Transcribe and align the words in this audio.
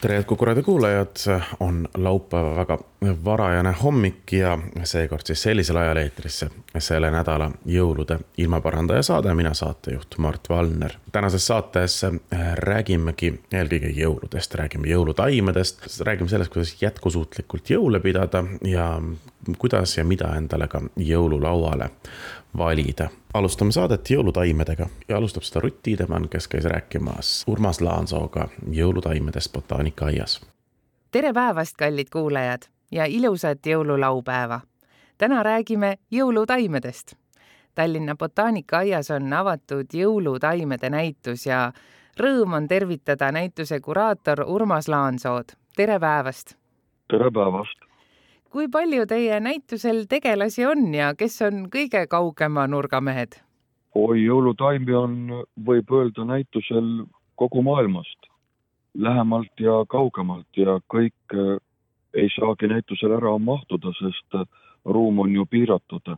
tere, 0.00 0.22
Kuku 0.24 0.44
raadio 0.44 0.62
kuulajad, 0.62 1.16
on 1.60 1.88
laupäeva 1.96 2.56
väga 2.56 2.78
varajane 3.24 3.72
hommik 3.82 4.32
ja 4.32 4.58
seekord 4.84 5.26
siis 5.26 5.42
sellisel 5.42 5.76
ajal 5.76 5.96
eetrisse 5.96 6.48
selle 6.78 7.10
nädala 7.10 7.50
jõulude 7.66 8.18
ilmaparandaja 8.38 9.02
saade, 9.02 9.34
mina 9.34 9.54
saatejuht 9.54 10.18
Mart 10.18 10.48
Valner. 10.48 10.92
tänases 11.12 11.46
saates 11.46 12.00
räägimegi 12.54 13.34
eelkõige 13.52 13.92
jõuludest, 14.00 14.54
räägime 14.54 14.88
jõulutaimedest, 14.88 15.86
räägime 16.06 16.28
sellest, 16.28 16.52
kuidas 16.52 16.76
jätkusuutlikult 16.82 17.70
jõule 17.70 18.00
pidada 18.00 18.44
ja 18.64 19.02
kuidas 19.58 19.98
ja 19.98 20.04
mida 20.04 20.34
endale 20.36 20.68
ka 20.68 20.80
jõululauale 20.96 21.90
valida. 22.56 23.10
Alustame 23.34 23.72
saadet 23.72 24.10
jõulutaimedega 24.10 24.86
ja 25.08 25.16
alustab 25.16 25.44
seda 25.46 25.62
Rutt 25.64 25.82
Tiidemann, 25.82 26.28
kes 26.28 26.48
käis 26.48 26.64
rääkimas 26.64 27.44
Urmas 27.46 27.80
Laansooga 27.80 28.48
jõulutaimedest 28.72 29.52
botaanikaaias. 29.52 30.40
tere 31.10 31.32
päevast, 31.32 31.76
kallid 31.76 32.10
kuulajad 32.12 32.62
ja 32.90 33.04
ilusat 33.04 33.66
jõululaupäeva. 33.66 34.60
täna 35.18 35.42
räägime 35.42 35.98
jõulutaimedest. 36.10 37.14
Tallinna 37.74 38.16
botaanikaaias 38.16 39.10
on 39.10 39.32
avatud 39.32 39.86
jõulutaimede 39.94 40.90
näitus 40.90 41.46
ja 41.46 41.72
rõõm 42.20 42.56
on 42.56 42.68
tervitada 42.68 43.32
näituse 43.32 43.80
kuraator 43.80 44.44
Urmas 44.46 44.88
Laansood. 44.88 45.44
tere 45.76 46.00
päevast! 46.00 46.54
tere 47.10 47.30
päevast! 47.30 47.89
Kui 48.50 48.66
palju 48.68 49.06
teie 49.06 49.38
näitusel 49.40 50.04
tegelasi 50.10 50.66
on 50.66 50.88
ja 50.94 51.12
kes 51.14 51.40
on 51.46 51.68
kõige 51.70 52.06
kaugema 52.10 52.66
nurga 52.66 53.00
mehed? 53.00 53.38
oi, 53.94 54.22
jõulutaimi 54.22 54.94
on, 54.94 55.14
võib 55.66 55.90
öelda, 55.94 56.24
näitusel 56.26 56.90
kogu 57.38 57.62
maailmast, 57.66 58.28
lähemalt 58.94 59.62
ja 59.62 59.80
kaugemalt 59.90 60.58
ja 60.58 60.78
kõik 60.92 61.34
äh, 61.34 61.56
ei 62.14 62.30
saagi 62.34 62.70
näitusele 62.70 63.16
ära 63.18 63.36
mahtuda, 63.38 63.94
sest 63.98 64.38
äh, 64.38 64.46
ruum 64.84 65.18
on 65.24 65.34
ju 65.34 65.46
piiratud. 65.46 66.14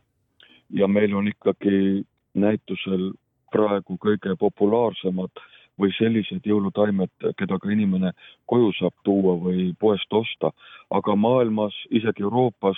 ja 0.69 0.87
meil 0.87 1.13
on 1.15 1.27
ikkagi 1.27 2.05
näitusel 2.33 3.11
praegu 3.51 3.97
kõige 4.01 4.35
populaarsemad 4.39 5.41
või 5.79 5.91
sellised 5.97 6.45
jõulutaimed, 6.45 7.11
keda 7.37 7.57
ka 7.59 7.71
inimene 7.71 8.13
koju 8.45 8.71
saab 8.77 8.93
tuua 9.03 9.35
või 9.41 9.73
poest 9.79 10.13
osta. 10.13 10.51
aga 10.89 11.15
maailmas, 11.15 11.73
isegi 11.89 12.23
Euroopas 12.23 12.77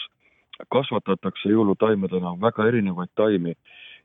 kasvatatakse 0.71 1.49
jõulutaimedena 1.49 2.37
väga 2.39 2.67
erinevaid 2.67 3.09
taimi 3.15 3.53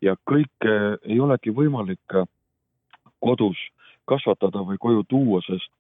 ja 0.03 0.17
kõike 0.31 0.99
ei 1.05 1.21
olegi 1.21 1.51
võimalik 1.51 2.17
kodus 3.21 3.57
kasvatada 4.05 4.65
või 4.67 4.79
koju 4.81 5.05
tuua, 5.09 5.41
sest 5.47 5.71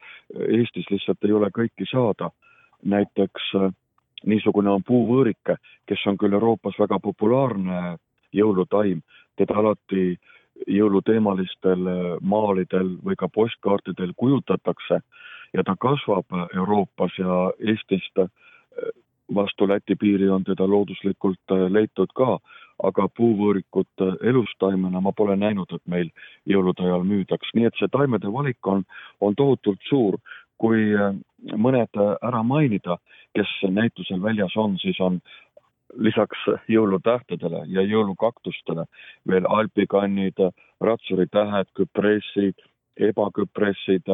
Eestis 0.47 0.86
lihtsalt 0.91 1.24
ei 1.24 1.33
ole 1.33 1.50
kõiki 1.50 1.89
saada. 1.91 2.30
näiteks 2.84 3.55
äh, 3.55 3.72
niisugune 4.24 4.70
on 4.70 4.83
puuvõõrike, 4.83 5.56
kes 5.86 6.06
on 6.06 6.17
küll 6.17 6.33
Euroopas 6.33 6.78
väga 6.78 6.98
populaarne 6.98 7.98
jõulutaim, 8.33 9.02
teda 9.36 9.55
alati 9.55 10.17
jõuluteemalistel 10.69 11.87
äh, 11.87 12.01
maalidel 12.21 12.97
või 13.05 13.17
ka 13.19 13.29
postkaartidel 13.33 14.13
kujutatakse 14.17 15.01
ja 15.55 15.65
ta 15.67 15.77
kasvab 15.81 16.27
Euroopas 16.55 17.19
ja 17.19 17.51
Eestist 17.59 18.19
äh, 18.19 18.29
vastu 19.35 19.69
Läti 19.69 19.97
piiri 19.97 20.29
on 20.31 20.45
teda 20.45 20.67
looduslikult 20.69 21.55
äh, 21.55 21.67
leitud 21.73 22.13
ka, 22.15 22.39
aga 22.83 23.09
puuvõõrikut 23.17 24.07
elustaimena 24.25 25.01
ma 25.05 25.13
pole 25.13 25.37
näinud, 25.37 25.69
et 25.73 25.83
meil 25.87 26.09
jõulude 26.48 26.87
ajal 26.87 27.05
müüdaks, 27.05 27.53
nii 27.55 27.69
et 27.69 27.77
see 27.77 27.91
taimede 27.92 28.33
valik 28.33 28.67
on, 28.67 28.85
on 29.21 29.37
tohutult 29.37 29.81
suur. 29.89 30.17
kui 30.61 30.92
mõned 31.57 31.97
ära 32.21 32.42
mainida, 32.45 32.98
kes 33.33 33.48
näitusel 33.65 34.21
väljas 34.21 34.53
on, 34.61 34.75
siis 34.79 34.98
on 35.01 35.21
lisaks 35.98 36.45
jõulutähtedele 36.68 37.64
ja 37.68 37.83
jõulukaktustele 37.83 38.84
veel 39.28 39.46
alpikannid, 39.48 40.39
ratsuritähed, 40.80 41.70
küpressid, 41.74 42.58
ebaküpressid, 42.96 44.08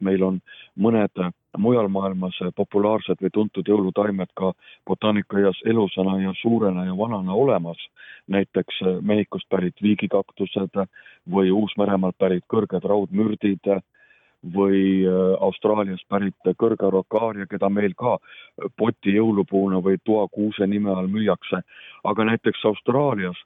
meil 0.00 0.22
on 0.24 0.40
mõned 0.80 1.22
mujal 1.58 1.88
maailmas 1.92 2.38
populaarsed 2.56 3.20
või 3.20 3.32
tuntud 3.34 3.68
jõulutaimed 3.68 4.30
ka 4.38 4.52
botaanikaaias 4.86 5.60
elusana 5.66 6.18
ja 6.22 6.32
suurena 6.40 6.84
ja 6.86 6.96
vanana 6.96 7.34
olemas. 7.34 7.78
näiteks 8.26 8.80
Mehhikost 9.00 9.48
pärit 9.48 9.82
viigikaktused 9.82 10.86
või 11.30 11.50
Uus-Meremaalt 11.50 12.18
pärit 12.18 12.44
kõrged 12.46 12.84
raudmürdid 12.84 13.66
või 14.42 15.04
äh, 15.04 15.36
Austraaliast 15.40 16.06
pärit 16.08 16.52
kõrgarokaaria, 16.58 17.46
keda 17.46 17.68
meil 17.68 17.94
ka 17.94 18.16
poti 18.76 19.14
jõulupuuna 19.16 19.82
või 19.84 20.00
toakuuse 20.04 20.66
nime 20.66 20.90
all 20.90 21.08
müüakse. 21.08 21.62
aga 22.04 22.24
näiteks 22.24 22.64
Austraalias 22.64 23.36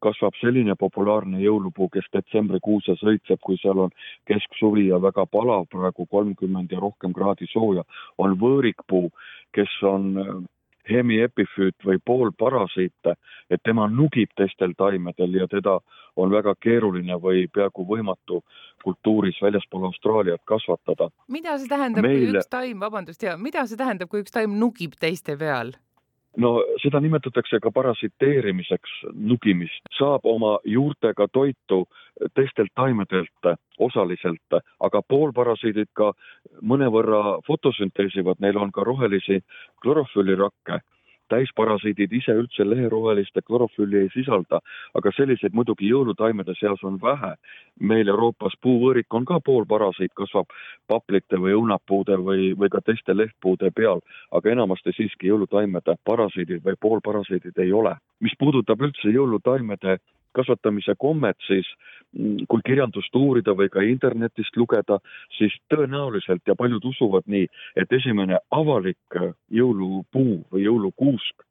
kasvab 0.00 0.34
selline 0.40 0.74
populaarne 0.80 1.40
jõulupuu, 1.40 1.88
kes 1.88 2.06
detsembrikuuses 2.12 3.02
õitseb, 3.02 3.38
kui 3.44 3.58
seal 3.60 3.78
on 3.78 3.90
kesksuvi 4.26 4.86
ja 4.88 4.98
väga 5.02 5.26
palav, 5.26 5.66
praegu 5.70 6.06
kolmkümmend 6.06 6.72
ja 6.72 6.80
rohkem 6.80 7.12
kraadi 7.12 7.46
sooja, 7.52 7.84
on 8.18 8.38
võõrikpuu, 8.40 9.10
kes 9.52 9.76
on 9.82 10.16
äh, 10.18 10.32
hemiepifüüt 10.90 11.86
või 11.86 11.98
poolparasiite, 12.04 13.14
et 13.50 13.62
tema 13.64 13.88
nugib 13.88 14.32
teistel 14.36 14.74
taimedel 14.78 15.34
ja 15.40 15.48
teda 15.50 15.78
on 16.16 16.32
väga 16.32 16.54
keeruline 16.60 17.16
või 17.22 17.46
peaaegu 17.52 17.86
võimatu 17.86 18.42
kultuuris 18.84 19.38
väljaspool 19.42 19.84
Austraaliat 19.90 20.40
kasvatada. 20.44 21.10
mida 21.28 21.58
see 21.58 21.68
tähendab 21.68 22.02
Meile..., 22.06 22.26
kui 22.26 22.40
üks 22.40 22.50
taim, 22.50 22.80
vabandust, 22.80 23.22
ja 23.22 23.36
mida 23.36 23.66
see 23.66 23.76
tähendab, 23.76 24.08
kui 24.08 24.24
üks 24.24 24.34
taim 24.34 24.58
nugib 24.58 24.96
teiste 25.00 25.36
peal? 25.36 25.74
No 26.40 26.52
seda 26.82 27.00
nimetatakse 27.00 27.60
ka 27.62 27.70
parasiteerimiseks 27.74 29.00
nugimist, 29.14 29.82
saab 29.96 30.26
oma 30.28 30.56
juurtega 30.64 31.26
toitu 31.32 31.84
teistelt 32.36 32.72
taimedelt 32.76 33.50
osaliselt, 33.78 34.60
aga 34.80 35.02
poolparasiidid 35.08 35.90
ka 35.96 36.12
mõnevõrra 36.62 37.40
fotosünteesivad, 37.46 38.40
neil 38.40 38.58
on 38.60 38.72
ka 38.72 38.84
rohelisi 38.86 39.40
klorofüllirakke 39.82 40.80
täisparasiidid 41.30 42.12
ise 42.12 42.34
üldse 42.36 42.66
leheroheliste 42.66 43.42
klorofülli 43.46 44.04
ei 44.04 44.10
sisalda, 44.14 44.60
aga 44.94 45.12
selliseid 45.16 45.54
muidugi 45.56 45.88
jõulutaimede 45.90 46.54
seas 46.58 46.84
on 46.84 46.98
vähe. 47.02 47.34
meil 47.80 48.08
Euroopas 48.08 48.52
puuvõõrik 48.62 49.14
on 49.16 49.24
ka 49.24 49.38
poolparasiit, 49.40 50.12
kasvab 50.14 50.46
paplite 50.88 51.38
või 51.40 51.54
õunapuude 51.56 52.18
või, 52.20 52.50
või 52.58 52.68
ka 52.68 52.80
teiste 52.84 53.16
lehtpuude 53.16 53.70
peal, 53.70 54.00
aga 54.32 54.50
enamasti 54.50 54.92
siiski 54.96 55.30
jõulutaimede 55.30 55.96
parasiidid 56.04 56.64
või 56.64 56.76
poolparasiidid 56.80 57.58
ei 57.58 57.72
ole. 57.72 57.96
mis 58.20 58.34
puudutab 58.38 58.82
üldse 58.84 59.08
jõulutaimede 59.08 59.96
kasvatamise 60.36 60.94
kommet, 60.98 61.36
siis 61.46 61.68
mm, 62.16 62.46
kui 62.48 62.64
kirjandust 62.66 63.16
uurida 63.16 63.54
või 63.56 63.70
ka 63.72 63.84
internetist 63.86 64.56
lugeda, 64.56 65.00
siis 65.38 65.54
tõenäoliselt 65.72 66.42
ja 66.46 66.56
paljud 66.58 66.84
usuvad 66.92 67.26
nii, 67.26 67.46
et 67.76 67.92
esimene 67.92 68.40
avalik 68.50 69.20
äh, 69.20 69.32
jõulupuu 69.50 70.42
või 70.52 70.66
jõulukuusk 70.66 71.46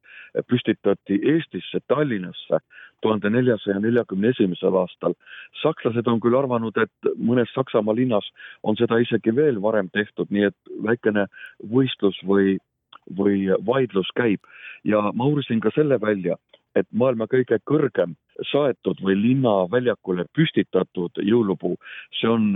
püstitati 0.47 1.19
Eestisse, 1.31 1.79
Tallinnasse 1.87 2.59
tuhande 3.01 3.29
neljasaja 3.29 3.79
neljakümne 3.79 4.29
esimesel 4.29 4.75
aastal. 4.75 5.13
sakslased 5.61 6.07
on 6.07 6.19
küll 6.19 6.37
arvanud, 6.37 6.77
et 6.77 7.11
mõnes 7.17 7.51
Saksamaa 7.55 7.95
linnas 7.95 8.27
on 8.63 8.75
seda 8.77 8.99
isegi 8.99 9.35
veel 9.35 9.61
varem 9.61 9.89
tehtud, 9.93 10.27
nii 10.29 10.49
et 10.49 10.73
väikene 10.83 11.25
võistlus 11.73 12.19
või, 12.25 12.57
või 13.17 13.47
vaidlus 13.65 14.11
käib 14.15 14.39
ja 14.83 15.11
ma 15.13 15.25
uurisin 15.25 15.59
ka 15.59 15.71
selle 15.75 15.99
välja, 16.01 16.35
et 16.75 16.87
maailma 16.91 17.27
kõige 17.27 17.59
kõrgem 17.65 18.15
saetud 18.51 19.01
või 19.03 19.17
linnaväljakule 19.19 20.25
püstitatud 20.35 21.21
jõulupuu, 21.25 21.75
see 22.19 22.29
on 22.29 22.53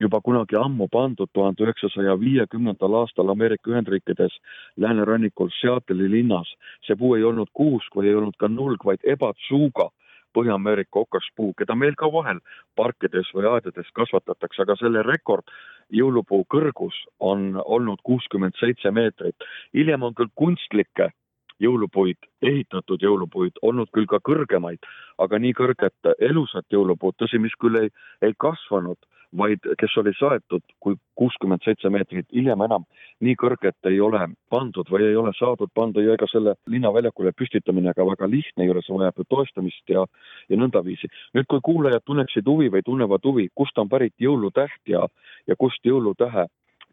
juba 0.00 0.20
kunagi 0.22 0.56
ammu 0.56 0.86
pandud 0.92 1.30
tuhande 1.34 1.64
üheksasaja 1.66 2.14
viiekümnendal 2.20 2.94
aastal 3.00 3.32
Ameerika 3.34 3.70
Ühendriikides 3.72 4.36
läänerannikul 4.76 5.50
Seattle'i 5.60 6.10
linnas. 6.10 6.54
see 6.86 6.96
puu 6.96 7.14
ei 7.14 7.24
olnud 7.24 7.48
kuusk 7.52 7.96
või 7.96 8.08
ei 8.08 8.14
olnud 8.14 8.36
ka 8.38 8.48
nulg, 8.48 8.84
vaid 8.84 9.00
ebatsuuga 9.04 9.90
Põhja-Ameerika 10.36 11.00
okaspuu, 11.00 11.54
keda 11.58 11.74
meil 11.74 11.94
ka 11.96 12.06
vahel 12.12 12.38
parkides 12.76 13.30
või 13.34 13.48
aedades 13.48 13.88
kasvatatakse, 13.96 14.62
aga 14.62 14.76
selle 14.76 15.02
rekord 15.02 15.48
jõulupuu 15.90 16.44
kõrgus 16.54 16.94
on 17.18 17.56
olnud 17.64 18.02
kuuskümmend 18.04 18.54
seitse 18.60 18.90
meetrit. 18.90 19.36
hiljem 19.74 20.02
on 20.02 20.14
küll 20.14 20.30
kunstlikke 20.34 21.10
jõulupuid, 21.62 22.18
ehitatud 22.42 23.02
jõulupuid, 23.02 23.60
olnud 23.62 23.90
küll 23.94 24.08
ka 24.10 24.20
kõrgemaid, 24.24 24.82
aga 25.18 25.38
nii 25.38 25.54
kõrget 25.58 26.12
elusat 26.18 26.66
jõulupuud, 26.72 27.16
tõsi, 27.18 27.40
mis 27.42 27.54
küll 27.60 27.82
ei, 27.82 27.94
ei 28.22 28.34
kasvanud, 28.38 28.98
vaid 29.36 29.60
kes 29.78 29.96
oli 30.00 30.12
saetud 30.16 30.62
kui 30.80 30.96
kuuskümmend 31.18 31.60
seitse 31.64 31.90
meetrit, 31.92 32.26
hiljem 32.32 32.62
enam 32.64 32.86
nii 33.24 33.34
kõrget 33.38 33.88
ei 33.90 33.98
ole 34.00 34.20
pandud 34.50 34.88
või 34.90 35.04
ei 35.08 35.16
ole 35.20 35.32
saadud 35.36 35.70
panda 35.74 36.02
ja 36.02 36.14
ega 36.16 36.28
selle 36.30 36.54
linnaväljakule 36.70 37.32
püstitamine 37.36 37.92
ka 37.96 38.06
väga 38.08 38.28
lihtne 38.30 38.64
ei 38.64 38.72
ole, 38.72 38.82
see 38.84 38.96
vajab 38.96 39.20
ju 39.20 39.26
toestamist 39.28 39.92
ja, 39.92 40.06
ja 40.48 40.60
nõndaviisi. 40.60 41.10
nüüd, 41.36 41.48
kui 41.50 41.60
kuulajad 41.64 42.06
tunneksid 42.06 42.48
huvi 42.48 42.70
või 42.72 42.84
tunnevad 42.86 43.24
huvi, 43.24 43.48
kust 43.54 43.78
on 43.78 43.88
pärit 43.88 44.14
jõulutäht 44.18 44.80
ja, 44.88 45.04
ja 45.46 45.56
kust 45.58 45.84
jõulutähe 45.84 46.46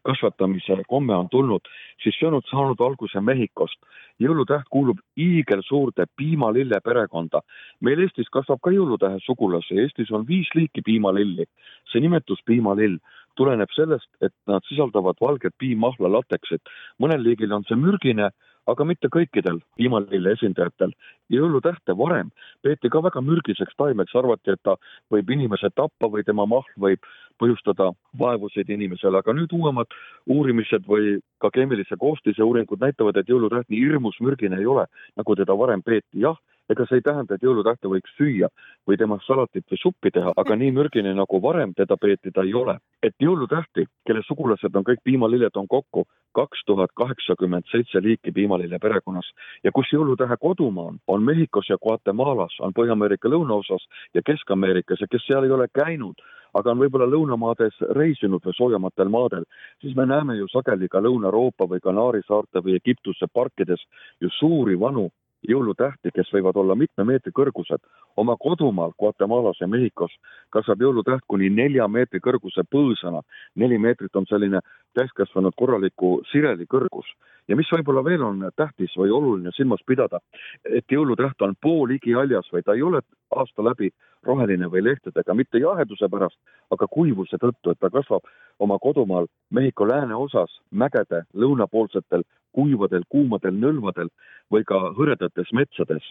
kasvatamise 0.06 0.78
komme 0.88 1.14
on 1.16 1.28
tulnud, 1.32 1.66
siis 2.02 2.16
see 2.18 2.28
on 2.28 2.40
saanud 2.50 2.80
alguse 2.80 3.20
Mehhikost. 3.20 3.78
jõulutäht 4.20 4.64
kuulub 4.72 4.98
hiigelsuurde 5.20 6.06
piimalille 6.16 6.80
perekonda. 6.84 7.40
meil 7.80 8.00
Eestis 8.00 8.30
kasvab 8.32 8.60
ka 8.62 8.70
jõulutähe 8.70 9.18
sugulasi, 9.26 9.78
Eestis 9.82 10.10
on 10.10 10.26
viis 10.26 10.48
liiki 10.54 10.82
piimalilli. 10.82 11.44
see 11.92 12.00
nimetus 12.00 12.40
piimalill 12.46 12.98
tuleneb 13.36 13.70
sellest, 13.76 14.08
et 14.22 14.32
nad 14.46 14.62
sisaldavad 14.68 15.16
valget 15.20 15.54
piimahla 15.58 16.12
lateksit. 16.12 16.62
mõnel 17.02 17.22
liigil 17.22 17.52
on 17.52 17.64
see 17.68 17.76
mürgine 17.76 18.30
aga 18.70 18.86
mitte 18.86 19.10
kõikidel 19.12 19.60
piimalille 19.78 20.32
esindajatel. 20.36 20.92
jõulutähte 21.30 21.96
varem 21.98 22.30
peeti 22.62 22.90
ka 22.90 23.02
väga 23.02 23.22
mürgiseks 23.22 23.74
taimeks, 23.78 24.14
arvati, 24.14 24.50
et 24.54 24.62
ta 24.62 24.76
võib 25.12 25.30
inimese 25.30 25.70
tappa 25.74 26.10
või 26.10 26.24
tema 26.26 26.46
mahl 26.46 26.70
võib 26.78 27.02
põhjustada 27.38 27.90
vaevuseid 28.18 28.70
inimesele, 28.70 29.18
aga 29.18 29.34
nüüd 29.36 29.52
uuemad 29.52 29.94
uurimised 30.26 30.86
või 30.88 31.18
ka 31.42 31.50
keemilise 31.54 31.98
koostise 32.00 32.42
uuringud 32.42 32.80
näitavad, 32.80 33.16
et 33.16 33.28
jõulutäht 33.28 33.68
nii 33.68 33.80
hirmus 33.84 34.20
mürgine 34.20 34.60
ei 34.60 34.66
ole, 34.66 34.86
nagu 35.16 35.36
teda 35.36 35.58
varem 35.58 35.82
peeti. 35.82 36.20
jah, 36.20 36.36
ega 36.70 36.86
see 36.88 37.00
ei 37.00 37.04
tähenda, 37.06 37.36
et 37.36 37.44
jõulutähte 37.46 37.88
võiks 37.90 38.12
süüa 38.18 38.48
või 38.88 38.98
temast 38.98 39.26
salatit 39.28 39.66
või 39.70 39.78
suppi 39.80 40.10
teha, 40.14 40.32
aga 40.36 40.56
nii 40.58 40.72
mürgine, 40.74 41.12
nagu 41.14 41.40
varem 41.42 41.74
teda 41.78 41.96
peeti, 42.00 42.32
ta 42.34 42.42
ei 42.42 42.54
ole. 42.54 42.78
et 43.02 43.14
jõulutähti, 43.22 43.86
kelle 44.06 44.22
sugulased 44.26 44.74
on 44.74 44.84
kõik 44.84 44.98
piimalilled, 45.04 45.54
on 45.54 45.68
kokku 45.68 46.06
kaks 46.34 46.64
tuhat 46.66 46.90
kaheksakümmend 46.96 47.68
seitse 47.70 48.02
liiki 48.02 48.32
piimalille 48.32 48.78
perekonnas 48.82 49.28
ja 49.64 49.72
kus 49.72 49.92
jõulutähe 49.92 50.36
kodumaa 50.40 50.90
on, 50.90 50.98
on 51.06 51.22
Mehhikos 51.22 51.70
ja 51.70 51.78
Guatemalas, 51.82 52.56
on 52.60 52.74
Põhja-Ameerika 52.76 53.30
lõunaosas 53.30 53.86
ja 54.14 54.22
Kesk-Ameerikas 54.26 55.00
ja 55.00 55.08
kes 55.10 55.24
seal 55.28 55.46
ei 55.46 55.54
ole 55.54 55.68
käinud, 55.74 56.18
aga 56.58 56.72
on 56.72 56.80
võib-olla 56.80 57.08
lõunamaades 57.10 57.76
reisinud 57.98 58.44
või 58.44 58.56
soojematel 58.56 59.12
maadel, 59.12 59.44
siis 59.80 59.96
me 59.96 60.06
näeme 60.06 60.38
ju 60.38 60.48
sageli 60.52 60.88
ka 60.88 61.02
Lõuna-Euroopa 61.04 61.68
või 61.70 61.82
Kanaari 61.84 62.24
saarte 62.26 62.64
või 62.64 62.78
Egiptuse 62.80 63.28
parkides 63.32 63.84
ju 64.20 64.32
suuri 64.38 64.78
vanu 64.80 65.10
jõulutähti, 65.48 66.10
kes 66.14 66.30
võivad 66.34 66.56
olla 66.56 66.74
mitme 66.74 67.04
meetri 67.04 67.32
kõrgused. 67.32 67.80
oma 68.16 68.36
kodumaal 68.40 68.92
Guatemalas 68.98 69.60
ja 69.60 69.66
Mehhikos 69.68 70.12
kasvab 70.50 70.80
jõulutäht 70.80 71.24
kuni 71.28 71.50
nelja 71.50 71.88
meetri 71.88 72.20
kõrguse 72.20 72.64
põõsana. 72.74 73.22
neli 73.54 73.78
meetrit 73.78 74.16
on 74.16 74.26
selline 74.26 74.60
täiskasvanud 74.94 75.52
korraliku 75.56 76.22
sireli 76.32 76.66
kõrgus. 76.66 77.06
ja 77.48 77.56
mis 77.56 77.70
võib-olla 77.72 78.04
veel 78.04 78.22
on 78.22 78.50
tähtis 78.56 78.96
või 78.96 79.10
oluline 79.10 79.50
silmas 79.52 79.80
pidada, 79.86 80.18
et 80.64 80.84
jõulutäht 80.90 81.42
on 81.42 81.54
pooligihaljas 81.62 82.52
või 82.52 82.62
ta 82.62 82.72
ei 82.72 82.82
ole 82.82 83.00
aasta 83.36 83.62
läbi 83.62 83.90
roheline 84.26 84.68
või 84.72 84.82
lehtedega, 84.84 85.34
mitte 85.34 85.60
jaheduse 85.62 86.08
pärast, 86.12 86.38
aga 86.74 86.88
kuivuse 86.90 87.38
tõttu, 87.42 87.72
et 87.72 87.80
ta 87.80 87.90
kasvab 87.90 88.26
oma 88.58 88.78
kodumaal 88.82 89.28
Mehhiko 89.50 89.88
lääneosas 89.88 90.60
mägede 90.70 91.24
lõunapoolsetel 91.34 92.26
kuivadel, 92.56 93.04
kuumadel 93.08 93.56
nõlvadel 93.60 94.10
või 94.52 94.64
ka 94.66 94.80
hõredates 94.96 95.52
metsades. 95.52 96.04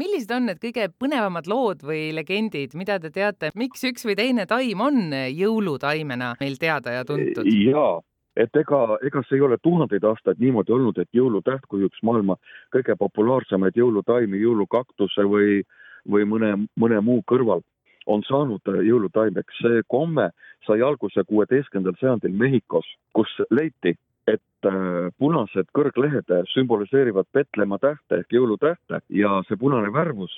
Millised 0.00 0.30
on 0.32 0.46
need 0.48 0.60
kõige 0.62 0.86
põnevamad 1.02 1.48
lood 1.50 1.82
või 1.84 2.06
legendid, 2.16 2.72
mida 2.78 2.96
te 3.00 3.10
teate, 3.12 3.50
miks 3.60 3.84
üks 3.84 4.06
või 4.08 4.16
teine 4.16 4.46
taim 4.48 4.80
on 4.80 5.12
jõulutaimena 5.12 6.32
meil 6.40 6.56
teada 6.60 6.94
ja 6.96 7.04
tuntud? 7.04 7.44
jaa, 7.44 8.00
et 8.36 8.56
ega, 8.56 8.80
ega 9.04 9.20
see 9.26 9.36
ei 9.36 9.44
ole 9.44 9.58
tuhandeid 9.60 10.04
aastaid 10.08 10.40
niimoodi 10.40 10.72
olnud, 10.72 10.98
et 10.98 11.12
jõulutäht 11.12 11.68
kui 11.68 11.84
üks 11.84 12.00
maailma 12.08 12.38
kõige 12.72 12.96
populaarsemaid 13.04 13.76
jõulutaimi, 13.76 14.40
jõulukaktuse 14.40 15.28
või, 15.28 15.60
või 16.08 16.26
mõne, 16.28 16.54
mõne 16.76 17.00
muu 17.00 17.22
kõrval 17.26 17.62
on 18.06 18.22
saanud 18.26 18.66
jõulutaimeks. 18.66 19.60
see 19.62 19.82
komme 19.88 20.30
sai 20.66 20.82
alguse 20.82 21.24
kuueteistkümnendal 21.28 21.98
sajandil 22.00 22.32
Mehhikos, 22.32 22.86
kus 23.14 23.30
leiti, 23.50 23.94
et 24.26 24.66
äh, 24.66 25.10
punased 25.18 25.70
kõrglehed 25.74 26.30
sümboliseerivad 26.54 27.26
Petlemma 27.32 27.78
tähte 27.78 28.22
ehk 28.22 28.32
jõulutähte 28.32 29.02
ja 29.08 29.42
see 29.48 29.56
punane 29.58 29.92
värvus, 29.92 30.36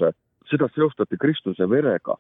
seda 0.51 0.69
seostati 0.75 1.17
Kristuse 1.21 1.69
verega. 1.69 2.17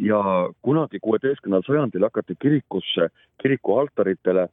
ja 0.00 0.48
kunagi 0.64 0.98
kuueteistkümnendal 1.04 1.62
sajandil 1.66 2.02
hakati 2.02 2.34
kirikusse, 2.40 3.10
kiriku 3.42 3.74
altaritele 3.78 4.46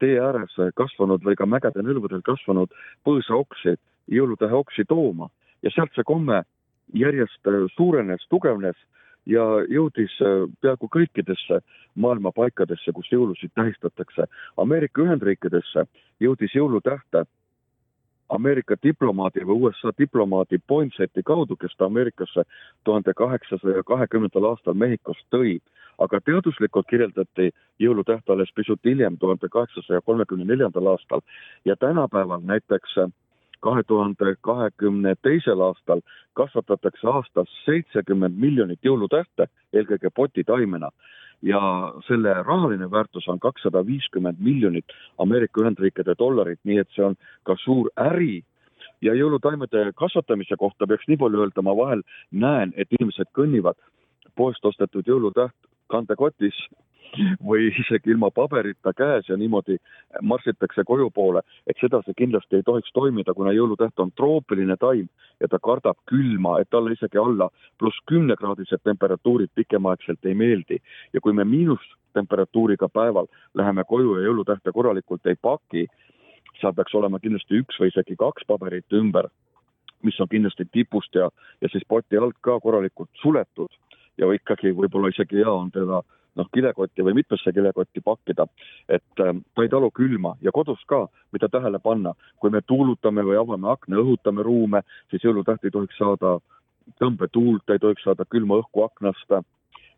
tee 0.00 0.16
ääres 0.20 0.54
kasvanud 0.74 1.20
või 1.20 1.36
ka 1.36 1.46
mägede 1.46 1.82
nõlvadel 1.84 2.22
kasvanud 2.24 2.72
põõsaoksi, 3.04 3.76
jõulutähe 4.08 4.56
oksi 4.56 4.84
tooma 4.88 5.28
ja 5.62 5.70
sealt 5.74 5.92
see 5.94 6.06
komme 6.08 6.40
järjest 6.94 7.50
suurenes, 7.76 8.26
tugevnes 8.28 8.76
ja 9.26 9.44
jõudis 9.68 10.14
äh, 10.24 10.46
peaaegu 10.60 10.88
kõikidesse 10.92 11.60
maailma 11.94 12.32
paikadesse, 12.32 12.92
kus 12.92 13.10
jõulusid 13.12 13.52
tähistatakse. 13.54 14.26
Ameerika 14.56 15.02
Ühendriikidesse 15.02 15.86
jõudis 16.20 16.54
jõulutähte 16.54 17.26
Ameerika 18.30 18.76
diplomaadi 18.82 19.42
või 19.46 19.66
USA 19.66 19.90
diplomaadi 19.98 20.60
Poinseti 20.66 21.22
kaudu, 21.26 21.56
kes 21.56 21.74
ta 21.76 21.88
Ameerikasse 21.90 22.44
tuhande 22.84 23.14
kaheksasaja 23.16 23.82
kahekümnendal 23.86 24.52
aastal 24.52 24.74
Mehhikost 24.74 25.26
tõi. 25.34 25.58
aga 26.00 26.16
teaduslikult 26.24 26.86
kirjeldati 26.88 27.50
jõulutäht 27.78 28.30
alles 28.32 28.48
pisut 28.56 28.80
hiljem, 28.84 29.18
tuhande 29.20 29.48
kaheksasaja 29.52 30.00
kolmekümne 30.00 30.44
neljandal 30.48 30.86
aastal 30.94 31.20
ja 31.64 31.76
tänapäeval 31.76 32.40
näiteks 32.40 32.94
kahe 33.60 33.82
tuhande 33.86 34.34
kahekümne 34.40 35.14
teisel 35.22 35.60
aastal 35.60 36.00
kasvatatakse 36.32 37.08
aastas 37.08 37.48
seitsekümmend 37.64 38.38
miljonit 38.38 38.84
jõulutähte, 38.84 39.48
eelkõige 39.72 40.10
potitaimena. 40.14 40.90
ja 41.42 41.60
selle 42.06 42.34
rahaline 42.44 42.90
väärtus 42.90 43.28
on 43.28 43.38
kakssada 43.40 43.80
viiskümmend 43.86 44.36
miljonit 44.44 44.84
Ameerika 45.18 45.62
Ühendriikide 45.62 46.14
dollarit, 46.18 46.58
nii 46.64 46.78
et 46.78 46.88
see 46.92 47.04
on 47.04 47.16
ka 47.48 47.56
suur 47.64 47.88
äri 47.96 48.42
ja 49.00 49.14
jõulutaimede 49.16 49.92
kasvatamise 49.96 50.56
kohta 50.60 50.86
peaks 50.86 51.08
nii 51.08 51.16
palju 51.16 51.40
öelda, 51.40 51.62
ma 51.62 51.72
vahel 51.76 52.02
näen, 52.30 52.74
et 52.76 52.92
inimesed 52.92 53.32
kõnnivad 53.32 53.80
poest 54.36 54.64
ostetud 54.64 55.08
jõulutäht 55.08 55.56
kandekotis 55.88 56.56
või 57.44 57.68
isegi 57.70 58.12
ilma 58.12 58.30
paberita 58.30 58.92
käes 58.96 59.28
ja 59.28 59.36
niimoodi 59.36 59.76
marssitakse 60.22 60.84
koju 60.86 61.10
poole, 61.10 61.42
et 61.66 61.76
sedasi 61.80 62.14
kindlasti 62.16 62.60
ei 62.60 62.66
tohiks 62.66 62.92
toimida, 62.94 63.34
kuna 63.34 63.52
jõulutäht 63.56 63.98
on 63.98 64.12
troopiline 64.16 64.76
taim 64.80 65.08
ja 65.40 65.48
ta 65.48 65.58
kardab 65.58 65.98
külma, 66.10 66.58
et 66.60 66.70
talle 66.70 66.94
isegi 66.94 67.18
alla 67.18 67.50
pluss 67.78 67.98
kümnekraadised 68.10 68.82
temperatuurid 68.84 69.50
pikemaaegselt 69.54 70.24
ei 70.24 70.34
meeldi. 70.34 70.78
ja 71.12 71.20
kui 71.20 71.32
me 71.32 71.44
miinustemperatuuriga 71.44 72.88
päeval 72.88 73.26
läheme 73.54 73.84
koju 73.84 74.18
ja 74.18 74.28
jõulutähte 74.28 74.72
korralikult 74.72 75.26
ei 75.26 75.36
paki, 75.42 75.86
seal 76.60 76.72
peaks 76.72 76.94
olema 76.94 77.18
kindlasti 77.18 77.62
üks 77.62 77.78
või 77.80 77.88
isegi 77.88 78.16
kaks 78.16 78.46
paberit 78.46 78.92
ümber, 78.92 79.28
mis 80.02 80.20
on 80.20 80.28
kindlasti 80.28 80.64
tipust 80.72 81.14
ja, 81.14 81.30
ja 81.60 81.68
siis 81.68 81.84
poti 81.88 82.16
alt 82.16 82.36
ka 82.40 82.60
korralikult 82.60 83.10
suletud 83.22 83.70
ja 84.18 84.28
ikkagi 84.32 84.72
võib-olla 84.76 85.10
isegi 85.12 85.40
hea 85.40 85.52
on 85.52 85.70
teda 85.70 86.02
noh, 86.38 86.48
kilekotti 86.54 87.04
või 87.06 87.16
mitmesse 87.20 87.52
kilekotti 87.52 88.02
pakkida, 88.04 88.46
et 88.88 89.24
äh, 89.24 89.34
ta 89.54 89.64
ei 89.64 89.72
talu 89.72 89.90
külma 89.94 90.36
ja 90.44 90.52
kodus 90.54 90.82
ka, 90.90 91.06
mida 91.32 91.48
tähele 91.48 91.78
panna, 91.82 92.14
kui 92.38 92.50
me 92.50 92.62
tuulutame 92.66 93.24
või 93.26 93.38
avame 93.40 93.70
akna, 93.72 94.00
õhutame 94.02 94.44
ruume, 94.46 94.82
siis 95.10 95.24
jõulutäht 95.24 95.64
ei 95.64 95.74
tohiks 95.74 95.98
saada 95.98 96.38
tõmbetuult, 97.00 97.68
ei 97.70 97.82
tohiks 97.82 98.04
saada 98.06 98.26
külma 98.28 98.60
õhku 98.62 98.84
aknast. 98.84 99.40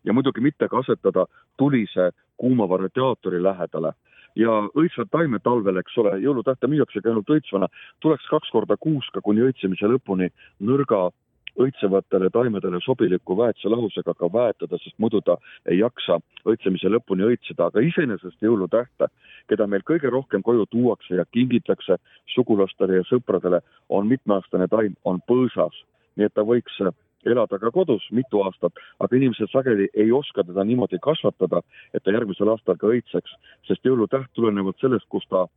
Ja 0.03 0.13
muidugi 0.13 0.41
mitte 0.43 0.67
ka 0.67 0.81
asetada 0.83 1.25
tulise 1.57 2.11
kuumava 2.37 2.77
radiaatori 2.83 3.41
lähedale. 3.43 3.93
Ja 4.35 4.49
õitsvad 4.73 5.11
taimed 5.13 5.43
talvel, 5.45 5.77
eks 5.77 5.97
ole, 6.01 6.15
jõulutähte 6.23 6.67
müüaksegi 6.67 7.09
ainult 7.09 7.29
õitsvana, 7.29 7.69
tuleks 8.01 8.25
kaks 8.31 8.49
korda 8.53 8.77
kuus 8.81 9.05
ka 9.13 9.21
kuni 9.21 9.45
õitsemise 9.45 9.89
lõpuni 9.89 10.31
nõrga 10.65 11.11
õitsevatele 11.59 12.29
taimedele 12.33 12.79
sobiliku 12.81 13.37
väetselahusega 13.37 14.15
ka 14.17 14.29
väetada, 14.33 14.79
sest 14.81 14.97
muidu 14.97 15.21
ta 15.21 15.37
ei 15.69 15.79
jaksa 15.79 16.19
õitsemise 16.49 16.89
lõpuni 16.89 17.27
õitseda, 17.27 17.69
aga 17.69 17.83
iseenesest 17.85 18.41
jõulutähte, 18.41 19.09
keda 19.51 19.67
meil 19.67 19.85
kõige 19.85 20.09
rohkem 20.13 20.43
koju 20.43 20.65
tuuakse 20.71 21.19
ja 21.19 21.25
kingitakse 21.31 21.99
sugulastele 22.35 23.01
ja 23.01 23.07
sõpradele, 23.09 23.61
on 23.89 24.07
mitmeaastane 24.07 24.67
taim, 24.67 24.95
on 25.03 25.21
põõsas. 25.27 25.83
nii 26.15 26.25
et 26.29 26.33
ta 26.33 26.43
võiks 26.45 26.75
elada 27.25 27.57
ka 27.59 27.71
kodus 27.71 28.05
mitu 28.11 28.43
aastat, 28.43 28.73
aga 28.99 29.15
inimesed 29.15 29.49
sageli 29.51 29.87
ei 29.93 30.11
oska 30.11 30.43
teda 30.43 30.63
niimoodi 30.63 30.99
kasvatada, 31.01 31.61
et 31.93 32.03
ta 32.03 32.11
järgmisel 32.11 32.51
aastal 32.53 32.77
ka 32.77 32.87
õitseks, 32.87 33.33
sest 33.67 33.85
jõulutäht 33.85 34.29
tulenevalt 34.33 34.79
sellest, 34.81 35.07
kust 35.09 35.29
ta 35.29 35.47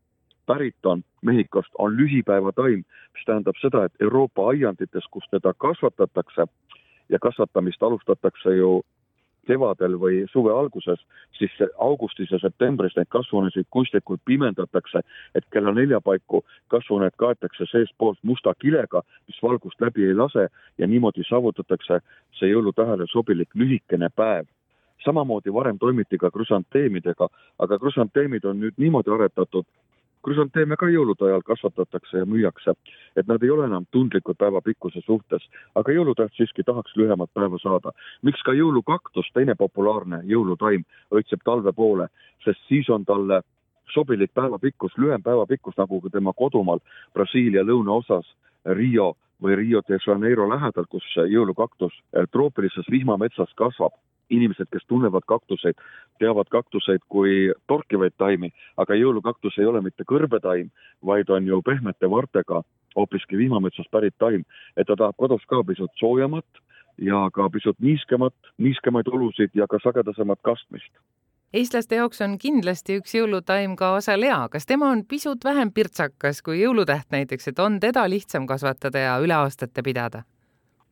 pärit 0.47 0.87
on, 0.87 1.03
Mehhikost, 1.23 1.71
on 1.79 1.97
lühipäevataim, 1.97 2.85
mis 3.15 3.25
tähendab 3.26 3.57
seda, 3.61 3.85
et 3.85 3.93
Euroopa 4.00 4.49
aiandites, 4.49 5.05
kus 5.11 5.25
teda 5.31 5.55
kasvatatakse 5.59 6.47
ja 7.09 7.19
kasvatamist 7.19 7.83
alustatakse 7.83 8.57
ju 8.57 8.83
kevadel 9.47 9.97
või 10.00 10.25
suve 10.33 10.53
alguses, 10.53 11.00
siis 11.38 11.53
augustis 11.79 12.31
ja 12.35 12.41
septembris 12.43 12.97
neid 12.97 13.09
kasvuhoonesid 13.15 13.69
kunstlikult 13.71 14.21
pimendatakse, 14.25 15.03
et 15.35 15.47
kella 15.55 15.73
nelja 15.76 16.00
paiku 16.00 16.43
kasvuhooned 16.73 17.17
kaetakse 17.23 17.69
seestpoolt 17.71 18.19
musta 18.23 18.55
kilega, 18.59 19.03
mis 19.29 19.41
valgust 19.43 19.81
läbi 19.81 20.09
ei 20.09 20.15
lase 20.15 20.49
ja 20.79 20.87
niimoodi 20.91 21.25
saavutatakse 21.29 22.00
see 22.38 22.53
jõulutähele 22.53 23.09
sobilik 23.12 23.55
lühikene 23.55 24.11
päev. 24.15 24.47
Samamoodi 25.05 25.53
varem 25.55 25.79
toimiti 25.79 26.19
ka 26.19 26.31
krüsanteemidega, 26.35 27.29
aga 27.62 27.79
krüsanteemid 27.79 28.47
on 28.49 28.59
nüüd 28.65 28.79
niimoodi 28.81 29.12
aretatud, 29.15 29.67
krüsanteeme 30.26 30.75
ka 30.78 30.88
jõulude 30.90 31.28
ajal 31.28 31.42
kasvatatakse 31.47 32.23
ja 32.23 32.26
müüakse, 32.26 32.75
et 33.16 33.28
nad 33.30 33.42
ei 33.45 33.50
ole 33.54 33.68
enam 33.71 33.87
tundlikud 33.95 34.38
päeva 34.38 34.61
pikkuse 34.64 35.02
suhtes, 35.04 35.45
aga 35.78 35.95
jõulutäht 35.95 36.35
siiski 36.35 36.64
tahaks 36.66 36.97
lühemat 36.99 37.30
päeva 37.35 37.61
saada. 37.62 37.92
miks 38.23 38.42
ka 38.42 38.52
jõulukaktus, 38.52 39.30
teine 39.35 39.54
populaarne 39.54 40.23
jõulutaim, 40.25 40.83
õitseb 41.14 41.45
talve 41.45 41.73
poole, 41.73 42.09
sest 42.45 42.61
siis 42.68 42.90
on 42.90 43.04
talle 43.04 43.42
sobilik 43.95 44.33
päevapikkus, 44.35 44.99
lühem 44.99 45.23
päevapikkus, 45.23 45.76
nagu 45.78 46.00
ka 46.00 46.11
tema 46.11 46.33
kodumaal 46.33 46.83
Brasiilia 47.14 47.62
lõunaosas 47.62 48.26
Rio 48.66 49.14
või 49.42 49.54
Rio 49.56 49.83
de 49.88 49.99
Janeiro 50.06 50.49
lähedal, 50.50 50.90
kus 50.90 51.06
jõulukaktus 51.30 51.95
troopilises 52.33 52.90
vihmametsas 52.90 53.54
kasvab 53.54 53.95
inimesed, 54.30 54.68
kes 54.73 54.87
tunnevad 54.88 55.26
kaktuseid, 55.26 55.78
teavad 56.18 56.49
kaktuseid 56.50 57.04
kui 57.09 57.52
torkivaid 57.66 58.16
taimi, 58.18 58.52
aga 58.76 58.99
jõulukaktus 58.99 59.59
ei 59.59 59.68
ole 59.71 59.83
mitte 59.85 60.06
kõrbetaim, 60.09 60.71
vaid 61.04 61.30
on 61.30 61.47
ju 61.47 61.61
pehmete 61.62 62.11
vartega 62.11 62.62
hoopiski 62.97 63.38
vihmametsast 63.38 63.90
pärit 63.90 64.16
taim, 64.18 64.47
et 64.76 64.87
ta 64.87 64.97
tahab 64.97 65.16
kodus 65.16 65.45
ka 65.47 65.62
pisut 65.66 65.92
soojemat 66.00 66.64
ja 66.99 67.26
ka 67.33 67.50
pisut 67.52 67.78
niiskemat, 67.80 68.35
niiskemaid 68.59 69.09
olusid 69.12 69.54
ja 69.54 69.68
ka 69.71 69.78
sagedasemat 69.83 70.40
kastmist 70.42 70.92
eestlaste 71.56 71.97
jaoks 71.97 72.21
on 72.25 72.37
kindlasti 72.42 72.99
üks 73.00 73.14
jõulutaim 73.16 73.76
ka 73.80 73.95
asalea. 73.97 74.49
kas 74.52 74.66
tema 74.66 74.90
on 74.90 75.04
pisut 75.09 75.45
vähem 75.45 75.73
pirtsakas 75.73 76.42
kui 76.42 76.61
jõulutäht 76.61 77.09
näiteks, 77.14 77.49
et 77.49 77.59
on 77.59 77.80
teda 77.80 78.09
lihtsam 78.11 78.47
kasvatada 78.47 78.99
ja 78.99 79.18
üle 79.23 79.35
aastate 79.35 79.83
pidada? 79.83 80.25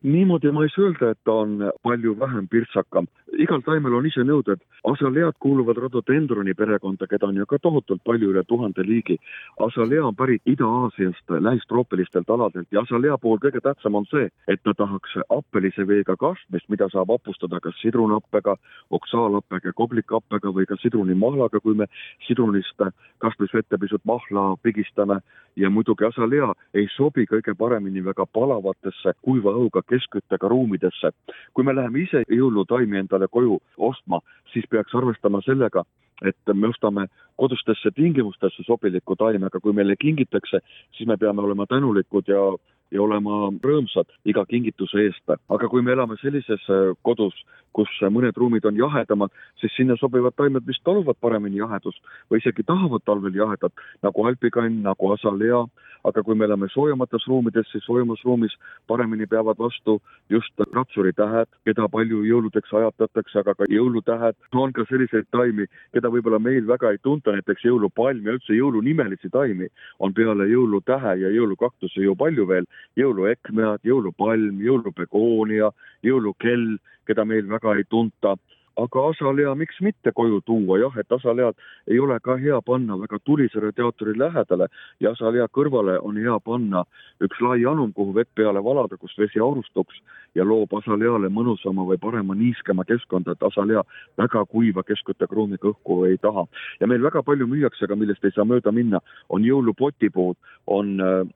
Niimoodi 0.03 0.51
ma 0.51 0.63
ei 0.63 0.69
saa 0.69 0.85
öelda, 0.85 1.09
et 1.11 1.19
ta 1.23 1.31
on 1.31 1.71
palju 1.83 2.15
vähem 2.19 2.47
pirtsakam. 2.47 3.07
igal 3.37 3.61
taimel 3.61 3.93
on 3.93 4.05
ise 4.05 4.23
nõuded. 4.23 4.61
asalead 4.85 5.33
kuuluvad 5.39 5.77
rododendroni 5.77 6.53
perekonda, 6.53 7.07
keda 7.07 7.27
on 7.27 7.35
ju 7.35 7.45
ka 7.45 7.57
tohutult 7.59 8.03
palju, 8.03 8.29
üle 8.31 8.43
tuhande 8.47 8.83
liigi. 8.83 9.17
asalea 9.59 10.05
on 10.05 10.15
pärit 10.15 10.41
Ida-Aasiast, 10.45 11.25
lähistroopilistelt 11.39 12.29
aladelt 12.29 12.67
ja 12.71 12.81
asalea 12.81 13.17
puhul 13.17 13.37
kõige 13.37 13.61
tähtsam 13.61 13.95
on 13.95 14.05
see, 14.05 14.29
et 14.47 14.63
ta 14.63 14.73
tahaks 14.73 15.17
happelise 15.29 15.87
veega 15.87 16.15
kastmist, 16.15 16.69
mida 16.69 16.89
saab 16.89 17.09
hapustada 17.09 17.59
kas 17.59 17.75
sidrunappega, 17.81 18.55
oksaalappega, 18.89 19.73
koblikappega 19.73 20.53
või 20.53 20.65
ka 20.65 20.75
sidrunimahlaga, 20.81 21.59
kui 21.59 21.73
me 21.73 21.87
sidrunist 22.27 22.81
kastmisvette 23.17 23.77
pisut 23.77 24.01
mahla 24.05 24.55
pigistame 24.61 25.19
ja 25.55 25.69
muidugi 25.69 26.05
asalea 26.05 26.53
ei 26.73 26.87
sobi 26.95 27.25
kõige 27.25 27.55
paremini 27.57 28.03
väga 28.05 28.25
palavatesse 28.25 29.15
kuiva 29.21 29.53
õhuga 29.55 29.81
keskküttega 29.89 30.47
ruumidesse. 30.47 31.11
kui 31.53 31.63
me 31.63 31.75
läheme 31.75 31.99
ise 31.99 32.23
jõulutaimi 32.29 32.97
endale 32.97 33.27
koju 33.27 33.59
ostma, 33.77 34.19
siis 34.53 34.65
peaks 34.69 34.95
arvestama 34.95 35.41
sellega, 35.41 35.83
et 36.23 36.53
me 36.53 36.67
ostame 36.67 37.07
kodustesse 37.35 37.91
tingimustesse 37.95 38.63
sobiliku 38.63 39.15
taime, 39.19 39.49
aga 39.49 39.59
kui 39.59 39.73
meile 39.73 39.95
kingitakse, 39.99 40.61
siis 40.95 41.07
me 41.07 41.17
peame 41.17 41.41
olema 41.41 41.65
tänulikud 41.67 42.31
ja 42.31 42.45
ja 42.93 43.01
olema 43.01 43.49
rõõmsad 43.63 44.11
iga 44.29 44.45
kingituse 44.45 45.07
eest. 45.07 45.23
aga 45.49 45.69
kui 45.69 45.81
me 45.81 45.91
elame 45.91 46.17
sellises 46.21 46.61
äh, 46.69 46.93
kodus, 47.01 47.33
kus 47.73 47.89
mõned 48.13 48.37
ruumid 48.37 48.65
on 48.65 48.77
jahedamad, 48.77 49.33
siis 49.59 49.73
sinna 49.75 49.97
sobivad 49.99 50.35
taimed, 50.37 50.63
mis 50.67 50.79
taluvad 50.83 51.17
paremini 51.21 51.57
jahedust 51.57 51.99
või 52.31 52.39
isegi 52.39 52.63
tahavad 52.63 53.03
talvel 53.05 53.35
jahedat, 53.35 53.73
nagu 54.05 54.27
alpikann, 54.29 54.83
nagu 54.85 55.11
asalea, 55.17 55.65
aga 56.05 56.23
kui 56.23 56.37
me 56.37 56.45
elame 56.45 56.69
soojemates 56.69 57.25
ruumides, 57.27 57.67
siis 57.71 57.83
soojemas 57.87 58.21
ruumis 58.25 58.53
paremini 58.87 59.25
peavad 59.27 59.57
vastu 59.59 59.97
just 60.29 60.65
ratsuritähed, 60.73 61.49
keda 61.65 61.89
palju 61.91 62.21
jõuludeks 62.29 62.73
ajatatakse, 62.79 63.39
aga 63.41 63.55
ka 63.55 63.69
jõulutähed. 63.69 64.35
on 64.53 64.73
ka 64.73 64.85
selliseid 64.89 65.25
taimi, 65.31 65.65
keda 65.93 66.04
võib-olla 66.13 66.39
meil 66.39 66.65
väga 66.67 66.91
ei 66.93 66.99
tunta, 67.03 67.33
näiteks 67.35 67.65
jõulupalm 67.67 68.25
ja 68.25 68.35
üldse 68.37 68.55
jõulunimelisi 68.57 69.29
taimi 69.33 69.69
on 69.99 70.13
peale 70.13 70.47
jõulutähe 70.49 71.15
ja 71.21 71.31
jõulukaktuse 71.33 72.03
ju 72.03 72.15
palju 72.15 72.47
veel, 72.47 72.67
jõuluekmead, 72.99 73.83
jõulupalm, 73.83 74.59
jõulubegoonia, 74.63 75.71
jõulukell, 76.03 76.75
keda 77.07 77.25
meil 77.25 77.47
väga 77.49 77.77
ei 77.77 77.87
tunta. 77.89 78.35
Aga 78.75 79.05
asalea 79.07 79.53
miks 79.55 79.77
mitte 79.79 80.11
koju 80.11 80.41
tuua, 80.43 80.75
jah, 80.81 80.95
et 80.99 81.11
asalead 81.15 81.55
ei 81.87 81.99
ole 82.03 82.17
ka 82.19 82.35
hea 82.35 82.57
panna 82.61 82.97
väga 82.99 83.21
tulise 83.23 83.61
radiaatori 83.63 84.17
lähedale 84.19 84.67
ja 84.99 85.13
asalea 85.15 85.47
kõrvale 85.47 85.95
on 86.03 86.19
hea 86.19 86.35
panna 86.43 86.83
üks 87.23 87.39
lai 87.39 87.63
anum, 87.63 87.93
kuhu 87.95 88.11
vett 88.17 88.33
peale 88.35 88.59
valada, 88.63 88.97
kus 88.99 89.15
vesi 89.17 89.39
aurustuks 89.39 90.01
ja 90.35 90.45
loob 90.45 90.73
asaleale 90.77 91.29
mõnusama 91.31 91.85
või 91.87 91.97
parema 92.01 92.35
niiskema 92.35 92.85
keskkonda, 92.87 93.35
et 93.35 93.43
asalea 93.43 93.83
väga 94.19 94.45
kuiva 94.51 94.83
keskküttekruumiga 94.83 95.71
õhku 95.71 96.03
ei 96.09 96.17
taha. 96.21 96.45
ja 96.79 96.87
meil 96.87 97.03
väga 97.03 97.23
palju 97.23 97.47
müüakse, 97.47 97.85
aga 97.85 97.95
millest 97.95 98.25
ei 98.25 98.35
saa 98.35 98.45
mööda 98.45 98.71
minna, 98.71 98.99
on 99.29 99.43
jõulupotipuud, 99.47 100.37
on 100.67 100.99
äh, 100.99 101.27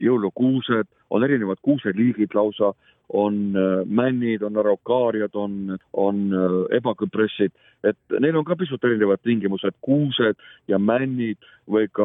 jõulukuused, 0.00 0.90
on 1.10 1.24
erinevad 1.24 1.60
kuuseliigid 1.62 2.34
lausa, 2.34 2.74
on 3.08 3.56
äh, 3.56 3.84
männid, 3.86 4.42
on 4.42 4.56
arokaariad, 4.60 5.34
on, 5.34 5.78
on 5.92 6.24
äh, 6.32 6.58
ebaküpressid, 6.76 7.52
et 7.84 8.18
neil 8.20 8.36
on 8.36 8.44
ka 8.44 8.56
pisut 8.56 8.84
erinevad 8.84 9.22
tingimused, 9.24 9.76
kuused 9.80 10.36
ja 10.68 10.78
männid 10.78 11.40
või 11.68 11.88
ka 11.92 12.04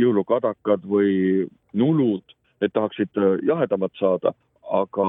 jõulukadakad 0.00 0.88
või 0.88 1.44
nulud, 1.76 2.24
need 2.60 2.72
tahaksid 2.72 3.16
jahedamat 3.42 3.92
saada, 3.98 4.32
aga 4.72 5.06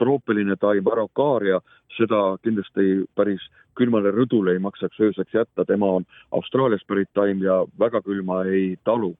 troopiline 0.00 0.56
taim, 0.60 0.86
arokaaria, 0.88 1.60
seda 1.96 2.36
kindlasti 2.42 3.04
päris 3.14 3.42
külmale 3.78 4.12
rõdule 4.14 4.54
ei 4.54 4.62
maksaks 4.62 5.00
ööseks 5.00 5.34
jätta, 5.34 5.66
tema 5.68 5.98
on 5.98 6.06
Austraaliast 6.32 6.86
pärit 6.86 7.10
taim 7.14 7.42
ja 7.44 7.62
väga 7.78 8.02
külma 8.06 8.42
ei 8.48 8.76
talu 8.84 9.14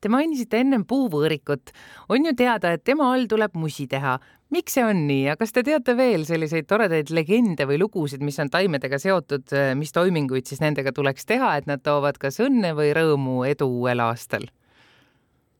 Te 0.00 0.08
mainisite 0.08 0.62
ennem 0.64 0.86
puuvõõrikut. 0.88 1.72
on 2.08 2.24
ju 2.24 2.32
teada, 2.34 2.72
et 2.72 2.84
tema 2.84 3.12
all 3.12 3.26
tuleb 3.28 3.54
musi 3.54 3.86
teha. 3.86 4.18
miks 4.50 4.72
see 4.72 4.84
on 4.84 5.06
nii 5.06 5.24
ja 5.26 5.36
kas 5.36 5.52
te 5.52 5.62
teate 5.62 5.94
veel 5.94 6.24
selliseid 6.24 6.66
toredaid 6.66 7.10
legende 7.10 7.66
või 7.66 7.78
lugusid, 7.78 8.22
mis 8.22 8.38
on 8.40 8.48
taimedega 8.50 8.98
seotud, 8.98 9.52
mis 9.76 9.92
toiminguid 9.92 10.46
siis 10.46 10.60
nendega 10.60 10.92
tuleks 10.92 11.26
teha, 11.26 11.56
et 11.56 11.66
nad 11.66 11.82
toovad 11.82 12.18
kas 12.18 12.40
õnne 12.40 12.72
või 12.74 12.94
rõõmu, 12.96 13.44
edu 13.46 13.68
uuel 13.68 14.00
aastal? 14.00 14.48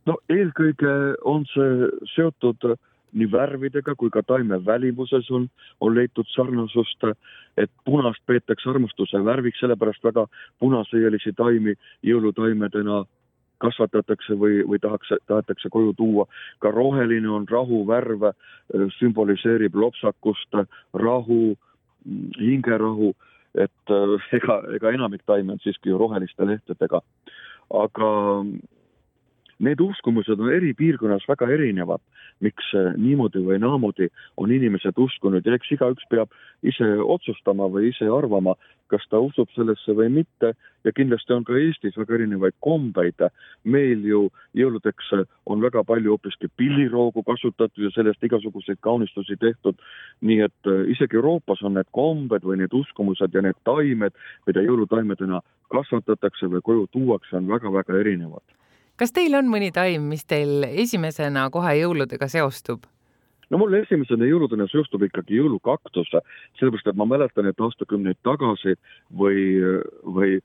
no 0.06 0.16
eelkõige 0.28 1.14
on 1.24 1.44
see 1.52 1.90
seotud 2.16 2.74
nii 3.12 3.30
värvidega 3.32 3.94
kui 3.98 4.10
ka 4.10 4.22
taime 4.22 4.60
välimuses 4.66 5.30
on, 5.30 5.48
on 5.80 5.94
leitud 5.94 6.28
sarnasust, 6.34 7.06
et 7.56 7.70
punast 7.84 8.22
peetakse 8.26 8.70
armastuse 8.70 9.22
värviks, 9.24 9.60
sellepärast 9.60 10.04
väga 10.04 10.26
punasõielisi 10.62 11.32
taimi 11.36 11.74
jõulutaimedena 12.06 13.04
kasvatatakse 13.60 14.36
või, 14.40 14.60
või 14.68 14.80
tahaks, 14.80 15.12
tahetakse 15.28 15.68
koju 15.72 15.92
tuua. 15.96 16.26
ka 16.58 16.70
roheline 16.70 17.28
on 17.28 17.46
rahu 17.48 17.82
värv, 17.86 18.30
sümboliseerib 18.98 19.74
lopsakust, 19.74 20.56
rahu, 20.94 21.56
hingerahu, 22.40 23.12
et 23.54 23.94
ega, 24.38 24.62
ega 24.76 24.94
enamik 24.96 25.26
taime 25.26 25.52
on 25.52 25.62
siiski 25.64 25.92
ju 25.92 25.98
roheliste 25.98 26.46
lehtedega. 26.46 27.02
aga 27.70 28.10
need 29.60 29.80
uskumused 29.84 30.40
on 30.40 30.52
eri 30.52 30.72
piirkonnas 30.74 31.26
väga 31.28 31.48
erinevad. 31.52 32.00
miks 32.40 32.70
niimoodi 32.96 33.42
või 33.44 33.58
naamoodi 33.60 34.06
on 34.40 34.52
inimesed 34.52 34.96
uskunud 34.96 35.44
ja 35.44 35.54
eks 35.54 35.74
igaüks 35.76 36.06
peab 36.08 36.30
ise 36.64 36.86
otsustama 37.04 37.66
või 37.68 37.90
ise 37.90 38.06
arvama, 38.08 38.54
kas 38.88 39.04
ta 39.10 39.20
usub 39.20 39.50
sellesse 39.52 39.92
või 39.96 40.08
mitte 40.14 40.54
ja 40.84 40.92
kindlasti 40.96 41.34
on 41.36 41.44
ka 41.44 41.58
Eestis 41.60 41.98
väga 42.00 42.16
erinevaid 42.16 42.56
kombeid. 42.64 43.20
meil 43.64 44.04
ju 44.04 44.30
jõuludeks 44.56 45.12
on 45.46 45.60
väga 45.60 45.84
palju 45.84 46.16
hoopiski 46.16 46.48
pilliroogu 46.56 47.22
kasutatud 47.22 47.84
ja 47.84 47.90
sellest 47.94 48.24
igasuguseid 48.24 48.80
kaunistusi 48.80 49.36
tehtud. 49.36 49.76
nii 50.20 50.40
et 50.40 50.66
äh, 50.66 50.88
isegi 50.94 51.16
Euroopas 51.16 51.62
on 51.62 51.74
need 51.74 51.90
kombed 51.92 52.42
või 52.42 52.56
need 52.56 52.72
uskumused 52.72 53.34
ja 53.34 53.42
need 53.42 53.60
taimed, 53.64 54.12
mida 54.46 54.60
jõulutaimedena 54.60 55.40
kasvatatakse 55.68 56.46
või 56.46 56.60
koju 56.62 56.86
tuuakse, 56.92 57.36
on 57.36 57.48
väga-väga 57.48 58.00
erinevad 58.00 58.59
kas 59.00 59.14
teil 59.16 59.34
on 59.38 59.48
mõni 59.48 59.72
taim, 59.72 60.08
mis 60.12 60.26
teil 60.28 60.66
esimesena 60.68 61.48
kohe 61.54 61.76
jõuludega 61.80 62.28
seostub? 62.28 62.84
no 63.50 63.58
mul 63.58 63.74
esimesena 63.80 64.28
jõuludena 64.28 64.68
seostub 64.70 65.02
ikkagi 65.02 65.40
jõulukaktus, 65.40 66.12
sellepärast 66.60 66.92
et 66.92 66.98
ma 67.00 67.08
mäletan, 67.08 67.48
et 67.50 67.64
aastakümneid 67.66 68.20
tagasi 68.22 68.76
või, 69.10 69.40
või 70.06 70.36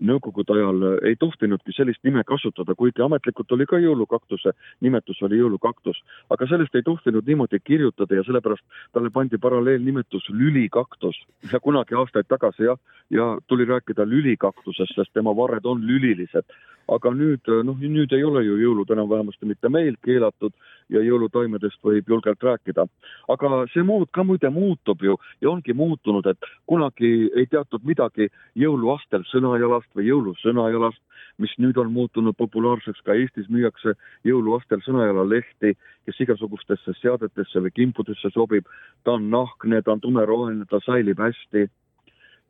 nõukogude 0.00 0.54
ajal 0.56 0.86
ei 1.06 1.16
tohtinudki 1.20 1.74
sellist 1.76 2.00
nime 2.06 2.24
kasutada, 2.26 2.74
kuigi 2.74 3.02
ametlikult 3.04 3.52
oli 3.54 3.66
ka 3.70 3.78
jõulukaktuse 3.82 4.54
nimetus 4.82 5.20
oli 5.22 5.38
jõulukaktus, 5.38 6.00
aga 6.34 6.48
sellest 6.50 6.74
ei 6.74 6.86
tohtinud 6.86 7.26
niimoodi 7.26 7.60
kirjutada 7.64 8.18
ja 8.18 8.24
sellepärast 8.26 8.64
talle 8.96 9.12
pandi 9.14 9.38
paralleelnimetus 9.38 10.28
lülikaktus 10.32 11.20
ja 11.52 11.60
kunagi 11.60 11.98
aastaid 12.00 12.28
tagasi 12.28 12.70
jah, 12.70 12.80
ja 13.10 13.34
tuli 13.46 13.68
rääkida 13.68 14.06
lülikaktusest, 14.08 14.96
sest 14.96 15.14
tema 15.14 15.36
varred 15.36 15.64
on 15.64 15.84
lülilised. 15.86 16.48
Aga 16.88 17.10
nüüd 17.14 17.48
noh, 17.64 17.78
nüüd 17.80 18.12
ei 18.12 18.24
ole 18.24 18.44
ju 18.44 18.58
jõulud 18.60 18.90
enam 18.92 19.08
vähemasti 19.10 19.48
mitte 19.48 19.70
meil 19.72 19.96
keelatud 20.04 20.52
ja 20.92 21.00
jõulutaimedest 21.00 21.80
võib 21.82 22.08
julgelt 22.08 22.42
rääkida. 22.42 22.86
aga 23.28 23.64
see 23.72 23.82
mood 23.82 24.10
ka 24.12 24.24
muide 24.24 24.50
muutub 24.50 25.02
ju 25.02 25.16
ja 25.40 25.50
ongi 25.50 25.72
muutunud, 25.72 26.26
et 26.26 26.38
kunagi 26.66 27.30
ei 27.36 27.46
teatud 27.46 27.84
midagi 27.84 28.28
jõuluastel 28.54 29.24
sõnajalast 29.30 29.88
või 29.96 30.08
jõulusõnajalast, 30.10 31.00
mis 31.38 31.54
nüüd 31.58 31.76
on 31.78 31.92
muutunud 31.92 32.36
populaarseks, 32.36 33.00
ka 33.04 33.14
Eestis 33.14 33.48
müüakse 33.48 33.94
jõuluastel 34.24 34.82
sõnajalalehti, 34.84 35.74
kes 36.06 36.20
igasugustesse 36.20 36.94
seadetesse 37.00 37.60
või 37.60 37.72
kimpudesse 37.74 38.30
sobib. 38.30 38.66
ta 39.04 39.12
on 39.12 39.30
nahkne, 39.30 39.82
ta 39.82 39.92
on 39.92 40.00
tumeroheline, 40.00 40.64
ta 40.70 40.80
säilib 40.84 41.18
hästi 41.18 41.68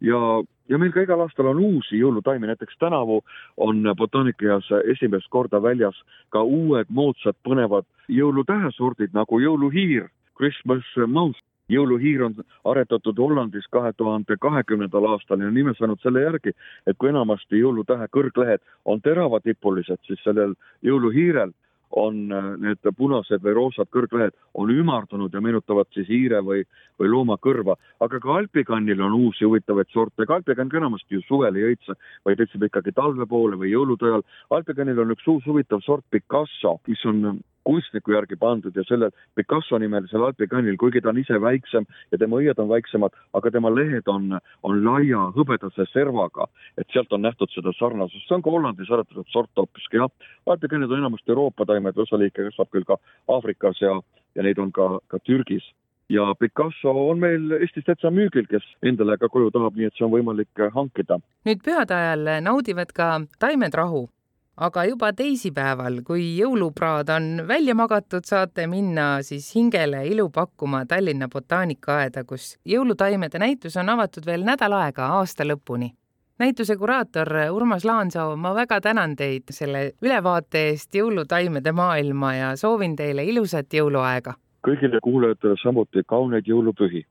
ja, 0.01 0.43
ja 0.69 0.79
meil 0.79 0.93
ka 0.93 1.05
igal 1.05 1.25
aastal 1.25 1.51
on 1.53 1.61
uusi 1.63 1.99
jõulutaimi, 1.99 2.49
näiteks 2.51 2.79
tänavu 2.81 3.23
on 3.57 3.83
botaanikaeas 3.97 4.69
esimest 4.91 5.29
korda 5.31 5.63
väljas 5.63 5.97
ka 6.31 6.43
uued 6.43 6.91
moodsad 6.91 7.37
põnevad 7.47 7.87
jõulutähesordid 8.09 9.15
nagu 9.15 9.41
jõuluhiir, 9.41 10.09
Christmas 10.37 10.85
mouse. 11.07 11.41
jõuluhiir 11.69 12.21
on 12.23 12.35
aretatud 12.69 13.17
Hollandis 13.19 13.65
kahe 13.73 13.93
tuhande 13.97 14.37
kahekümnendal 14.37 15.07
aastal 15.09 15.41
ja 15.41 15.51
nime 15.51 15.73
saanud 15.79 16.01
selle 16.03 16.21
järgi, 16.21 16.53
et 16.87 16.97
kui 16.99 17.09
enamasti 17.09 17.57
jõulutähe 17.57 18.05
kõrglehed 18.13 18.61
on 18.85 19.01
teravatipulised, 19.01 19.97
siis 20.05 20.21
sellel 20.25 20.53
jõuluhiirel 20.83 21.55
on 21.97 22.33
äh, 22.33 22.51
need 22.61 22.91
punased 22.97 23.43
või 23.45 23.55
roosad 23.57 23.91
kõrglehed 23.95 24.35
on 24.55 24.71
ümardunud 24.71 25.35
ja 25.35 25.43
meenutavad 25.45 25.89
siis 25.95 26.09
hiire 26.09 26.43
või, 26.43 26.65
või 27.01 27.11
loomakõrva. 27.13 27.77
aga 28.01 28.21
ka 28.21 28.37
alpikannil 28.41 29.01
on 29.01 29.17
uusi 29.19 29.45
huvitavaid 29.45 29.91
sorte, 29.93 30.27
ka 30.27 30.41
alpikann 30.41 30.69
ka 30.69 30.81
enamasti 30.83 31.19
ju 31.19 31.23
suvel 31.29 31.57
ei 31.57 31.73
õitse, 31.73 31.97
vaid 32.25 32.41
õitseb 32.41 32.69
ikkagi 32.69 32.93
talve 32.93 33.27
poole 33.27 33.57
või 33.57 33.73
jõulude 33.73 34.11
ajal. 34.11 34.27
alpikannil 34.51 35.05
on 35.05 35.15
üks 35.15 35.27
uus 35.29 35.47
huvitav 35.47 35.83
sort 35.87 36.05
Picasso, 36.11 36.79
mis 36.89 37.05
on 37.07 37.41
kunstniku 37.65 38.15
järgi 38.15 38.37
pandud 38.41 38.77
ja 38.77 38.85
sellel 38.89 39.13
Picasso 39.35 39.79
nimelisel 39.79 40.25
alpikannil, 40.25 40.77
kuigi 40.81 41.01
ta 41.01 41.13
on 41.13 41.21
ise 41.21 41.41
väiksem 41.41 41.87
ja 42.13 42.19
tema 42.19 42.41
õied 42.41 42.61
on 42.63 42.71
väiksemad, 42.71 43.15
aga 43.35 43.53
tema 43.55 43.73
lehed 43.75 44.09
on, 44.11 44.39
on 44.63 44.83
laia 44.85 45.29
hõbedase 45.37 45.89
servaga, 45.93 46.49
et 46.79 46.89
sealt 46.93 47.13
on 47.13 47.25
nähtud 47.25 47.53
seda 47.55 47.73
sarnasust, 47.79 48.27
see 48.29 48.39
on 48.39 48.45
ka 48.45 48.53
Hollandis 48.55 48.91
aretatud 48.91 49.31
sort 49.33 49.51
hoopiski 49.57 50.01
jah. 50.03 50.13
alpikannid 50.47 50.91
on 50.91 51.05
enamasti 51.05 51.33
Euroopa 51.33 51.67
taimed, 51.67 51.99
osa 51.99 52.21
liike 52.21 52.51
kasvab 52.51 52.71
küll 52.75 52.89
ka 52.89 52.99
Aafrikas 53.29 53.81
ja, 53.81 53.97
ja 54.35 54.47
neid 54.47 54.59
on 54.59 54.73
ka, 54.73 54.99
ka 55.09 55.19
Türgis 55.25 55.67
ja 56.09 56.35
Picasso 56.39 56.93
on 57.11 57.21
meil 57.21 57.57
Eestis 57.61 57.87
täitsa 57.87 58.11
müügil, 58.13 58.47
kes 58.51 58.65
endale 58.85 59.17
ka 59.21 59.31
koju 59.33 59.51
tahab, 59.55 59.77
nii 59.79 59.89
et 59.89 59.97
see 59.97 60.05
on 60.07 60.13
võimalik 60.13 60.67
hankida. 60.75 61.21
nüüd 61.49 61.65
pühade 61.65 61.97
ajal 61.97 62.29
naudivad 62.45 62.93
ka 62.93 63.09
taimed 63.41 63.75
rahu 63.75 64.09
aga 64.57 64.85
juba 64.87 65.11
teisipäeval, 65.13 66.01
kui 66.07 66.37
jõulupraad 66.39 67.11
on 67.15 67.43
välja 67.49 67.75
magatud, 67.75 68.25
saate 68.27 68.67
minna 68.71 69.23
siis 69.23 69.51
hingele 69.55 70.05
ilu 70.07 70.29
pakkuma 70.31 70.85
Tallinna 70.87 71.29
botaanikaaeda, 71.29 72.25
kus 72.25 72.55
jõulutaimede 72.65 73.39
näitus 73.43 73.77
on 73.77 73.89
avatud 73.89 74.27
veel 74.27 74.47
nädal 74.47 74.73
aega 74.79 75.11
aasta 75.19 75.45
lõpuni. 75.45 75.91
näituse 76.39 76.77
kuraator 76.77 77.29
Urmas 77.51 77.85
Laansoo, 77.85 78.37
ma 78.37 78.55
väga 78.55 78.81
tänan 78.81 79.17
teid 79.17 79.51
selle 79.51 79.93
ülevaate 80.03 80.69
eest 80.69 80.95
jõulutaimede 80.95 81.73
maailma 81.73 82.35
ja 82.35 82.57
soovin 82.57 82.97
teile 82.97 83.25
ilusat 83.25 83.75
jõuluaega. 83.75 84.35
kõigile 84.67 85.01
kuulajatele 85.03 85.57
samuti 85.63 86.03
kauneid 86.07 86.47
jõulupühi. 86.47 87.05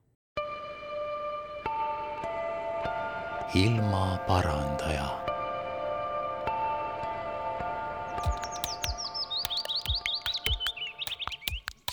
ilmaparandaja 3.54 5.23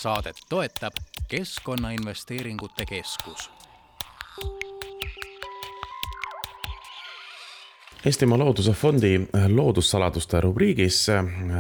saadet 0.02 0.36
toetab 0.50 0.94
Keskkonnainvesteeringute 1.28 2.86
Keskus. 2.86 3.52
Eestimaa 8.06 8.38
Looduse 8.38 8.72
Fondi 8.72 9.22
loodussaladuste 9.48 10.42
rubriigis 10.42 11.08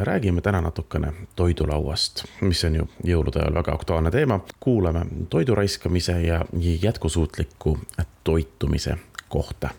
räägime 0.02 0.42
täna 0.42 0.62
natukene 0.62 1.14
toidulauast, 1.36 2.24
mis 2.42 2.64
on 2.64 2.76
ju 2.76 2.88
jõulude 3.06 3.40
ajal 3.40 3.54
väga 3.54 3.72
aktuaalne 3.74 4.12
teema. 4.12 4.40
kuulame 4.60 5.06
toidu 5.30 5.56
raiskamise 5.56 6.22
ja 6.22 6.46
jätkusuutliku 6.82 7.80
toitumise 8.24 8.98
kohta. 9.30 9.70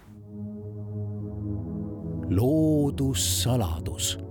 loodussaladus 2.30 4.21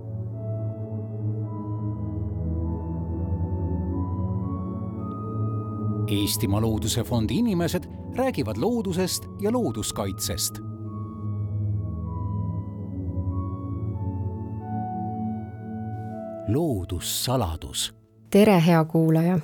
Eestimaa 6.06 6.60
Looduse 6.60 7.04
Fondi 7.04 7.38
inimesed 7.38 7.84
räägivad 8.16 8.56
loodusest 8.56 9.24
ja 9.40 9.52
looduskaitsest. 9.52 10.54
loodussaladus. 16.48 17.94
tere, 18.30 18.62
hea 18.66 18.84
kuulaja. 18.84 19.38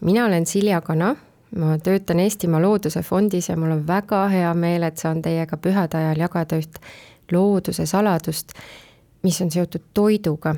mina 0.00 0.24
olen 0.24 0.46
Silja 0.46 0.80
Kana, 0.80 1.16
ma 1.56 1.78
töötan 1.78 2.18
Eestimaa 2.18 2.62
Looduse 2.62 3.02
Fondis 3.02 3.48
ja 3.48 3.56
mul 3.56 3.70
on 3.70 3.86
väga 3.86 4.28
hea 4.28 4.54
meel, 4.54 4.82
et 4.82 4.96
saan 4.96 5.22
teiega 5.22 5.56
pühade 5.56 5.96
ajal 5.96 6.16
jagada 6.16 6.56
üht 6.56 6.80
looduse 7.32 7.86
saladust, 7.86 8.52
mis 9.22 9.40
on 9.40 9.50
seotud 9.50 9.82
toiduga, 9.94 10.54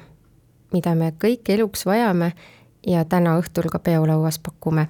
mida 0.72 0.94
me 0.94 1.12
kõik 1.24 1.48
eluks 1.48 1.86
vajame 1.86 2.32
ja 2.86 3.04
täna 3.04 3.38
õhtul 3.38 3.68
ka 3.70 3.78
peolauas 3.78 4.38
pakume 4.38 4.88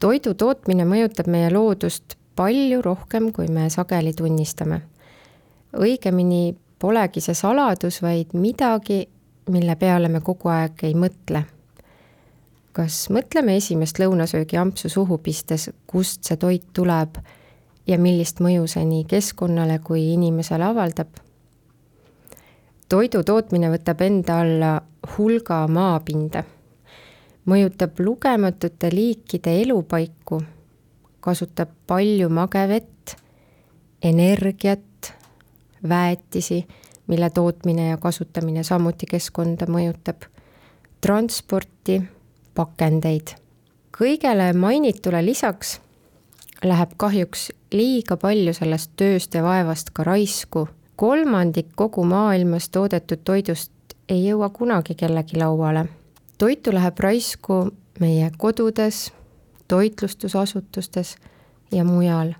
toidu 0.00 0.34
tootmine 0.34 0.86
mõjutab 0.86 1.28
meie 1.30 1.50
loodust 1.52 2.16
palju 2.38 2.82
rohkem, 2.82 3.32
kui 3.32 3.48
me 3.48 3.68
sageli 3.70 4.12
tunnistame. 4.14 4.80
õigemini 5.74 6.56
polegi 6.78 7.20
see 7.20 7.34
saladus, 7.34 8.02
vaid 8.02 8.32
midagi, 8.32 9.08
mille 9.50 9.76
peale 9.76 10.08
me 10.08 10.20
kogu 10.20 10.48
aeg 10.48 10.84
ei 10.86 10.94
mõtle. 10.94 11.44
kas 12.72 13.08
mõtleme 13.10 13.56
esimest 13.56 13.98
lõunasöögiampsu 13.98 14.88
suhu 14.88 15.18
pistes, 15.18 15.70
kust 15.86 16.24
see 16.24 16.36
toit 16.36 16.64
tuleb 16.72 17.18
ja 17.86 17.98
millist 17.98 18.40
mõju 18.40 18.68
see 18.68 18.84
nii 18.84 19.04
keskkonnale 19.04 19.78
kui 19.78 20.12
inimesele 20.12 20.64
avaldab? 20.64 21.08
toidu 22.88 23.22
tootmine 23.22 23.70
võtab 23.70 24.00
enda 24.00 24.40
alla 24.40 24.82
hulga 25.16 25.66
maapinda 25.66 26.44
mõjutab 27.48 28.00
lugematute 28.04 28.90
liikide 28.92 29.54
elupaiku, 29.62 30.42
kasutab 31.20 31.70
palju 31.86 32.28
magevett, 32.28 33.16
energiat, 34.02 35.12
väetisi, 35.88 36.66
mille 37.06 37.30
tootmine 37.30 37.88
ja 37.88 37.96
kasutamine 37.96 38.62
samuti 38.64 39.06
keskkonda 39.06 39.66
mõjutab, 39.66 40.28
transporti, 41.00 42.02
pakendeid. 42.54 43.34
kõigele 43.98 44.52
mainitule 44.54 45.24
lisaks 45.24 45.80
läheb 46.64 46.90
kahjuks 46.96 47.48
liiga 47.72 48.16
palju 48.16 48.52
sellest 48.54 48.92
tööst 48.96 49.34
ja 49.34 49.42
vaevast 49.42 49.90
ka 49.90 50.04
raisku. 50.04 50.68
kolmandik 50.96 51.66
kogu 51.74 52.04
maailmas 52.04 52.68
toodetud 52.68 53.24
toidust 53.24 53.72
ei 54.08 54.26
jõua 54.28 54.48
kunagi 54.48 54.94
kellegi 54.94 55.38
lauale 55.38 55.86
toitu 56.38 56.74
läheb 56.74 56.98
raisku 56.98 57.70
meie 58.00 58.30
kodudes, 58.38 59.12
toitlustusasutustes 59.68 61.16
ja 61.72 61.84
mujal. 61.84 62.32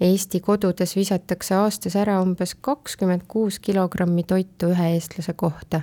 Eesti 0.00 0.40
kodudes 0.40 0.96
visatakse 0.96 1.54
aastas 1.54 1.96
ära 1.96 2.20
umbes 2.22 2.54
kakskümmend 2.54 3.26
kuus 3.28 3.58
kilogrammi 3.58 4.22
toitu 4.22 4.70
ühe 4.74 4.92
eestlase 4.94 5.32
kohta. 5.32 5.80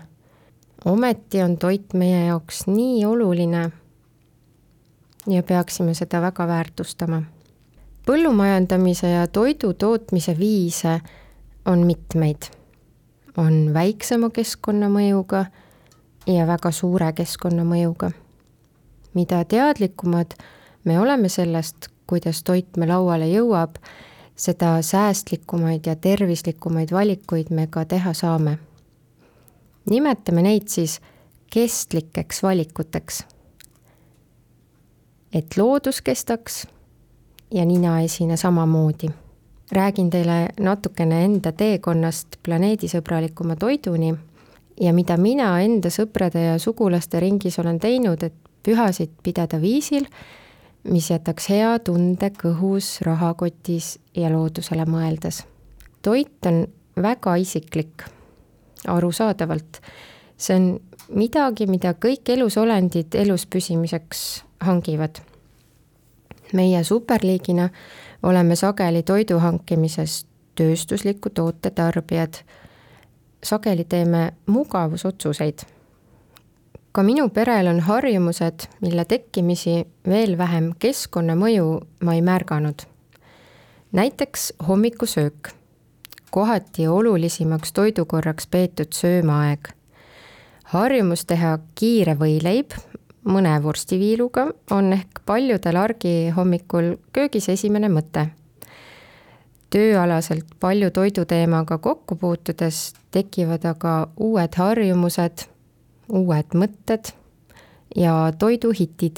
ometi 0.85 1.41
on 1.43 1.57
toit 1.57 1.93
meie 1.93 2.25
jaoks 2.25 2.67
nii 2.67 3.05
oluline 3.05 3.71
ja 5.27 5.43
peaksime 5.43 5.93
seda 5.93 6.21
väga 6.21 6.47
väärtustama. 6.47 7.21
põllumajandamise 8.05 9.09
ja 9.09 9.27
toidu 9.27 9.73
tootmise 9.73 10.37
viise 10.39 11.01
on 11.65 11.79
mitmeid. 11.79 12.43
on 13.37 13.73
väiksema 13.73 14.29
keskkonnamõjuga 14.29 15.45
ja 16.27 16.47
väga 16.47 16.71
suure 16.71 17.13
keskkonnamõjuga. 17.13 18.11
mida 19.13 19.45
teadlikumad 19.45 20.33
me 20.83 20.99
oleme 20.99 21.29
sellest, 21.29 21.87
kuidas 22.07 22.43
toit 22.43 22.77
me 22.77 22.87
lauale 22.87 23.27
jõuab, 23.27 23.77
seda 24.35 24.81
säästlikumaid 24.81 25.85
ja 25.85 25.95
tervislikumaid 25.95 26.91
valikuid 26.91 27.49
me 27.49 27.67
ka 27.67 27.85
teha 27.85 28.13
saame. 28.13 28.57
nimetame 29.89 30.41
neid 30.41 30.67
siis 30.67 30.99
kestlikeks 31.53 32.43
valikuteks. 32.43 33.23
et 35.33 35.57
loodus 35.57 36.01
kestaks 36.01 36.67
ja 37.53 37.65
ninaesine 37.65 38.37
samamoodi. 38.37 39.09
räägin 39.71 40.09
teile 40.09 40.49
natukene 40.59 41.23
enda 41.25 41.51
teekonnast 41.51 42.27
planeedisõbralikuma 42.43 43.55
toiduni 43.55 44.15
ja 44.81 44.93
mida 44.93 45.17
mina 45.17 45.51
enda 45.63 45.89
sõprade 45.89 46.41
ja 46.41 46.55
sugulaste 46.59 47.19
ringis 47.19 47.59
olen 47.59 47.79
teinud, 47.79 48.23
et 48.23 48.33
pühasid 48.65 49.13
pidada 49.23 49.59
viisil, 49.61 50.07
mis 50.89 51.09
jätaks 51.09 51.49
hea 51.49 51.77
tunde 51.79 52.29
kõhus, 52.35 52.99
rahakotis 53.05 53.97
ja 54.17 54.29
loodusele 54.33 54.85
mõeldes. 54.85 55.43
toit 56.01 56.45
on 56.45 56.67
väga 57.01 57.35
isiklik, 57.35 58.03
arusaadavalt. 58.87 59.81
see 60.37 60.55
on 60.55 60.79
midagi, 61.09 61.67
mida 61.67 61.93
kõik 61.93 62.29
elusolendid 62.29 63.15
elus 63.15 63.45
püsimiseks 63.45 64.43
hangivad. 64.59 65.19
meie 66.53 66.83
superliigina 66.83 67.69
oleme 68.23 68.55
sageli 68.55 69.03
toidu 69.03 69.39
hankimises 69.39 70.25
tööstusliku 70.55 71.29
toote 71.29 71.69
tarbijad. 71.69 72.33
Sageli 73.45 73.85
teeme 73.89 74.33
mugavusotsuseid 74.45 75.65
ka 76.95 77.03
minu 77.03 77.27
perel 77.29 77.67
on 77.67 77.79
harjumused, 77.83 78.69
mille 78.81 79.03
tekkimisi 79.05 79.81
veel 80.07 80.37
vähem 80.39 80.69
keskkonnamõju 80.79 81.65
ma 82.07 82.13
ei 82.15 82.21
märganud. 82.23 82.85
näiteks 83.91 84.53
hommikusöök, 84.67 85.49
kohati 86.31 86.87
olulisimaks 86.87 87.73
toidukorraks 87.73 88.47
peetud 88.47 88.95
söömaaeg. 88.95 89.67
harjumus 90.63 91.25
teha 91.25 91.59
kiire 91.75 92.15
võileib 92.15 92.71
mõne 93.27 93.63
vorstiviiluga 93.63 94.47
on 94.71 94.93
ehk 94.93 95.19
paljudel 95.25 95.75
argi 95.75 96.29
hommikul 96.29 96.95
köögis 97.11 97.49
esimene 97.49 97.89
mõte. 97.89 98.27
Tööalaselt 99.75 100.47
palju 100.59 100.89
toiduteemaga 100.95 101.77
kokku 101.83 102.15
puutudes 102.15 102.93
tekivad 103.11 103.65
aga 103.67 104.07
uued 104.23 104.55
harjumused 104.55 105.49
uued 106.09 106.55
mõtted 106.55 107.11
ja 107.95 108.31
toiduhitid. 108.39 109.17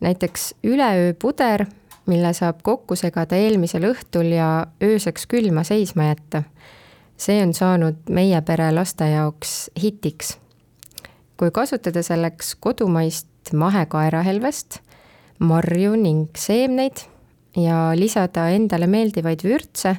näiteks 0.00 0.54
üleööpuder, 0.64 1.66
mille 2.06 2.32
saab 2.32 2.62
kokku 2.62 2.96
segada 2.96 3.36
eelmisel 3.36 3.86
õhtul 3.92 4.32
ja 4.34 4.66
ööseks 4.82 5.26
külma 5.26 5.64
seisma 5.64 6.10
jätta. 6.10 6.42
see 7.16 7.42
on 7.42 7.54
saanud 7.54 7.96
meie 8.10 8.40
pere 8.42 8.72
laste 8.72 9.04
jaoks 9.04 9.70
hitiks. 9.82 10.38
kui 11.36 11.50
kasutada 11.50 12.02
selleks 12.02 12.54
kodumaist 12.54 13.52
mahekaerahelvest, 13.52 14.78
marju 15.38 15.96
ning 15.96 16.28
seemneid 16.36 17.13
ja 17.56 17.92
lisada 17.94 18.48
endale 18.50 18.86
meeldivaid 18.86 19.44
vürtse, 19.44 19.96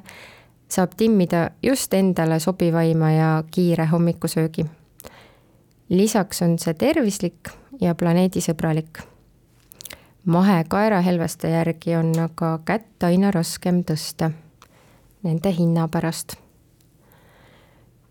saab 0.70 0.96
timmida 0.98 1.50
just 1.64 1.94
endale 1.94 2.40
sobivaima 2.40 3.12
ja 3.12 3.44
kiire 3.52 3.86
hommikusöögi 3.86 4.66
lisaks 5.90 6.42
on 6.42 6.58
see 6.60 6.74
tervislik 6.74 7.52
ja 7.82 7.96
planeedisõbralik. 7.96 9.00
mahekaerahelveste 10.26 11.50
järgi 11.50 11.96
on 11.96 12.20
aga 12.20 12.60
kätt 12.66 13.04
aina 13.04 13.32
raskem 13.32 13.84
tõsta 13.84 14.32
nende 15.24 15.52
hinna 15.52 15.88
pärast. 15.88 16.36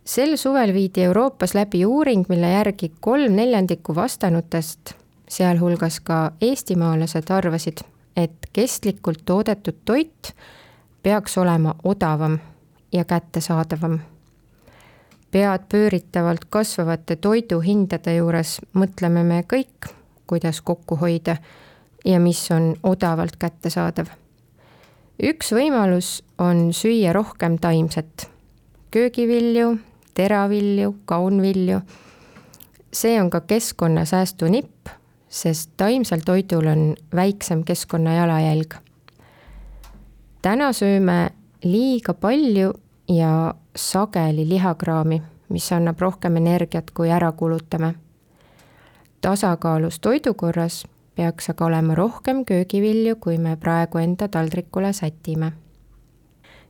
sel 0.04 0.36
suvel 0.36 0.72
viidi 0.72 1.02
Euroopas 1.02 1.54
läbi 1.54 1.84
uuring, 1.84 2.24
mille 2.28 2.46
järgi 2.46 2.92
kolm 3.00 3.32
neljandikku 3.32 3.94
vastanutest, 3.94 4.94
sealhulgas 5.28 6.00
ka 6.00 6.32
eestimaalased, 6.40 7.30
arvasid, 7.30 7.80
et 8.16 8.48
kestlikult 8.52 9.22
toodetud 9.26 9.82
toit 9.84 10.34
peaks 11.02 11.38
olema 11.38 11.74
odavam 11.84 12.38
ja 12.92 13.04
kättesaadavam 13.04 14.00
pead 15.34 15.64
pööritavalt 15.66 16.44
kasvavate 16.46 17.16
toiduhindade 17.18 18.12
juures 18.14 18.60
mõtleme 18.78 19.24
me 19.26 19.40
kõik, 19.50 19.88
kuidas 20.30 20.60
kokku 20.62 20.94
hoida 21.00 21.34
ja 22.06 22.20
mis 22.22 22.42
on 22.54 22.76
odavalt 22.86 23.34
kättesaadav. 23.42 24.06
üks 25.18 25.50
võimalus 25.56 26.22
on 26.38 26.70
süüa 26.72 27.12
rohkem 27.12 27.58
taimset, 27.58 28.28
köögivilju, 28.90 29.78
teravilju, 30.14 30.94
kaunvilju. 31.04 31.80
see 32.92 33.20
on 33.20 33.30
ka 33.30 33.40
keskkonnasäästu 33.40 34.46
nipp, 34.46 34.88
sest 35.34 35.70
taimsel 35.76 36.22
toidul 36.24 36.66
on 36.66 36.94
väiksem 37.14 37.64
keskkonna 37.64 38.14
jalajälg. 38.14 38.74
täna 40.42 40.72
sööme 40.72 41.30
liiga 41.64 42.14
palju 42.14 42.72
ja 43.08 43.54
sageli 43.76 44.48
lihakraami, 44.48 45.22
mis 45.48 45.72
annab 45.72 46.00
rohkem 46.00 46.36
energiat, 46.36 46.90
kui 46.90 47.10
ära 47.10 47.32
kulutame. 47.32 47.94
tasakaalus 49.20 50.00
toidukorras 50.00 50.84
peaks 51.14 51.50
aga 51.50 51.64
olema 51.64 51.94
rohkem 51.94 52.44
köögivilju, 52.44 53.16
kui 53.16 53.38
me 53.38 53.56
praegu 53.56 53.98
enda 53.98 54.28
taldrikule 54.28 54.92
sätime. 54.92 55.52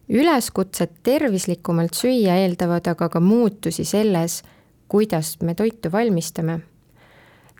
üleskutsed 0.09 0.91
tervislikumalt 1.03 1.95
süüa 1.95 2.37
eeldavad 2.37 2.87
aga 2.87 3.09
ka 3.09 3.21
muutusi 3.21 3.85
selles, 3.85 4.43
kuidas 4.89 5.37
me 5.43 5.55
toitu 5.55 5.93
valmistame. 5.93 6.74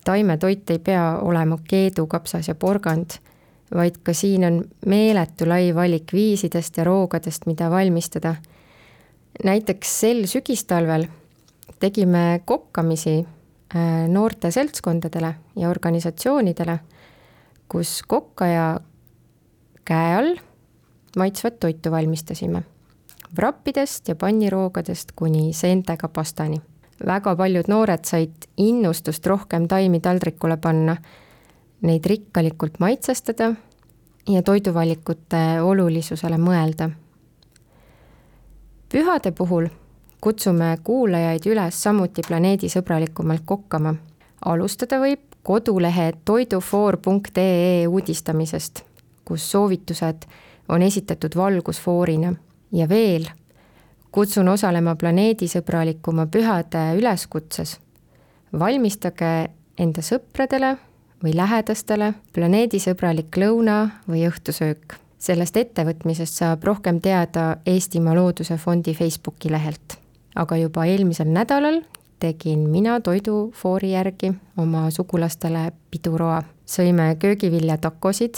Taimetoit 0.05 0.71
ei 0.71 0.79
pea 0.79 1.19
olema 1.23 1.59
keedu, 1.69 2.07
kapsas 2.07 2.49
ja 2.49 2.55
porgand, 2.55 3.19
vaid 3.75 3.97
ka 4.03 4.13
siin 4.13 4.45
on 4.45 4.65
meeletu 4.87 5.49
lai 5.49 5.75
valik 5.75 6.13
viisidest 6.13 6.77
ja 6.77 6.85
roogadest, 6.85 7.47
mida 7.47 7.71
valmistada 7.71 8.35
näiteks 9.45 10.01
sel 10.01 10.27
sügistalvel 10.31 11.07
tegime 11.81 12.41
kokkamisi 12.45 13.19
äh, 13.19 14.09
noorte 14.09 14.51
seltskondadele 14.51 15.35
ja 15.57 15.71
organisatsioonidele, 15.71 16.79
kus 17.69 18.03
kokkaja 18.07 18.81
käe 19.85 20.15
all 20.17 20.37
maitsvat 21.17 21.61
toitu 21.61 21.91
valmistasime. 21.91 22.63
vrappidest 23.37 24.09
ja 24.09 24.15
panniroogadest 24.15 25.13
kuni 25.17 25.53
seentega 25.53 26.09
pastani. 26.09 26.61
Väga 27.07 27.37
paljud 27.37 27.69
noored 27.69 28.05
said 28.05 28.49
innustust 28.57 29.27
rohkem 29.27 29.69
taimi 29.69 30.01
taldrikule 30.01 30.57
panna, 30.57 30.97
neid 31.83 32.07
rikkalikult 32.07 32.79
maitsestada 32.81 33.55
ja 34.29 34.43
toiduvalikute 34.43 35.61
olulisusele 35.63 36.39
mõelda. 36.41 36.91
Pühade 38.89 39.33
puhul 39.33 39.69
kutsume 40.25 40.77
kuulajaid 40.85 41.47
üles 41.51 41.83
samuti 41.83 42.23
planeedisõbralikumalt 42.29 43.43
kokkama. 43.45 43.95
alustada 44.45 44.99
võib 45.01 45.21
kodulehe 45.43 46.13
toidufoor.ee 46.25 47.87
uudistamisest, 47.87 48.83
kus 49.25 49.51
soovitused 49.51 50.25
on 50.69 50.83
esitatud 50.83 51.37
valgusfoorina. 51.37 52.35
Ja 52.73 52.89
veel 52.89 53.27
kutsun 54.15 54.49
osalema 54.49 54.95
planeedisõbralikuma 54.95 56.27
pühade 56.27 56.83
üleskutses. 56.99 57.79
valmistage 58.59 59.51
enda 59.79 60.03
sõpradele 60.03 60.77
või 61.25 61.33
lähedastele 61.35 62.13
planeedisõbralik 62.33 63.37
lõuna 63.37 63.79
või 64.07 64.29
õhtusöök 64.29 64.95
sellest 65.19 65.57
ettevõtmisest 65.57 66.39
saab 66.39 66.63
rohkem 66.65 67.01
teada 67.01 67.57
Eestimaa 67.67 68.15
Looduse 68.15 68.57
Fondi 68.57 68.95
Facebooki 68.95 69.51
lehelt. 69.51 69.99
aga 70.35 70.57
juba 70.57 70.85
eelmisel 70.85 71.29
nädalal 71.31 71.83
tegin 72.19 72.69
mina 72.71 73.01
toidufoori 73.01 73.91
järgi 73.91 74.33
oma 74.57 74.91
sugulastele 74.91 75.73
piduroa. 75.91 76.43
sõime 76.67 77.17
köögiviljatakosid 77.19 78.35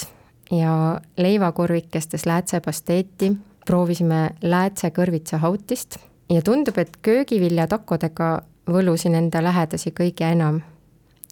ja 0.50 1.00
leivakorvikestes 1.16 2.26
läätsepasteeti, 2.26 3.32
proovisime 3.66 4.30
läätsekõrvitsahautist 4.42 5.98
ja 6.30 6.42
tundub, 6.42 6.78
et 6.78 6.96
köögiviljatakodega 7.02 8.30
võlusin 8.70 9.14
enda 9.14 9.42
lähedasi 9.42 9.90
kõige 9.90 10.32
enam. 10.32 10.62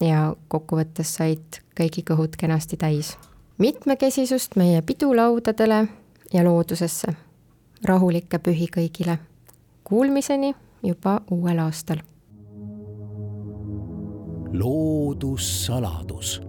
ja 0.01 0.35
kokkuvõttes 0.49 1.15
said 1.15 1.63
kõigi 1.79 2.03
kõhud 2.03 2.35
kenasti 2.37 2.77
täis 2.77 3.15
mitmekesisust 3.59 4.57
meie 4.57 4.83
pidulaudadele 4.83 5.89
ja 6.33 6.45
loodusesse. 6.45 7.15
rahulikke 7.85 8.39
pühi 8.39 8.67
kõigile. 8.77 9.19
Kuulmiseni 9.85 10.55
juba 10.83 11.21
uuel 11.31 11.59
aastal. 11.59 11.99
loodussaladus 14.53 16.41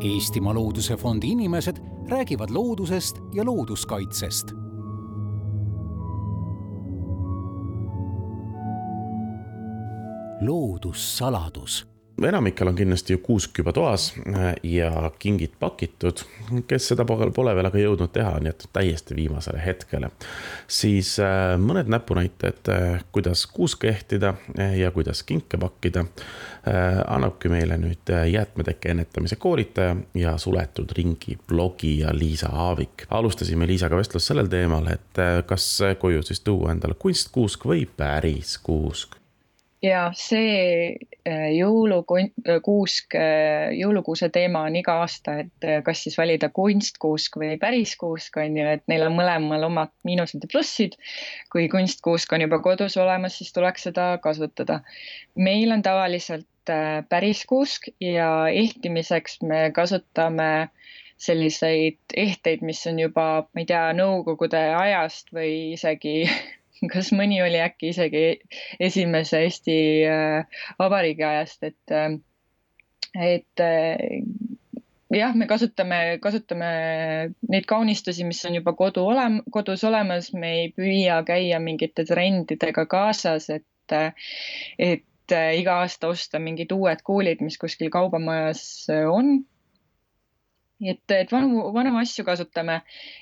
Eestimaa 0.00 0.54
Looduse 0.54 0.96
Fondi 0.96 1.28
inimesed 1.28 1.76
räägivad 2.08 2.50
loodusest 2.50 3.16
ja 3.34 3.44
looduskaitsest. 3.44 4.46
loodussaladus 10.40 11.93
enamikel 12.22 12.68
on 12.68 12.76
kindlasti 12.76 13.12
ju 13.12 13.18
kuusk 13.18 13.58
juba 13.58 13.72
toas 13.72 14.14
äh, 14.26 14.54
ja 14.62 15.10
kingid 15.18 15.56
pakitud, 15.60 16.22
kes 16.66 16.88
seda 16.88 17.04
pole 17.04 17.54
veel 17.56 17.68
aga 17.68 17.80
jõudnud 17.80 18.12
teha, 18.14 18.36
nii 18.42 18.52
et 18.52 18.66
täiesti 18.72 19.16
viimasele 19.16 19.62
hetkele. 19.64 20.10
siis 20.68 21.16
äh, 21.18 21.54
mõned 21.58 21.90
näpunäited, 21.90 22.70
äh, 22.70 23.04
kuidas 23.12 23.46
kuuske 23.46 23.88
ehtida 23.88 24.34
ja 24.76 24.90
kuidas 24.90 25.22
kinke 25.22 25.58
pakkida, 25.58 26.04
annabki 27.06 27.48
meile 27.52 27.76
nüüd 27.76 28.08
jäätmetekke 28.30 28.90
ennetamise 28.90 29.36
koolitaja 29.36 29.96
ja 30.14 30.36
suletud 30.38 30.92
ringi 30.96 31.36
blogija 31.48 32.14
Liisa 32.16 32.48
Aavik. 32.52 33.06
alustasime 33.10 33.66
Liisaga 33.66 33.96
vestlust 33.96 34.30
sellel 34.30 34.48
teemal, 34.48 34.88
et 34.92 35.20
kas 35.46 35.66
koju 36.00 36.22
siis 36.22 36.40
tuua 36.40 36.72
endale 36.72 36.96
kunstkuusk 36.98 37.68
või 37.68 37.84
päris 37.96 38.56
kuusk 38.58 39.18
ja 39.84 40.04
see 40.16 40.94
äh, 41.28 41.50
jõulukuusk, 41.54 43.16
äh, 43.18 43.72
jõulukuuse 43.76 44.30
teema 44.32 44.64
on 44.68 44.78
iga 44.80 44.96
aasta, 45.02 45.36
et 45.44 45.66
äh, 45.66 45.82
kas 45.84 46.04
siis 46.06 46.16
valida 46.18 46.48
kunstkuusk 46.54 47.36
või 47.40 47.58
päris 47.60 47.94
kuusk 48.00 48.38
on 48.40 48.56
ju, 48.58 48.66
et 48.76 48.84
neil 48.90 49.04
on 49.08 49.16
mõlemal 49.18 49.68
omad 49.68 49.92
miinused 50.08 50.44
ja 50.44 50.50
plussid. 50.50 50.96
kui 51.52 51.68
kunstkuusk 51.72 52.32
on 52.32 52.46
juba 52.46 52.60
kodus 52.64 52.96
olemas, 53.00 53.38
siis 53.38 53.52
tuleks 53.52 53.88
seda 53.90 54.14
kasutada. 54.24 54.80
meil 55.36 55.72
on 55.72 55.82
tavaliselt 55.82 56.48
päris 57.08 57.44
kuusk 57.44 57.90
ja 58.00 58.48
ehtimiseks 58.48 59.42
me 59.42 59.70
kasutame 59.74 60.70
selliseid 61.20 61.98
ehteid, 62.16 62.62
mis 62.62 62.80
on 62.86 62.98
juba, 62.98 63.46
ma 63.52 63.62
ei 63.62 63.68
tea, 63.68 63.84
nõukogude 63.96 64.60
ajast 64.78 65.30
või 65.32 65.74
isegi 65.76 66.24
kas 66.94 67.12
mõni 67.16 67.40
oli 67.44 67.60
äkki 67.62 67.92
isegi 67.92 68.24
esimese 68.82 69.44
Eesti 69.44 69.78
äh, 70.08 70.60
Vabariigi 70.80 71.24
ajast, 71.26 71.62
et, 71.70 71.94
äh, 71.94 72.18
et 73.14 73.62
äh, 73.62 74.20
jah, 75.14 75.34
me 75.36 75.48
kasutame, 75.50 76.18
kasutame 76.22 76.68
neid 77.50 77.66
kaunistusi, 77.70 78.26
mis 78.28 78.42
on 78.48 78.58
juba 78.60 78.74
kodu 78.78 79.06
olem-, 79.12 79.42
kodus 79.54 79.84
olemas, 79.88 80.32
me 80.34 80.52
ei 80.60 80.68
püüa 80.76 81.22
käia 81.26 81.60
mingite 81.62 82.06
trendidega 82.08 82.86
kaasas, 82.90 83.50
et, 83.54 83.98
et 84.78 85.34
iga 85.56 85.80
aasta 85.80 86.10
osta 86.12 86.40
mingid 86.42 86.72
uued 86.74 87.00
kuulid, 87.06 87.40
mis 87.44 87.56
kuskil 87.60 87.92
kaubamajas 87.92 88.64
on 89.08 89.38
et, 90.90 91.10
et 91.10 91.32
vanu, 91.32 91.72
vanu 91.74 91.98
asju 92.00 92.24
kasutame 92.26 92.80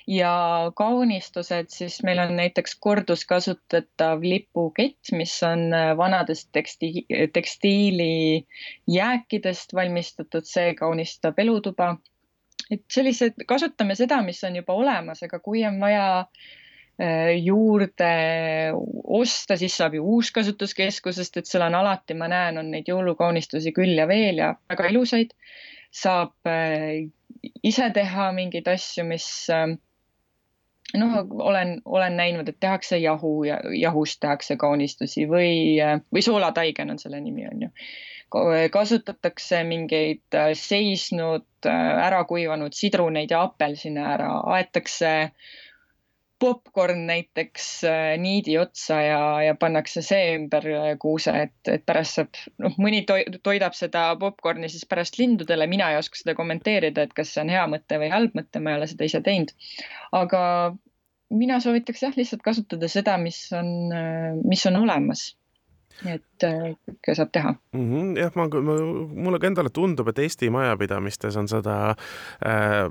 ja 0.09 0.31
kaunistused, 0.77 1.67
siis 1.73 2.03
meil 2.07 2.19
on 2.23 2.35
näiteks 2.37 2.75
korduskasutatav 2.83 4.21
lipukett, 4.23 5.11
mis 5.17 5.43
on 5.47 5.73
äh, 5.73 5.97
vanadest 5.97 6.49
teksti-, 6.55 7.05
tekstiilijääkidest 7.33 9.73
valmistatud, 9.73 10.43
see 10.49 10.73
kaunistab 10.79 11.39
elutuba. 11.39 11.97
et 12.71 12.83
sellised, 12.91 13.33
kasutame 13.47 13.95
seda, 13.95 14.21
mis 14.23 14.43
on 14.47 14.55
juba 14.55 14.73
olemas, 14.73 15.23
aga 15.23 15.39
kui 15.43 15.65
on 15.67 15.79
vaja 15.81 16.19
äh, 16.19 16.27
juurde 17.43 18.71
osta, 19.03 19.57
siis 19.57 19.77
saab 19.77 19.97
ju 19.97 20.05
uuskasutuskeskusest, 20.15 21.37
et 21.37 21.49
seal 21.49 21.65
on 21.65 21.75
alati, 21.75 22.13
ma 22.13 22.29
näen, 22.31 22.57
on 22.61 22.71
neid 22.71 22.89
jõulukaunistusi 22.89 23.73
küll 23.73 23.97
ja 23.97 24.07
veel 24.07 24.41
ja 24.43 24.53
väga 24.69 24.91
ilusaid. 24.91 25.33
Saab 25.93 26.33
äh, 26.49 27.09
ise 27.63 27.89
teha 27.93 28.31
mingeid 28.35 28.67
asju, 28.71 29.05
mis 29.07 29.27
ähm, 29.53 29.77
noh, 30.97 31.19
olen, 31.49 31.75
olen 31.85 32.17
näinud, 32.17 32.49
et 32.49 32.59
tehakse 32.59 32.97
jahu 33.01 33.35
ja 33.47 33.59
jahust 33.77 34.19
tehakse 34.23 34.57
kaunistusi 34.57 35.27
või, 35.29 35.53
äh, 35.83 35.99
või 36.13 36.25
soolataigen 36.25 36.93
on 36.93 37.01
selle 37.01 37.21
nimi, 37.21 37.47
on 37.51 37.67
ju. 37.67 37.73
kasutatakse 38.73 39.63
mingeid 39.69 40.35
äh, 40.35 40.53
seisnud, 40.57 41.45
äh, 41.69 41.89
ära 42.07 42.23
kuivanud 42.25 42.73
sidruneid 42.73 43.31
ja 43.31 43.43
apelsine 43.45 44.01
ära, 44.15 44.31
aetakse 44.55 45.11
äh, 45.27 45.51
popkorn 46.43 47.05
näiteks 47.07 47.67
äh, 47.87 48.13
niidi 48.19 48.57
otsa 48.59 48.99
ja, 49.01 49.19
ja 49.47 49.55
pannakse 49.59 50.03
see 50.03 50.33
ümber 50.35 50.65
äh, 50.67 50.87
kuuse, 50.99 51.33
et, 51.45 51.55
et 51.71 51.85
pärast 51.87 52.19
saab, 52.19 52.39
noh, 52.63 52.75
mõni 52.83 53.03
toidab 53.07 53.77
seda 53.77 54.09
popkorni 54.19 54.67
siis 54.71 54.83
pärast 54.89 55.19
lindudele, 55.21 55.67
mina 55.71 55.91
ei 55.93 55.99
oska 56.01 56.19
seda 56.19 56.35
kommenteerida, 56.35 57.07
et 57.07 57.13
kas 57.15 57.31
see 57.33 57.45
on 57.45 57.53
hea 57.53 57.63
mõte 57.71 57.99
või 58.01 58.11
halb 58.11 58.35
mõte, 58.35 58.59
ma 58.59 58.73
ei 58.73 58.81
ole 58.81 58.89
seda 58.91 59.07
ise 59.07 59.23
teinud. 59.23 59.55
aga 60.19 60.41
mina 61.33 61.61
soovitaks 61.63 62.03
jah, 62.03 62.17
lihtsalt 62.19 62.43
kasutada 62.45 62.91
seda, 62.91 63.15
mis 63.21 63.39
on, 63.55 63.71
äh, 63.95 64.33
mis 64.43 64.67
on 64.67 64.81
olemas 64.83 65.31
et 66.09 66.43
kõike 66.43 67.13
saab 67.15 67.29
teha 67.31 67.51
mm. 67.53 67.83
-hmm, 67.89 68.13
jah, 68.17 68.31
ma, 68.35 68.47
ma, 68.49 68.77
mulle 69.27 69.39
ka 69.39 69.47
endale 69.47 69.69
tundub, 69.71 70.09
et 70.09 70.19
Eesti 70.25 70.49
majapidamistes 70.51 71.37
on 71.39 71.47
seda 71.47 71.77
äh, 72.43 72.89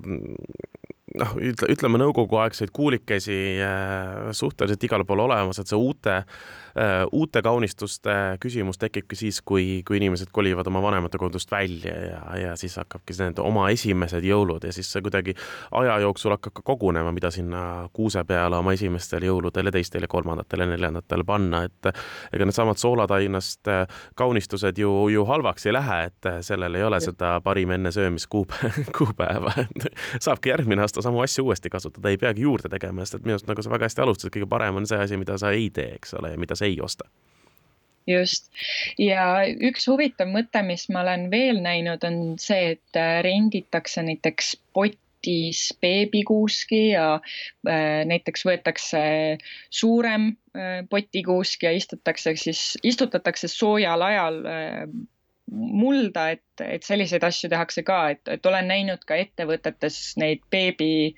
noh, 1.19 1.35
ütle, 1.41 1.69
ütleme 1.73 2.01
nõukoguaegseid 2.01 2.73
kuulikesi 2.75 3.37
äh, 3.63 4.31
suhteliselt 4.37 4.85
igal 4.87 5.05
pool 5.09 5.25
olemas, 5.27 5.61
et 5.61 5.71
see 5.71 5.79
uute 5.79 6.15
äh,, 6.23 7.05
uute 7.13 7.43
kaunistuste 7.45 8.15
küsimus 8.43 8.81
tekibki 8.81 9.19
siis, 9.19 9.41
kui, 9.45 9.83
kui 9.87 9.99
inimesed 10.01 10.33
kolivad 10.33 10.69
oma 10.71 10.83
vanemate 10.85 11.21
kodust 11.21 11.53
välja 11.53 11.95
ja, 12.07 12.23
ja 12.41 12.55
siis 12.61 12.77
hakkabki 12.81 13.17
need 13.19 13.43
oma 13.43 13.69
esimesed 13.75 14.25
jõulud 14.25 14.65
ja 14.65 14.73
siis 14.73 14.89
see 14.93 15.05
kuidagi 15.05 15.37
aja 15.83 15.99
jooksul 16.07 16.37
hakkab 16.37 16.57
ka 16.61 16.65
kogunema, 16.73 17.13
mida 17.13 17.31
sinna 17.35 17.89
kuuse 17.93 18.25
peale 18.29 18.61
oma 18.61 18.75
esimestel 18.77 19.27
jõuludel 19.29 19.69
ja 19.69 19.75
teistel 19.75 20.07
ja 20.07 20.11
kolmandatel 20.13 20.65
ja 20.65 20.71
neljandatel 20.73 21.27
panna, 21.29 21.65
et 21.69 21.93
ega 22.33 22.49
needsamad 22.49 22.81
soolatainast 22.81 23.69
äh, 23.73 24.01
kaunistused 24.17 24.81
ju, 24.81 24.93
ju 25.13 25.27
halvaks 25.29 25.69
ei 25.69 25.77
lähe, 25.77 26.01
et 26.09 26.31
sellel 26.47 26.81
ei 26.81 26.89
ole 26.89 27.01
seda 27.05 27.37
parim 27.45 27.75
enne 27.77 27.93
söömiskuupäeva, 27.93 28.87
kuupäeva, 28.99 29.53
saabki 30.21 30.53
järgmine 30.53 30.83
aasta 30.83 31.02
samu 31.05 31.23
asju 31.25 31.45
uuesti 31.47 31.71
kasutada, 31.73 32.11
ei 32.13 32.21
peagi 32.21 32.47
juurde 32.47 32.71
tegema, 32.73 33.05
sest 33.05 33.21
et 33.21 33.27
minu 33.27 33.37
arust 33.37 33.51
nagu 33.51 33.65
sa 33.65 33.73
väga 33.73 33.89
hästi 33.89 34.05
alustasid, 34.05 34.35
kõige 34.35 34.49
parem 34.51 34.81
on 34.81 34.89
see 34.89 34.99
asi, 35.03 35.19
mida 35.21 35.39
sa 35.41 35.53
ei 35.55 35.69
tee, 35.75 35.97
eks 35.99 36.17
ole, 36.19 36.35
ja 36.35 36.41
mida 36.41 36.59
sa 36.59 36.69
ei 36.69 36.81
osta. 36.83 37.09
Just. 38.07 38.51
Ja 38.99 39.45
üks 39.47 39.87
huvitav 39.87 40.31
mõte, 40.33 40.65
mis 40.67 40.89
ma 40.91 41.05
olen 41.05 41.29
veel 41.31 41.61
näinud, 41.63 42.03
on 42.07 42.35
see, 42.43 42.75
et 42.75 42.99
äh, 42.99 43.21
renditakse 43.23 44.03
näiteks 44.03 44.57
potis 44.75 45.69
beebikuuski 45.83 46.83
ja 46.97 47.07
äh, 47.21 48.03
näiteks 48.11 48.43
võetakse 48.49 49.03
suurem 49.71 50.33
äh, 50.57 50.83
potikuusk 50.91 51.63
ja 51.63 51.71
istutakse 51.79 52.35
siis, 52.43 52.73
istutatakse 52.83 53.51
soojal 53.53 54.03
ajal 54.09 54.43
äh, 54.51 54.83
mulda, 55.51 56.29
et, 56.31 56.65
et 56.65 56.83
selliseid 56.83 57.25
asju 57.27 57.51
tehakse 57.51 57.83
ka, 57.87 57.99
et, 58.15 58.23
et 58.29 58.47
olen 58.47 58.69
näinud 58.71 59.05
ka 59.07 59.19
ettevõtetes 59.21 59.99
neid 60.23 60.45
beebi 60.51 61.15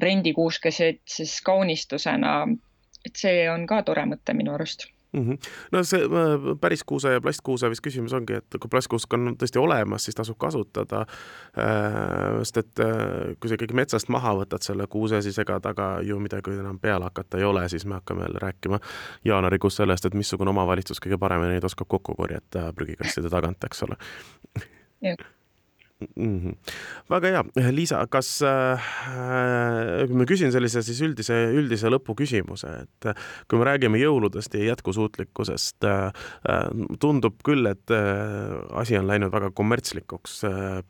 rendikuuskeseid 0.00 1.00
siis 1.08 1.40
kaunistusena. 1.44 2.46
et 3.06 3.16
see 3.16 3.46
on 3.50 3.66
ka 3.66 3.82
tore 3.86 4.02
mõte 4.06 4.34
minu 4.34 4.54
arust 4.54 4.88
mm. 5.16 5.30
-hmm. 5.30 5.38
no 5.72 5.82
see 5.84 6.02
äh, 6.04 6.46
päris 6.60 6.84
kuuse 6.84 7.12
ja 7.12 7.20
plastkuuse 7.20 7.70
vist 7.70 7.84
küsimus 7.86 8.12
ongi, 8.16 8.38
et 8.40 8.58
kui 8.60 8.70
plastkuusk 8.70 9.12
on 9.14 9.34
tõesti 9.40 9.60
olemas, 9.60 10.04
siis 10.04 10.14
tasub 10.14 10.38
kasutada. 10.38 11.04
Äh, 11.58 12.38
sest 12.42 12.56
et 12.56 12.84
äh, 12.84 13.36
kui 13.40 13.48
sa 13.48 13.58
ikkagi 13.58 13.74
metsast 13.74 14.08
maha 14.08 14.34
võtad 14.42 14.62
selle 14.66 14.86
kuuse, 14.86 15.22
siis 15.22 15.38
ega 15.38 15.60
taga 15.60 16.00
ju 16.02 16.18
midagi 16.20 16.58
enam 16.58 16.78
peale 16.78 17.08
hakata 17.08 17.38
ei 17.38 17.44
ole, 17.44 17.68
siis 17.68 17.86
me 17.86 17.94
hakkame 18.00 18.26
jälle 18.26 18.42
rääkima 18.42 18.80
jaanuarikuus 19.24 19.76
sellest, 19.76 20.04
et 20.04 20.14
missugune 20.14 20.50
omavalitsus 20.50 21.00
kõige 21.02 21.18
paremini 21.18 21.56
neid 21.56 21.64
oskab 21.64 21.88
kokku 21.88 22.14
korjata 22.14 22.72
prügikastide 22.76 23.30
tagant, 23.30 23.64
eks 23.64 23.82
ole. 23.82 23.96
Mm. 26.00 26.40
-hmm. 26.40 26.54
väga 27.10 27.28
hea, 27.28 27.72
Liisa, 27.72 28.06
kas 28.10 28.42
äh,, 28.42 30.08
ma 30.08 30.24
küsin 30.28 30.52
sellise 30.52 30.82
siis 30.82 31.00
üldise, 31.02 31.36
üldise 31.56 31.90
lõpuküsimuse, 31.92 32.72
et 32.84 33.08
kui 33.48 33.58
me 33.60 33.68
räägime 33.68 34.00
jõuludest 34.00 34.54
ja 34.54 34.64
jätkusuutlikkusest 34.72 35.84
äh,, 35.84 36.12
tundub 37.00 37.40
küll, 37.44 37.66
et 37.70 37.90
äh, 37.90 38.56
asi 38.76 38.98
on 38.98 39.08
läinud 39.08 39.32
väga 39.32 39.50
kommertslikuks 39.56 40.44
äh,, 40.44 40.82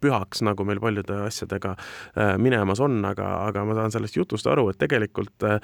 pühaks, 0.00 0.42
nagu 0.44 0.64
meil 0.68 0.80
paljude 0.80 1.22
asjadega 1.26 1.74
äh, 1.76 2.36
minemas 2.38 2.80
on, 2.80 3.00
aga, 3.04 3.30
aga 3.48 3.64
ma 3.64 3.78
saan 3.78 3.96
sellest 3.96 4.16
jutust 4.16 4.46
aru, 4.46 4.68
et 4.72 4.80
tegelikult 4.82 5.48
äh, 5.48 5.60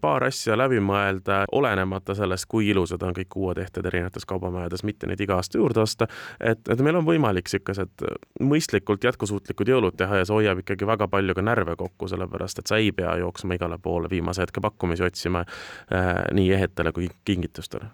paar 0.00 0.28
asja 0.28 0.56
läbi 0.58 0.80
mõelda, 0.80 1.42
olenemata 1.52 2.14
sellest, 2.14 2.46
kui 2.48 2.70
ilusad 2.70 3.02
on 3.02 3.16
kõik 3.16 3.36
uued 3.36 3.58
ehted 3.58 3.86
erinevates 3.90 4.26
kaubamajades, 4.28 4.84
mitte 4.86 5.10
neid 5.10 5.20
iga 5.20 5.40
aasta 5.40 5.58
juurde 5.58 5.82
osta, 5.82 6.06
et, 6.40 6.62
et 6.68 6.80
meil 6.80 7.00
on 7.00 7.06
võimalik 7.06 7.50
niisugused 7.52 8.11
mõistlikult 8.40 9.04
jätkusuutlikud 9.04 9.72
jõulud 9.72 9.96
teha 9.98 10.20
ja 10.20 10.28
see 10.28 10.36
hoiab 10.36 10.62
ikkagi 10.62 10.88
väga 10.88 11.08
palju 11.12 11.36
ka 11.38 11.44
närve 11.44 11.76
kokku, 11.80 12.08
sellepärast 12.10 12.62
et 12.62 12.70
sa 12.70 12.78
ei 12.80 12.92
pea 12.96 13.16
jooksma 13.22 13.58
igale 13.58 13.78
poole 13.82 14.10
viimase 14.10 14.44
hetke 14.44 14.62
pakkumisi 14.64 15.06
otsima 15.06 15.44
äh, 15.44 16.12
nii 16.32 16.52
ehetele 16.58 16.92
kui 16.92 17.10
kingitustele. 17.24 17.90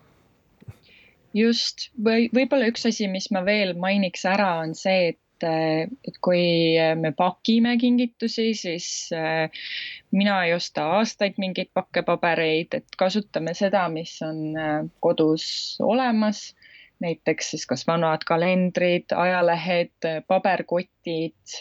just, 1.35 1.90
või 2.04 2.28
võib-olla 2.35 2.68
üks 2.72 2.87
asi, 2.88 3.09
mis 3.09 3.31
ma 3.35 3.44
veel 3.44 3.74
mainiks 3.78 4.24
ära, 4.26 4.59
on 4.64 4.74
see, 4.78 5.14
et 5.14 5.22
et 5.46 6.16
kui 6.20 6.74
me 6.98 7.12
pakime 7.14 7.76
kingitusi, 7.78 8.54
siis 8.59 8.88
mina 10.11 10.38
ei 10.44 10.54
osta 10.54 10.88
aastaid 10.98 11.38
mingeid 11.38 11.70
pakkepabereid, 11.74 12.74
et 12.74 12.98
kasutame 12.98 13.54
seda, 13.54 13.85
mis 13.92 14.16
on 14.26 14.59
kodus 15.04 15.78
olemas 15.78 16.48
näiteks 17.01 17.51
siis 17.51 17.67
kas 17.67 17.87
vanad 17.87 18.25
kalendrid, 18.27 19.13
ajalehed, 19.15 20.09
paberkotid, 20.27 21.59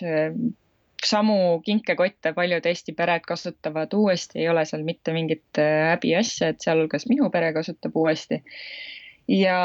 samu 1.06 1.60
kinkekotte 1.66 2.34
paljud 2.34 2.66
Eesti 2.66 2.94
pered 2.98 3.26
kasutavad 3.28 3.94
uuesti, 3.94 4.40
ei 4.40 4.50
ole 4.50 4.66
seal 4.66 4.84
mitte 4.84 5.14
mingit 5.14 5.62
äh, 5.62 5.92
häbiasja, 5.92 6.52
et 6.54 6.64
sealhulgas 6.64 7.08
minu 7.10 7.30
pere 7.34 7.54
kasutab 7.54 7.96
uuesti. 7.96 8.42
ja 9.28 9.60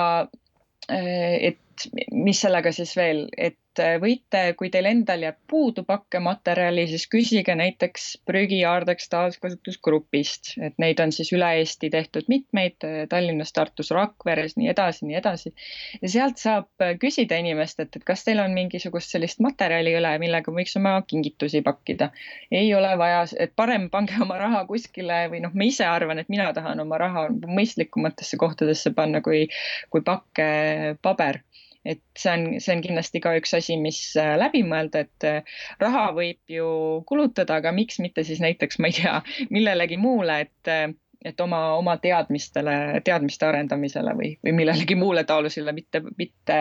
äh, 0.90 1.52
et 1.72 2.12
mis 2.12 2.40
sellega 2.40 2.72
siis 2.74 2.92
veel, 2.96 3.24
et 3.38 3.80
äh, 3.80 3.96
võite, 4.00 4.40
kui 4.58 4.68
teil 4.72 4.86
endal 4.90 5.24
jääb 5.24 5.38
puudu 5.48 5.84
pakkematerjali, 5.88 6.84
siis 6.90 7.06
küsige 7.10 7.54
näiteks 7.56 8.06
prügiaardeks 8.28 9.08
taaskasutusgrupist, 9.12 10.54
et 10.62 10.76
neid 10.82 11.00
on 11.02 11.12
siis 11.14 11.32
üle 11.32 11.48
Eesti 11.60 11.90
tehtud 11.92 12.28
mitmeid, 12.32 12.76
äh, 12.86 12.98
Tallinnas, 13.10 13.54
Tartus, 13.56 13.92
Rakveres, 13.94 14.56
nii 14.60 14.68
edasi, 14.72 15.06
nii 15.08 15.18
edasi. 15.20 15.54
ja 16.02 16.12
sealt 16.16 16.42
saab 16.42 16.84
äh, 16.84 16.94
küsida 17.00 17.38
inimestelt, 17.40 17.96
et 17.96 18.06
kas 18.08 18.24
teil 18.26 18.42
on 18.44 18.56
mingisugust 18.56 19.16
sellist 19.16 19.40
materjali 19.44 19.96
üle, 19.98 20.12
millega 20.22 20.52
võiks 20.52 20.76
oma 20.80 20.98
kingitusi 21.08 21.62
pakkida. 21.64 22.10
ei 22.50 22.74
ole 22.76 22.92
vaja, 23.00 23.24
et 23.40 23.56
parem 23.56 23.88
pange 23.90 24.18
oma 24.22 24.38
raha 24.40 24.64
kuskile 24.68 25.24
või 25.32 25.42
noh, 25.46 25.54
ma 25.56 25.68
ise 25.68 25.88
arvan, 25.88 26.20
et 26.20 26.28
mina 26.32 26.52
tahan 26.52 26.84
oma 26.84 27.00
raha 27.00 27.28
mõistlikumatesse 27.32 28.36
kohtadesse 28.40 28.92
panna 28.96 29.22
kui, 29.24 29.46
kui 29.90 30.04
pakkepaber 30.04 31.42
et 31.84 32.02
see 32.18 32.32
on, 32.32 32.44
see 32.62 32.76
on 32.76 32.82
kindlasti 32.84 33.22
ka 33.22 33.34
üks 33.38 33.54
asi, 33.58 33.76
mis 33.80 34.00
äh, 34.20 34.34
läbi 34.40 34.62
mõelda, 34.66 35.04
et 35.06 35.26
äh, 35.26 35.54
raha 35.82 36.08
võib 36.16 36.40
ju 36.50 36.66
kulutada, 37.08 37.58
aga 37.58 37.72
miks 37.74 37.98
mitte 38.02 38.24
siis 38.26 38.42
näiteks, 38.42 38.78
ma 38.78 38.90
ei 38.90 38.98
tea, 39.00 39.16
millelegi 39.54 39.98
muule, 40.00 40.42
et 40.46 40.72
äh, 40.72 40.90
et 41.22 41.38
oma, 41.40 41.76
oma 41.78 41.92
teadmistele, 42.02 43.00
teadmiste 43.06 43.46
arendamisele 43.46 44.10
või, 44.18 44.32
või 44.42 44.56
millelegi 44.58 44.96
muule 44.98 45.22
taolisele, 45.22 45.70
mitte, 45.76 46.00
mitte 46.18 46.56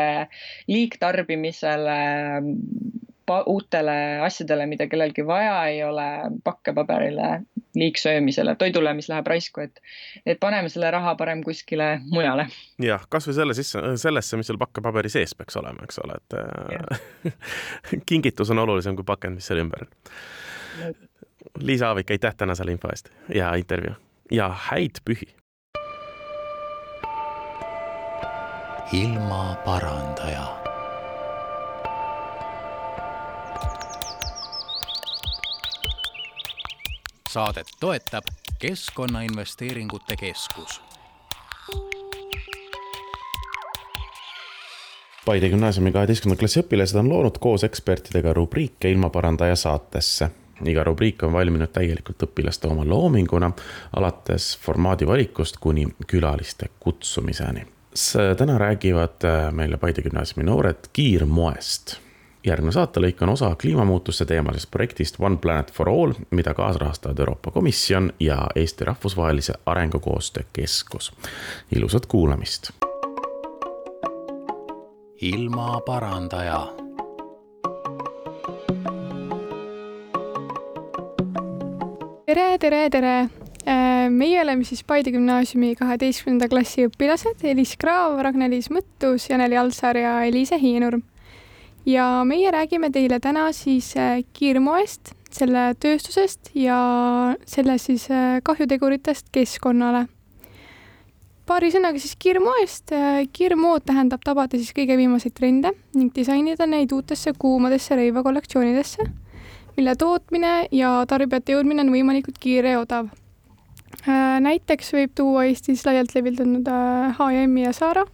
liigtarbimisele, 0.70 1.96
uutele 3.52 3.96
asjadele, 4.26 4.66
mida 4.70 4.88
kellelgi 4.88 5.26
vaja 5.28 5.56
ei 5.70 5.84
ole, 5.84 6.08
pakkepaberile 6.44 7.42
liigsöömisele, 7.76 8.56
toidule, 8.56 8.94
mis 8.94 9.10
läheb 9.10 9.28
raisku, 9.28 9.62
et, 9.62 9.82
et 10.26 10.40
paneme 10.40 10.70
selle 10.70 10.92
raha 10.92 11.16
parem 11.20 11.44
kuskile 11.44 11.94
mujale. 12.12 12.48
jah, 12.84 13.06
kasvõi 13.10 13.38
selle 13.38 13.56
sisse, 13.58 13.82
sellesse, 14.02 14.40
mis 14.40 14.52
seal 14.52 14.60
pakkepaberi 14.62 15.12
sees 15.12 15.36
peaks 15.38 15.58
olema, 15.62 15.88
eks 15.88 16.02
ole, 16.04 16.20
et 16.20 16.38
äh, 16.38 17.34
kingitus 18.10 18.52
on 18.52 18.64
olulisem 18.66 18.96
kui 19.00 19.08
pakend, 19.08 19.40
mis 19.40 19.52
seal 19.52 19.64
ümber 19.64 19.88
on. 19.88 20.96
Liisa 21.60 21.90
Aavik, 21.90 22.12
aitäh 22.12 22.36
täna 22.38 22.56
selle 22.56 22.72
info 22.76 22.90
eest 22.94 23.12
ja 23.36 23.52
intervjuu 23.60 23.96
ja 24.32 24.50
häid 24.70 25.04
pühi. 25.06 25.36
ilmaparandaja 28.92 30.61
saadet 37.32 37.68
toetab 37.80 38.24
Keskkonnainvesteeringute 38.60 40.16
Keskus. 40.16 40.82
Paide 45.26 45.50
gümnaasiumi 45.50 45.92
kaheteistkümnenda 45.92 46.40
klassi 46.40 46.60
õpilased 46.60 47.00
on 47.00 47.10
loonud 47.10 47.40
koos 47.40 47.64
ekspertidega 47.64 48.34
rubriike 48.34 48.92
Ilmaparandaja 48.92 49.56
saatesse 49.56 50.28
iga 50.68 50.84
rubriik 50.84 51.24
on 51.24 51.34
valminud 51.34 51.72
täielikult 51.74 52.28
õpilaste 52.28 52.68
oma 52.68 52.84
loominguna, 52.86 53.52
alates 53.96 54.52
formaadi 54.62 55.08
valikust 55.08 55.58
kuni 55.58 55.88
külaliste 56.08 56.68
kutsumiseni. 56.80 57.66
täna 58.38 58.58
räägivad 58.58 59.24
meile 59.52 59.78
Paide 59.78 60.02
gümnaasiumi 60.02 60.44
noored 60.44 60.92
kiirmoest 60.94 61.98
järgmine 62.44 62.74
saatelõik 62.74 63.22
on 63.22 63.30
osa 63.36 63.56
kliimamuutuste 63.62 64.26
teemalisest 64.26 64.72
projektist 64.72 65.20
One 65.20 65.38
Planet 65.42 65.72
for 65.74 65.90
All, 65.90 66.14
mida 66.32 66.54
kaasrahastavad 66.54 67.20
Euroopa 67.20 67.52
Komisjon 67.52 68.14
ja 68.20 68.48
Eesti 68.56 68.86
Rahvusvahelise 68.86 69.54
Arengukoostöö 69.66 70.44
Keskus. 70.54 71.14
ilusat 71.76 72.06
kuulamist. 72.06 72.72
ilmaparandaja 75.22 76.68
tere, 82.26 82.58
tere, 82.58 82.90
tere! 82.90 83.30
Äh, 83.68 84.10
meie 84.10 84.42
oleme 84.42 84.64
siis 84.64 84.84
Paide 84.84 85.12
gümnaasiumi 85.12 85.76
kaheteistkümnenda 85.76 86.48
klassi 86.50 86.88
õpilased 86.88 87.44
Elis 87.44 87.76
Kraav, 87.78 88.18
Ragnar-Liis 88.26 88.72
Mõttus, 88.74 89.30
Janeli 89.30 89.58
Alsaar 89.58 89.98
ja 89.98 90.24
Eliise 90.26 90.58
Hiinurm 90.58 91.04
ja 91.86 92.24
meie 92.28 92.52
räägime 92.52 92.92
teile 92.92 93.20
täna 93.20 93.50
siis 93.56 93.94
äh, 93.98 94.22
kiirmoest, 94.34 95.14
selle 95.32 95.72
tööstusest 95.80 96.52
ja 96.56 96.78
selle 97.48 97.78
siis 97.82 98.08
äh, 98.12 98.42
kahjuteguritest 98.44 99.32
keskkonnale. 99.32 100.08
paari 101.46 101.72
sõnaga 101.74 102.00
siis 102.00 102.16
kiirmoest. 102.20 102.92
Äh, 102.94 103.24
kiirmood 103.34 103.86
tähendab 103.86 104.22
tabada 104.26 104.58
siis 104.58 104.74
kõige 104.78 104.98
viimaseid 104.98 105.34
trende 105.34 105.74
ning 105.96 106.14
disainida 106.16 106.68
neid 106.68 106.92
uutesse 106.92 107.34
kuumadesse 107.38 107.96
rõivakollektsioonidesse, 107.96 109.10
mille 109.78 109.96
tootmine 109.96 110.68
ja 110.72 111.02
tarbijate 111.08 111.58
jõudmine 111.58 111.86
on 111.86 111.92
võimalikult 111.92 112.38
kiire 112.40 112.78
ja 112.78 112.86
odav. 112.86 113.10
näiteks 114.42 114.94
võib 114.94 115.12
tuua 115.16 115.44
Eestis 115.46 115.86
laialt 115.86 116.16
levinud 116.16 116.68
H&M-i 117.18 117.66
ja 117.66 117.74
Zara 117.74 118.06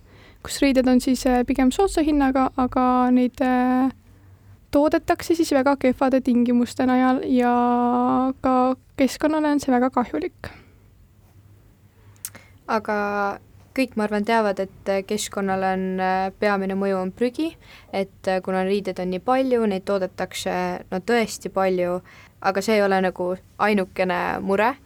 kus 0.47 0.61
riided 0.63 0.87
on 0.87 1.01
siis 1.03 1.25
äh, 1.27 1.43
pigem 1.47 1.73
soodsa 1.75 2.01
hinnaga, 2.07 2.47
aga 2.55 2.83
neid 3.11 3.41
äh, 3.43 3.89
toodetakse 4.71 5.35
siis 5.35 5.51
väga 5.51 5.75
kehvade 5.81 6.21
tingimuste 6.23 6.87
najal 6.87 7.19
ja 7.27 7.51
ka 8.41 8.53
keskkonnale 8.99 9.51
on 9.51 9.59
see 9.59 9.73
väga 9.75 9.91
kahjulik. 9.91 10.51
aga 12.67 12.95
kõik, 13.77 13.93
ma 13.95 14.07
arvan, 14.07 14.25
teavad, 14.25 14.59
et 14.63 14.89
keskkonnale 15.07 15.73
on 15.75 15.85
äh, 15.99 16.15
peamine 16.39 16.79
mõju 16.79 17.01
on 17.01 17.11
prügi, 17.11 17.51
et 17.91 18.31
kuna 18.43 18.63
riideid 18.67 19.03
on 19.03 19.11
nii 19.11 19.23
palju, 19.27 19.67
neid 19.67 19.83
toodetakse 19.83 20.55
no 20.87 21.03
tõesti 21.03 21.51
palju, 21.51 21.99
aga 22.39 22.63
see 22.63 22.79
ei 22.79 22.87
ole 22.87 23.03
nagu 23.03 23.33
ainukene 23.67 24.21
mure 24.47 24.77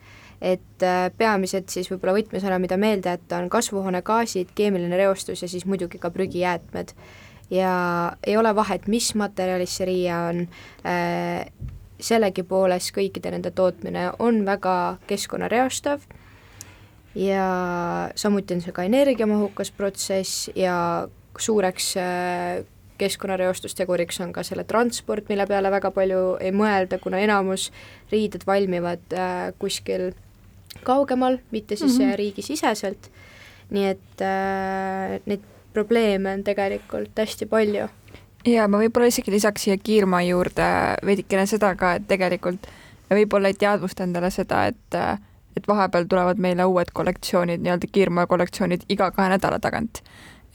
et 0.41 0.83
äh, 0.83 1.11
peamised 1.17 1.69
siis 1.69 1.89
võib-olla 1.91 2.15
võtmesõna, 2.17 2.57
mida 2.61 2.77
meelde 2.81 3.13
jätta, 3.13 3.37
on 3.43 3.49
kasvuhoonegaasid, 3.53 4.55
keemiline 4.57 4.97
reostus 4.97 5.43
ja 5.45 5.49
siis 5.49 5.67
muidugi 5.69 6.01
ka 6.01 6.09
prügijäätmed. 6.09 6.95
ja 7.51 7.73
ei 8.23 8.37
ole 8.37 8.55
vahet, 8.55 8.87
mis 8.87 9.13
materjalist 9.15 9.77
see 9.77 9.85
riie 9.85 10.15
on 10.15 10.47
äh,, 10.87 11.45
sellegipoolest 12.01 12.93
kõikide 12.95 13.31
nende 13.31 13.51
tootmine 13.51 14.09
on 14.19 14.45
väga 14.45 14.97
keskkonnareostav 15.07 16.01
ja 17.15 17.47
samuti 18.15 18.55
on 18.55 18.61
see 18.61 18.73
ka 18.73 18.87
energiamahukas 18.87 19.71
protsess 19.77 20.49
ja 20.55 21.07
suureks 21.37 21.93
äh, 22.01 22.63
keskkonnareostusteguriks 22.97 24.21
on 24.21 24.33
ka 24.33 24.43
selle 24.43 24.63
transport, 24.63 25.29
mille 25.29 25.45
peale 25.45 25.69
väga 25.71 25.91
palju 25.91 26.37
ei 26.41 26.51
mõelda, 26.53 26.97
kuna 27.01 27.21
enamus 27.21 27.69
riided 28.11 28.45
valmivad 28.47 29.17
kuskil 29.59 30.11
kaugemal, 30.83 31.37
mitte 31.51 31.75
siis 31.75 31.99
mm 31.99 32.05
-hmm. 32.05 32.15
riigisiseselt. 32.15 33.11
nii 33.69 33.85
et 33.87 34.21
äh, 34.21 35.21
neid 35.25 35.41
probleeme 35.73 36.33
on 36.33 36.43
tegelikult 36.43 37.17
hästi 37.17 37.45
palju. 37.45 37.87
ja 38.45 38.67
ma 38.67 38.77
võib-olla 38.77 39.07
isegi 39.07 39.31
lisaks 39.31 39.63
siia 39.63 39.77
kiirmaa 39.77 40.21
juurde 40.21 40.67
veidikene 41.05 41.45
seda 41.45 41.75
ka, 41.75 41.93
et 41.93 42.07
tegelikult 42.07 42.67
võib-olla 43.11 43.47
ei 43.47 43.53
teadvusta 43.53 44.03
endale 44.03 44.29
seda, 44.29 44.65
et 44.65 44.99
et 45.57 45.67
vahepeal 45.67 46.05
tulevad 46.09 46.39
meile 46.39 46.65
uued 46.65 46.93
kollektsioonid, 46.93 47.59
nii-öelda 47.63 47.87
kiirmaa 47.91 48.27
kollektsioonid 48.27 48.85
iga 48.89 49.11
kahe 49.11 49.29
nädala 49.33 49.59
tagant. 49.59 50.01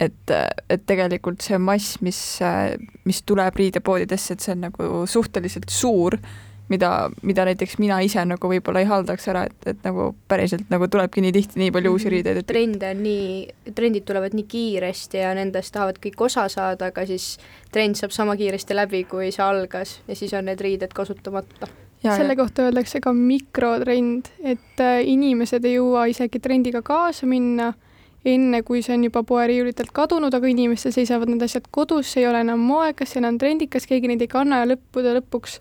et, 0.01 0.31
et 0.71 0.83
tegelikult 0.87 1.41
see 1.41 1.57
mass, 1.59 2.01
mis, 2.05 2.19
mis 3.05 3.23
tuleb 3.23 3.57
riidepoodidesse, 3.57 4.35
et 4.35 4.41
see 4.45 4.53
on 4.53 4.67
nagu 4.67 5.07
suhteliselt 5.09 5.73
suur 5.73 6.19
mida, 6.69 6.91
mida 7.23 7.45
näiteks 7.47 7.79
mina 7.79 7.99
ise 8.05 8.25
nagu 8.27 8.51
võib-olla 8.51 8.83
ei 8.83 8.89
haldaks 8.91 9.29
ära, 9.33 9.47
et, 9.51 9.69
et 9.71 9.87
nagu 9.87 10.11
päriselt 10.29 10.71
nagu 10.73 10.89
tulebki 10.91 11.23
nii 11.25 11.35
tihti 11.37 11.62
nii 11.62 11.73
palju 11.75 11.95
uusi 11.95 12.09
mhm. 12.09 12.14
riideid, 12.17 12.43
et 12.43 12.51
trende 12.51 12.91
on 12.91 13.03
nii, 13.07 13.73
trendid 13.77 14.07
tulevad 14.09 14.37
nii 14.37 14.47
kiiresti 14.51 15.23
ja 15.23 15.33
nendest 15.39 15.75
tahavad 15.77 16.01
kõik 16.03 16.27
osa 16.29 16.49
saada, 16.53 16.91
aga 16.93 17.07
siis 17.09 17.37
trend 17.75 17.99
saab 17.99 18.14
sama 18.14 18.37
kiiresti 18.39 18.77
läbi, 18.77 19.05
kui 19.11 19.33
see 19.35 19.45
algas 19.45 20.01
ja 20.09 20.19
siis 20.19 20.35
on 20.37 20.49
need 20.51 20.62
riided 20.62 20.95
kasutamata. 20.97 21.71
Selle 22.07 22.37
ja. 22.37 22.39
kohta 22.39 22.67
öeldakse 22.69 23.01
ka 23.03 23.11
mikrotrend, 23.17 24.29
et 24.45 24.83
äh, 24.85 25.01
inimesed 25.09 25.64
ei 25.64 25.79
jõua 25.79 26.05
isegi 26.12 26.39
trendiga 26.43 26.83
kaasa 26.85 27.27
minna 27.27 27.73
enne, 28.27 28.62
kui 28.67 28.83
see 28.83 28.95
on 28.97 29.07
juba 29.07 29.23
poeriiulitelt 29.27 29.93
kadunud, 29.95 30.35
aga 30.35 30.51
inimestel 30.51 30.95
seisavad 30.95 31.31
need 31.31 31.43
asjad 31.47 31.67
kodus, 31.71 32.11
see 32.11 32.25
ei 32.25 32.31
ole 32.31 32.43
enam 32.45 32.62
moekas, 32.62 33.12
see 33.12 33.23
enam 33.23 33.39
trendikas, 33.39 33.87
keegi 33.89 34.11
neid 34.11 34.25
ei 34.25 34.31
kanna 34.31 34.62
ja 34.62 34.71
lõppude 34.73 35.14
lõpuks 35.21 35.61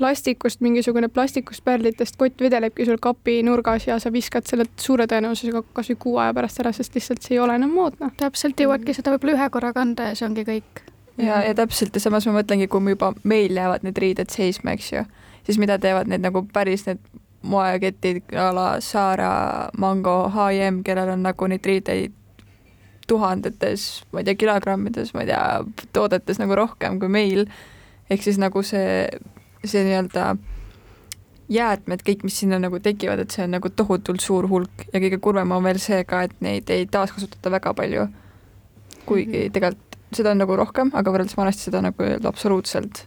plastikust, 0.00 0.62
mingisugune 0.64 1.08
plastikust 1.12 1.64
pärlitest 1.64 2.16
kott 2.20 2.40
vedelebki 2.40 2.86
sul 2.88 2.98
kapi 3.02 3.40
nurgas 3.46 3.86
ja 3.86 3.98
sa 4.00 4.12
viskad 4.12 4.48
selle 4.48 4.64
suure 4.80 5.06
tõenäosusega 5.10 5.62
kasvõi 5.76 5.98
kuu 6.00 6.18
aja 6.22 6.34
pärast 6.36 6.62
ära, 6.64 6.72
sest 6.76 6.96
lihtsalt 6.96 7.26
see 7.26 7.36
ei 7.36 7.42
ole 7.44 7.58
enam 7.60 7.74
moodne. 7.76 8.12
täpselt, 8.20 8.60
jõuadki 8.60 8.96
seda 8.96 9.14
võib-olla 9.14 9.36
ühe 9.36 9.48
korra 9.52 9.72
kanda 9.76 10.10
ja 10.10 10.18
see 10.18 10.28
ongi 10.28 10.46
kõik. 10.48 10.84
ja, 11.20 11.42
ja 11.44 11.56
täpselt 11.58 11.96
ja 11.96 12.02
samas 12.02 12.28
ma 12.28 12.38
mõtlengi, 12.40 12.68
kui 12.72 12.94
juba 12.94 13.12
meil 13.22 13.56
jäävad 13.56 13.84
need 13.86 13.98
riided 14.04 14.32
seisma, 14.32 14.76
eks 14.78 14.92
ju, 14.92 15.04
siis 15.48 15.60
mida 15.60 15.78
teevad 15.78 16.08
need 16.08 16.24
nagu 16.24 16.46
päris 16.52 16.86
need 16.88 17.02
moeketid 17.42 18.34
a 18.36 18.50
la 18.54 18.70
Zara, 18.84 19.68
Mango, 19.78 20.28
H&M, 20.28 20.82
kellel 20.84 21.14
on 21.16 21.22
nagu 21.24 21.48
neid 21.48 21.66
riideid 21.66 22.16
tuhandetes, 23.10 24.04
ma 24.12 24.20
ei 24.20 24.28
tea, 24.28 24.38
kilogrammides, 24.38 25.14
ma 25.16 25.24
ei 25.24 25.32
tea, 25.32 25.86
toodetes 25.96 26.38
nagu 26.38 26.54
rohkem 26.54 27.00
kui 27.00 27.10
meil. 27.10 27.46
ehk 28.10 28.22
siis 28.22 28.38
nagu 28.42 28.62
see, 28.66 29.06
see 29.64 29.84
nii-öelda 29.84 30.36
jäätmed, 31.50 32.02
kõik, 32.06 32.24
mis 32.24 32.38
sinna 32.42 32.60
nagu 32.62 32.78
tekivad, 32.82 33.24
et 33.24 33.34
see 33.34 33.44
on 33.44 33.56
nagu 33.56 33.70
tohutult 33.74 34.22
suur 34.22 34.46
hulk 34.48 34.86
ja 34.92 35.02
kõige 35.02 35.18
kurvem 35.22 35.52
on 35.56 35.64
veel 35.66 35.80
see 35.82 36.04
ka, 36.08 36.22
et 36.28 36.36
neid 36.44 36.70
ei 36.70 36.86
taaskasutata 36.86 37.50
väga 37.50 37.74
palju. 37.74 38.08
kuigi 39.06 39.38
-hmm. 39.46 39.52
tegelikult 39.52 39.96
seda 40.14 40.30
on 40.30 40.38
nagu 40.42 40.56
rohkem, 40.56 40.90
aga 40.94 41.10
võrreldes 41.10 41.36
vanasti 41.36 41.68
seda 41.68 41.80
nagu 41.82 42.04
absoluutselt 42.28 43.06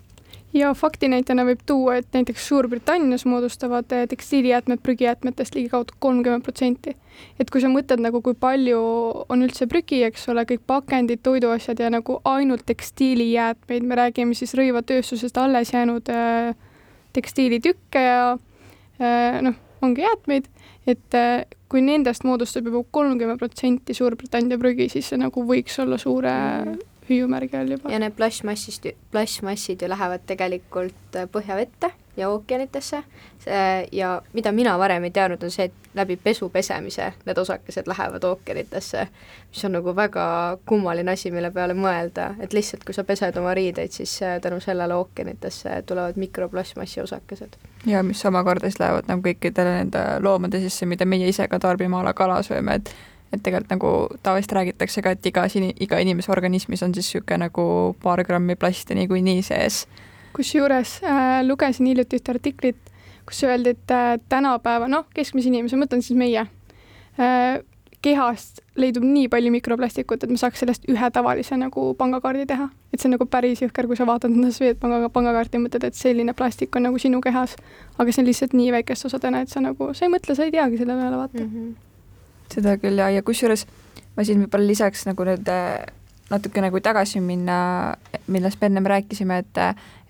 ja 0.53 0.73
faktinäitena 0.77 1.45
võib 1.47 1.61
tuua, 1.65 1.97
et 1.99 2.07
näiteks 2.13 2.47
Suurbritannias 2.47 3.25
moodustavad 3.25 3.91
eh, 3.91 4.05
tekstiilijäätmed 4.09 4.81
prügijäätmetest 4.83 5.55
ligikaudu 5.55 5.95
kolmkümmend 5.99 6.43
protsenti. 6.43 6.95
et 7.39 7.49
kui 7.49 7.61
sa 7.61 7.69
mõtled 7.69 8.01
nagu, 8.01 8.21
kui 8.21 8.33
palju 8.33 8.79
on 9.29 9.45
üldse 9.45 9.67
prügi, 9.69 10.01
eks 10.03 10.27
ole, 10.33 10.45
kõik 10.49 10.63
pakendid, 10.67 11.21
toiduasjad 11.23 11.79
ja 11.79 11.89
nagu 11.93 12.19
ainult 12.25 12.65
tekstiilijäätmeid, 12.65 13.83
me 13.83 13.95
räägime 13.95 14.33
siis 14.33 14.53
rõivatööstusest 14.57 15.37
alles 15.37 15.73
jäänud 15.73 16.09
äh, 16.09 16.55
tekstiilitükke 17.13 18.01
ja 18.01 18.31
äh, 18.33 19.41
noh, 19.45 19.59
ongi 19.81 20.01
jäätmeid, 20.01 20.49
et 20.87 21.17
äh, 21.17 21.45
kui 21.69 21.81
nendest 21.81 22.25
moodustab 22.25 22.65
juba 22.69 22.83
kolmkümmend 22.91 23.41
protsenti 23.41 23.93
Suurbritannia 23.93 24.57
prügi, 24.57 24.89
siis 24.89 25.09
see 25.09 25.21
nagu 25.21 25.45
võiks 25.45 25.79
olla 25.81 25.97
suure 26.01 26.33
mm 26.33 26.73
-hmm 26.73 26.92
hüüumärgi 27.09 27.57
all 27.57 27.75
juba. 27.75 27.91
ja 27.91 27.99
need 27.99 28.15
plastmassist, 28.17 28.87
plastmassid 29.11 29.81
ju 29.81 29.89
lähevad 29.89 30.25
tegelikult 30.27 31.19
äh, 31.19 31.29
põhjavette 31.31 31.91
ja 32.17 32.29
ookeanitesse 32.29 33.03
ja 33.91 34.21
mida 34.33 34.51
mina 34.51 34.77
varem 34.79 35.03
ei 35.03 35.11
teadnud, 35.11 35.43
on 35.43 35.51
see, 35.51 35.65
et 35.65 35.95
läbi 35.97 36.15
pesu 36.23 36.49
pesemise 36.49 37.09
need 37.25 37.37
osakesed 37.37 37.87
lähevad 37.89 38.23
ookeanitesse, 38.23 39.07
mis 39.49 39.65
on 39.65 39.73
nagu 39.73 39.95
väga 39.95 40.25
kummaline 40.65 41.11
asi, 41.11 41.31
mille 41.31 41.51
peale 41.51 41.73
mõelda, 41.73 42.33
et 42.39 42.53
lihtsalt 42.53 42.85
kui 42.85 42.93
sa 42.93 43.03
pesed 43.03 43.37
oma 43.41 43.53
riideid, 43.57 43.91
siis 43.91 44.13
äh, 44.23 44.37
tänu 44.41 44.59
sellele 44.61 44.95
ookeanitesse 44.95 45.81
tulevad 45.85 46.19
mikroplastmassi 46.21 47.01
osakesed. 47.01 47.57
ja 47.85 48.03
mis 48.03 48.25
omakorda 48.25 48.69
siis 48.69 48.79
lähevad 48.79 49.09
nagu 49.09 49.25
kõikidele 49.25 49.77
nende 49.79 50.05
loomade 50.19 50.61
sisse, 50.61 50.85
mida 50.85 51.05
meie 51.05 51.27
ise 51.27 51.47
ka 51.47 51.59
tarbime 51.59 51.97
a 51.97 52.03
la 52.03 52.13
kala 52.13 52.41
sööme, 52.45 52.75
et 52.75 52.93
et 53.33 53.41
tegelikult 53.43 53.73
nagu 53.73 53.91
tavaliselt 54.23 54.55
räägitakse 54.59 55.01
ka, 55.01 55.15
et 55.15 55.25
igas, 55.25 55.57
iga 55.57 55.99
inimese 56.03 56.31
organismis 56.31 56.83
on 56.85 56.93
siis 56.93 57.09
niisugune 57.09 57.47
nagu 57.47 57.65
paar 58.03 58.23
grammi 58.23 58.55
plasti 58.59 58.95
niikuinii 58.97 59.41
sees. 59.45 59.83
kusjuures 60.33 60.99
äh, 61.03 61.41
lugesin 61.45 61.85
hiljuti 61.91 62.17
ühte 62.17 62.33
artiklit, 62.33 62.93
kus 63.25 63.43
öeldi, 63.43 63.75
et 63.75 63.91
äh, 63.91 64.15
tänapäeva, 64.29 64.87
noh, 64.89 65.05
keskmise 65.13 65.49
inimese, 65.49 65.77
mõtlen 65.77 66.01
siis 66.01 66.17
meie 66.17 66.45
äh,, 67.19 67.61
kehast 68.03 68.59
leidub 68.75 69.05
nii 69.07 69.29
palju 69.31 69.51
mikroplastikut, 69.53 70.25
et 70.25 70.31
me 70.33 70.37
saaks 70.41 70.59
sellest 70.59 70.89
ühe 70.91 71.09
tavalise 71.15 71.55
nagu 71.57 71.93
pangakaardi 71.99 72.45
teha. 72.49 72.67
et 72.93 72.99
see 72.99 73.07
on 73.07 73.15
nagu 73.15 73.25
päris 73.25 73.61
jõhker, 73.61 73.87
kui 73.87 73.97
sa 73.97 74.05
vaatad 74.09 74.33
enda 74.33 74.51
Swedbanki 74.51 75.09
pangakaarti 75.13 75.57
ja 75.57 75.63
mõtled, 75.63 75.87
et 75.87 75.97
selline 75.97 76.35
plastik 76.37 76.75
on 76.75 76.89
nagu 76.89 76.99
sinu 76.99 77.21
kehas, 77.21 77.55
aga 77.97 78.11
see 78.11 78.21
on 78.25 78.29
lihtsalt 78.29 78.53
nii 78.57 78.73
väikeste 78.75 79.09
osadena, 79.09 79.41
et 79.41 79.53
sa 79.53 79.63
nagu, 79.63 79.93
sa 79.93 80.05
ei 80.05 80.13
mõtle, 80.13 80.35
sa 80.35 80.45
ei 80.45 80.53
teagi 80.53 80.81
selle 80.81 80.99
peale, 80.99 81.17
vaata 81.17 81.39
mm. 81.39 81.49
-hmm 81.49 81.92
seda 82.53 82.77
küll 82.81 83.01
ja, 83.01 83.09
ja 83.13 83.23
kusjuures 83.25 83.65
ma 84.17 84.25
siin 84.25 84.43
võib-olla 84.43 84.69
lisaks 84.69 85.07
nagu 85.09 85.25
nüüd 85.27 85.49
äh, 85.51 85.83
natuke 86.31 86.61
nagu 86.63 86.79
tagasi 86.83 87.21
minna, 87.21 87.57
millest 88.31 88.61
me 88.61 88.69
ennem 88.69 88.87
rääkisime, 88.89 89.41
et 89.43 89.61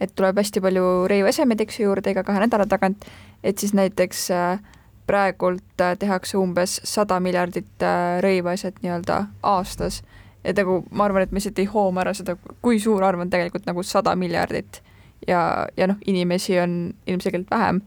et 0.03 0.11
tuleb 0.15 0.37
hästi 0.39 0.61
palju 0.63 0.85
rõivaesemeid, 1.11 1.61
eks 1.63 1.79
ju, 1.79 1.87
juurde 1.87 2.11
iga 2.11 2.25
kahe 2.27 2.41
nädala 2.43 2.67
tagant, 2.69 3.05
et 3.43 3.59
siis 3.59 3.73
näiteks 3.75 4.25
äh, 4.35 4.59
praegult 5.07 5.83
äh, 5.83 5.95
tehakse 5.99 6.37
umbes 6.39 6.79
sada 6.87 7.19
miljardit 7.23 7.87
rõivaeset 8.23 8.83
nii-öelda 8.83 9.25
aastas. 9.43 10.01
et 10.43 10.57
nagu 10.59 10.83
ma 10.91 11.05
arvan, 11.05 11.23
et 11.23 11.31
me 11.31 11.39
lihtsalt 11.39 11.59
ei 11.59 11.69
hooma 11.71 12.01
ära 12.03 12.13
seda, 12.13 12.35
kui 12.61 12.79
suur 12.79 13.03
arv 13.03 13.21
on 13.23 13.29
tegelikult 13.31 13.65
nagu 13.65 13.83
sada 13.83 14.15
miljardit 14.15 14.81
ja, 15.27 15.67
ja 15.77 15.87
noh, 15.87 15.95
inimesi 16.05 16.59
on 16.59 16.93
ilmselgelt 17.07 17.47
vähem 17.51 17.79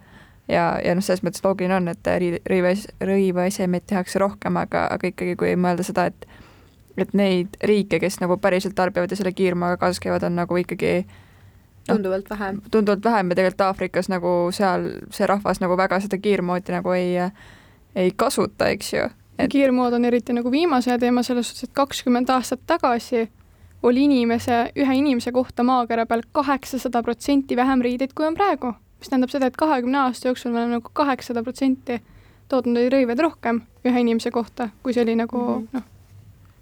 ja, 0.49 0.79
ja 0.85 0.95
noh, 0.95 1.05
selles 1.05 1.23
mõttes 1.27 1.45
loogiline 1.45 1.77
on, 1.77 1.89
et 1.93 2.11
rõiva, 2.51 2.73
rõivaesemeid 3.05 3.87
tehakse 3.87 4.21
rohkem, 4.23 4.59
aga, 4.61 4.87
aga 4.95 5.13
ikkagi, 5.13 5.37
kui 5.39 5.55
mõelda 5.61 5.87
seda, 5.87 6.09
et 6.13 6.29
et 6.97 7.13
neid 7.13 7.59
riike, 7.69 7.99
kes 8.01 8.23
nagu 8.23 8.39
päriselt 8.41 8.75
tarbivad 8.75 9.13
ja 9.13 9.19
selle 9.19 9.35
kiirmaga 9.37 9.77
kaasas 9.77 10.01
käivad, 10.01 10.23
on 10.25 10.39
nagu 10.39 10.57
ikkagi 10.57 11.05
no, 11.05 11.95
tunduvalt 11.95 12.31
vähem. 12.31 12.61
tunduvalt 12.71 13.05
vähem 13.05 13.31
ja 13.31 13.37
tegelikult 13.37 13.61
Aafrikas 13.67 14.09
nagu 14.09 14.33
seal 14.53 14.89
see 15.13 15.29
rahvas 15.29 15.61
nagu 15.61 15.77
väga 15.77 16.01
seda 16.01 16.19
kiirmoodi 16.19 16.73
nagu 16.73 16.95
ei, 16.97 17.19
ei 17.95 18.15
kasuta, 18.17 18.71
eks 18.73 18.93
ju 18.95 19.05
et.... 19.39 19.51
kiirmood 19.53 19.93
on 19.93 20.09
eriti 20.09 20.33
nagu 20.33 20.51
viimase 20.51 20.99
teema 20.99 21.23
selles 21.23 21.51
suhtes, 21.51 21.69
et 21.69 21.77
kakskümmend 21.77 22.33
aastat 22.33 22.65
tagasi 22.67 23.27
oli 23.83 24.07
inimese, 24.09 24.71
ühe 24.77 24.99
inimese 24.99 25.33
kohta 25.37 25.63
maakera 25.63 26.07
peal 26.07 26.25
kaheksasada 26.33 27.03
protsenti 27.05 27.57
vähem 27.57 27.85
riideid, 27.85 28.17
kui 28.17 28.27
on 28.27 28.35
praegu 28.35 28.73
mis 29.07 29.13
tähendab 29.13 29.31
seda, 29.31 29.47
et 29.47 29.57
kahekümne 29.57 29.99
aasta 30.03 30.29
jooksul 30.29 30.51
me 30.51 30.65
oleme 30.65 30.81
nagu 30.81 30.91
kaheksasada 30.93 31.45
protsenti 31.47 32.01
tootnud 32.51 32.89
rõiveid 32.91 33.21
rohkem 33.23 33.61
ühe 33.87 34.03
inimese 34.03 34.33
kohta, 34.35 34.71
kui 34.83 34.95
see 34.95 35.05
oli 35.07 35.15
nagu 35.19 35.39
mm 35.39 35.67
-hmm. 35.67 35.75
noh, 35.79 35.85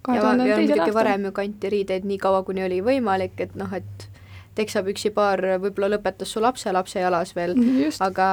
kahe 0.03 0.21
tuhande 0.21 0.45
teisel 0.45 0.81
aastal. 0.81 0.95
varem 0.95 1.25
ju 1.25 1.33
kanti 1.33 1.71
riideid 1.71 2.05
nii 2.05 2.19
kaua, 2.19 2.43
kuni 2.43 2.65
oli 2.65 2.83
võimalik, 2.85 3.41
et 3.41 3.55
noh, 3.57 3.73
et 3.73 4.09
teksapüksipaar 4.55 5.41
võib-olla 5.59 5.97
lõpetas 5.97 6.31
su 6.31 6.41
lapselapse 6.41 7.01
jalas 7.01 7.35
veel, 7.37 7.57
aga 8.01 8.29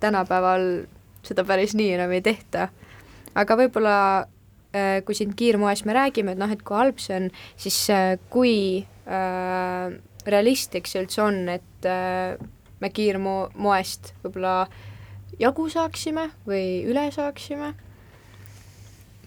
tänapäeval 0.00 0.86
seda 1.22 1.44
päris 1.44 1.74
nii 1.74 1.92
enam 1.94 2.10
ei 2.10 2.20
tehta. 2.20 2.68
aga 3.34 3.56
võib-olla 3.56 4.26
äh, 4.74 5.04
kui 5.04 5.14
siin 5.14 5.34
kiirmoest 5.36 5.84
me 5.84 5.92
räägime, 5.92 6.32
et 6.32 6.38
noh, 6.38 6.50
et 6.50 6.62
kui 6.62 6.76
halb 6.76 6.98
see 6.98 7.16
on, 7.16 7.30
siis 7.56 7.90
äh, 7.90 8.18
kui 8.30 8.86
äh, 9.06 10.00
realistlik 10.26 10.86
see 10.86 11.02
üldse 11.02 11.22
on, 11.22 11.48
et 11.48 11.86
äh, 11.86 12.36
me 12.82 12.90
kiirmoest 12.90 14.12
võib-olla 14.24 14.66
jagu 15.40 15.68
saaksime 15.70 16.28
või 16.48 16.82
üle 16.90 17.06
saaksime? 17.14 17.72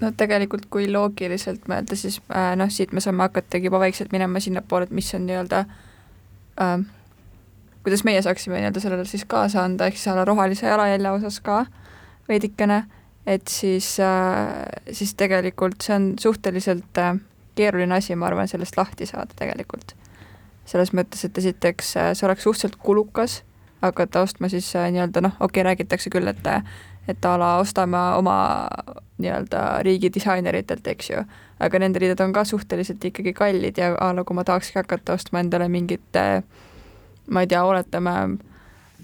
no 0.01 0.11
tegelikult, 0.17 0.67
kui 0.71 0.89
loogiliselt 0.91 1.69
mõelda, 1.71 1.95
siis 1.95 2.19
äh, 2.27 2.51
noh, 2.59 2.69
siit 2.71 2.91
me 2.91 3.03
saame 3.03 3.23
hakatagi 3.29 3.69
juba 3.69 3.79
vaikselt 3.79 4.11
minema 4.11 4.41
sinnapoole, 4.43 4.89
et 4.89 4.95
mis 4.95 5.13
on 5.15 5.23
nii-öelda 5.29 5.63
äh, 6.61 6.83
kuidas 7.85 8.03
meie 8.03 8.21
saaksime 8.25 8.59
nii-öelda 8.59 8.83
sellele 8.83 9.05
siis 9.07 9.23
kaasa 9.29 9.63
anda, 9.63 9.87
ehk 9.87 9.97
siis 9.99 10.11
alla 10.11 10.25
rohelise 10.27 10.67
jalajälje 10.67 11.11
osas 11.19 11.39
ka 11.45 11.63
veidikene, 12.29 12.83
et 13.25 13.47
siis 13.47 13.95
äh,, 14.03 14.65
siis 14.91 15.15
tegelikult 15.15 15.85
see 15.85 15.95
on 15.95 16.09
suhteliselt 16.19 16.99
äh, 17.01 17.15
keeruline 17.55 17.95
asi, 17.95 18.17
ma 18.19 18.27
arvan, 18.27 18.51
sellest 18.51 18.77
lahti 18.77 19.07
saada 19.07 19.37
tegelikult 19.39 19.95
selles 20.65 20.93
mõttes, 20.97 21.25
et 21.27 21.37
esiteks 21.37 21.95
äh, 21.97 22.11
see 22.17 22.27
oleks 22.27 22.43
suhteliselt 22.47 22.79
kulukas 22.81 23.43
hakata 23.81 24.23
ostma 24.25 24.49
siis 24.49 24.71
äh, 24.75 24.89
nii-öelda 24.91 25.21
noh, 25.21 25.35
okei 25.39 25.61
okay,, 25.61 25.67
räägitakse 25.69 26.13
küll, 26.13 26.27
et 26.27 26.51
et 27.07 27.25
a 27.25 27.35
la 27.37 27.51
ostame 27.61 27.99
oma 28.17 28.67
nii-öelda 29.21 29.83
riigi 29.85 30.09
disaineritelt, 30.13 30.87
eks 30.87 31.09
ju, 31.11 31.21
aga 31.61 31.79
nende 31.79 32.01
riided 32.01 32.21
on 32.25 32.33
ka 32.33 32.43
suhteliselt 32.43 33.03
ikkagi 33.05 33.33
kallid 33.33 33.77
ja 33.77 33.93
a 34.01 34.09
la 34.15 34.23
kui 34.25 34.35
ma 34.35 34.43
tahakski 34.43 34.79
hakata 34.79 35.13
ostma 35.13 35.39
endale 35.39 35.69
mingit 35.69 36.17
ma 37.29 37.41
ei 37.41 37.47
tea, 37.47 37.61
oletame 37.63 38.15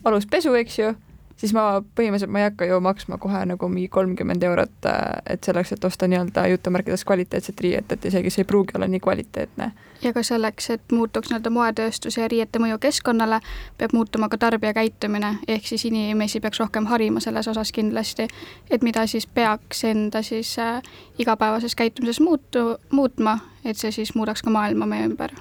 aluspesu, 0.04 0.54
eks 0.58 0.80
ju 0.80 0.96
siis 1.42 1.54
ma 1.58 1.64
põhimõtteliselt 1.82 2.32
ma 2.32 2.44
ei 2.44 2.50
hakka 2.50 2.68
ju 2.70 2.78
maksma 2.84 3.18
kohe 3.22 3.42
nagu 3.50 3.70
mingi 3.70 3.90
kolmkümmend 3.90 4.44
eurot, 4.46 4.86
äh, 4.86 5.22
et 5.34 5.44
selleks, 5.44 5.74
et 5.74 5.86
osta 5.86 6.08
nii-öelda 6.08 6.46
jutumärkides 6.54 7.06
kvaliteetset 7.06 7.62
riiet, 7.66 7.92
et 7.92 8.06
isegi 8.06 8.30
see 8.30 8.46
ei 8.46 8.50
pruugi 8.52 8.78
olla 8.78 8.88
nii 8.88 9.00
kvaliteetne. 9.00 9.72
ja 10.04 10.14
ka 10.14 10.24
selleks, 10.24 10.70
et 10.70 10.92
muutuks 10.92 11.30
nii-öelda 11.30 11.50
moetööstuse 11.50 12.22
ja 12.22 12.28
riiete 12.28 12.60
mõju 12.60 12.78
keskkonnale, 12.82 13.42
peab 13.78 13.94
muutuma 13.94 14.30
ka 14.30 14.38
tarbija 14.38 14.74
käitumine, 14.74 15.36
ehk 15.48 15.68
siis 15.68 15.86
inimesi 15.86 16.40
peaks 16.40 16.60
rohkem 16.60 16.86
harima 16.86 17.20
selles 17.20 17.48
osas 17.48 17.72
kindlasti, 17.72 18.28
et 18.70 18.82
mida 18.82 19.06
siis 19.08 19.28
peaks 19.28 19.84
enda 19.84 20.22
siis 20.22 20.58
äh, 20.60 20.82
igapäevases 21.20 21.76
käitumises 21.76 22.20
muutu, 22.20 22.76
muutma, 22.92 23.40
et 23.66 23.78
see 23.78 23.92
siis 23.92 24.16
muudaks 24.16 24.42
ka 24.42 24.50
maailma 24.50 24.86
meie 24.86 25.10
ümber. 25.10 25.32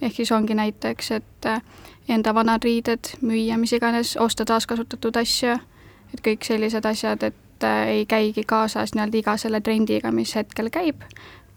ehk 0.00 0.16
siis 0.16 0.32
ongi 0.32 0.54
näiteks, 0.54 1.10
et 1.10 1.46
äh, 1.46 1.62
enda 2.08 2.34
vanad 2.34 2.64
riided 2.64 3.14
müüa, 3.24 3.58
mis 3.60 3.72
iganes, 3.72 4.16
osta 4.20 4.44
taaskasutatud 4.48 5.16
asju, 5.16 5.56
et 6.14 6.22
kõik 6.24 6.44
sellised 6.46 6.84
asjad, 6.86 7.22
et 7.30 7.66
äh, 7.66 7.94
ei 7.98 8.04
käigi 8.06 8.44
kaasas 8.46 8.94
nii-öelda 8.94 9.20
iga 9.20 9.36
selle 9.40 9.60
trendiga, 9.64 10.12
mis 10.12 10.34
hetkel 10.36 10.70
käib, 10.74 11.04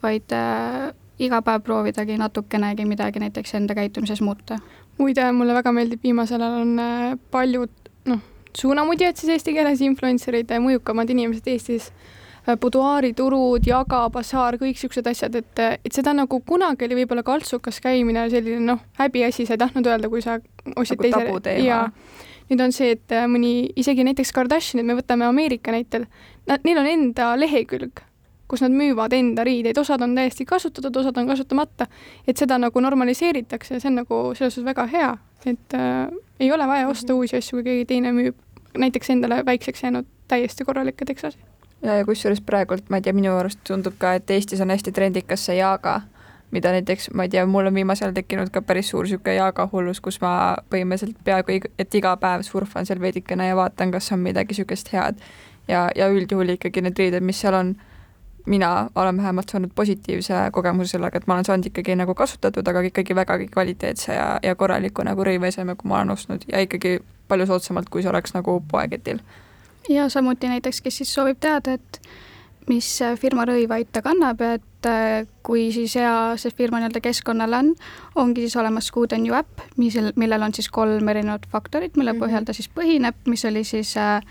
vaid 0.03 0.33
äh, 0.35 0.89
iga 1.19 1.41
päev 1.41 1.65
proovidagi 1.65 2.17
natukenegi 2.21 2.85
midagi 2.85 3.19
näiteks 3.23 3.55
enda 3.59 3.75
käitumises 3.75 4.21
muuta. 4.21 4.59
muide, 4.97 5.31
mulle 5.31 5.53
väga 5.53 5.71
meeldib, 5.71 6.03
viimasel 6.03 6.41
ajal 6.41 6.61
on 6.61 6.79
äh, 6.79 7.17
paljud 7.31 7.89
noh, 8.05 8.21
suunamudjad 8.57 9.17
siis 9.17 9.35
eesti 9.35 9.53
keeles, 9.53 9.81
influencer'id, 9.81 10.53
mõjukamad 10.63 11.11
inimesed 11.13 11.47
Eestis 11.53 11.91
Äh, 11.91 12.16
buduaariturud, 12.55 13.65
Jaga, 13.67 14.05
Basaar, 14.13 14.55
kõik 14.61 14.79
siuksed 14.79 15.07
asjad, 15.09 15.35
et, 15.35 15.59
et 15.83 15.93
seda 15.93 16.13
nagu 16.15 16.39
kunagi 16.47 16.87
oli 16.87 17.01
võib-olla 17.01 17.23
kaltsukas 17.27 17.81
käimine, 17.83 18.29
selline 18.31 18.63
noh, 18.63 18.79
häbiasi, 19.01 19.45
sa 19.47 19.57
ei 19.57 19.61
tahtnud 19.65 19.89
öelda, 19.89 20.09
kui 20.09 20.23
sa 20.23 20.37
ostsid 20.75 21.03
nagu 21.11 21.39
teise 21.43 21.65
ja 21.67 21.81
nüüd 22.47 22.63
on 22.63 22.71
see, 22.75 22.93
et 22.95 23.15
äh, 23.15 23.27
mõni, 23.27 23.69
isegi 23.75 24.05
näiteks 24.07 24.31
Kardashinid, 24.35 24.87
me 24.87 24.95
võtame 24.95 25.27
Ameerika 25.27 25.73
näitel, 25.75 26.07
nad, 26.47 26.63
neil 26.63 26.79
on 26.79 26.87
enda 26.87 27.33
lehekülg, 27.39 27.99
kus 28.47 28.63
nad 28.63 28.71
müüvad 28.71 29.11
enda 29.17 29.43
riideid, 29.43 29.77
osad 29.81 30.05
on 30.05 30.15
täiesti 30.15 30.47
kasutatud, 30.47 31.01
osad 31.03 31.19
on 31.19 31.27
kasutamata, 31.27 31.89
et 32.23 32.39
seda 32.39 32.55
nagu 32.61 32.79
normaliseeritakse, 32.79 33.81
see 33.81 33.91
on 33.91 34.01
nagu 34.05 34.21
selles 34.37 34.55
suhtes 34.55 34.69
väga 34.69 34.87
hea, 34.93 35.11
et 35.43 35.75
äh, 35.75 36.07
ei 36.39 36.51
ole 36.55 36.67
vaja 36.67 36.87
osta 36.87 37.11
mm 37.11 37.17
-hmm. 37.17 37.27
uusi 37.27 37.37
asju, 37.37 37.57
kui 37.57 37.67
keegi 37.67 37.85
teine 37.91 38.15
müüb 38.15 38.39
näiteks 38.77 39.09
endale 39.09 39.43
väikseks 39.45 39.83
jäänud 39.83 40.05
täiesti 40.27 40.63
korralikke 40.63 41.05
teksasi 41.05 41.37
ja, 41.81 41.95
ja 41.95 42.05
kusjuures 42.05 42.41
praegult 42.41 42.89
ma 42.89 42.99
ei 42.99 43.05
tea, 43.05 43.15
minu 43.15 43.33
arust 43.37 43.59
tundub 43.67 43.97
ka, 43.99 44.13
et 44.17 44.29
Eestis 44.29 44.61
on 44.63 44.73
hästi 44.73 44.91
trendikas 44.91 45.45
see 45.47 45.57
jaaga, 45.59 46.01
mida 46.51 46.71
näiteks 46.71 47.11
ma 47.13 47.27
ei 47.27 47.33
tea, 47.33 47.45
mul 47.45 47.67
on 47.69 47.75
viimasel 47.75 48.07
ajal 48.07 48.15
tekkinud 48.21 48.51
ka 48.53 48.61
päris 48.61 48.89
suur 48.93 49.05
niisugune 49.05 49.35
jaaga 49.35 49.67
hullus, 49.71 50.01
kus 50.01 50.21
ma 50.23 50.31
põhimõtteliselt 50.71 51.19
peaaegu, 51.27 51.59
et 51.79 51.99
iga 51.99 52.15
päev 52.21 52.45
surfan 52.47 52.87
seal 52.87 53.01
veidikene 53.03 53.49
ja 53.49 53.59
vaatan, 53.59 53.91
kas 53.91 54.11
on 54.15 54.23
midagi 54.23 54.55
niisugust 54.55 54.93
head. 54.93 55.19
ja, 55.67 55.89
ja 55.95 56.07
üldjuhul 56.09 56.55
ikkagi 56.55 56.81
need 56.81 56.99
riided, 56.99 57.23
mis 57.23 57.41
seal 57.41 57.53
on, 57.53 57.75
mina 58.47 58.89
olen 58.95 59.17
vähemalt 59.17 59.49
saanud 59.49 59.73
positiivse 59.75 60.33
kogemuse 60.55 60.95
sellega, 60.95 61.17
et 61.17 61.27
ma 61.27 61.35
olen 61.35 61.45
saanud 61.45 61.67
ikkagi 61.67 61.95
nagu 61.99 62.15
kasutatud, 62.15 62.67
aga 62.67 62.81
ikkagi 62.87 63.15
vägagi 63.15 63.47
kvaliteetse 63.51 64.13
ja, 64.13 64.27
ja 64.43 64.55
korraliku 64.55 65.03
nagu 65.03 65.23
rõivaeseme, 65.27 65.75
kui 65.75 65.91
ma 65.91 65.99
olen 65.99 66.15
ostnud 66.15 66.47
ja 66.47 66.63
ikkagi 66.63 66.99
palju 67.27 67.45
soodsamalt, 67.45 67.89
kui 67.89 68.05
see 68.05 68.09
oleks 68.09 68.31
nagu 68.33 68.61
poeketil 68.71 69.19
ja 69.89 70.09
samuti 70.09 70.47
näiteks, 70.47 70.81
kes 70.81 70.97
siis 70.97 71.13
soovib 71.13 71.39
teada, 71.39 71.77
et 71.77 72.01
mis 72.67 72.87
firma 73.19 73.45
rõivaid 73.47 73.91
ta 73.91 74.01
kannab 74.03 74.41
et 74.43 74.89
äh, 74.89 75.27
kui 75.45 75.69
siis 75.71 75.95
hea 75.95 76.35
see 76.39 76.51
firma 76.55 76.81
nii-öelda 76.81 77.01
keskkonnale 77.03 77.61
on, 77.61 77.71
ongi 78.15 78.43
siis 78.43 78.57
olemas 78.59 78.91
Good 78.91 79.15
on 79.15 79.27
you 79.27 79.37
äpp, 79.37 79.63
mis, 79.77 79.95
millel 80.15 80.43
on 80.43 80.53
siis 80.53 80.69
kolm 80.69 81.07
erinevat 81.07 81.47
faktorit, 81.51 81.95
mille 81.95 82.13
mm 82.13 82.19
-hmm. 82.19 82.25
põhjal 82.25 82.45
ta 82.45 82.53
siis 82.53 82.69
põhineb, 82.69 83.15
mis 83.25 83.45
oli 83.45 83.63
siis 83.63 83.95
äh, 83.97 84.21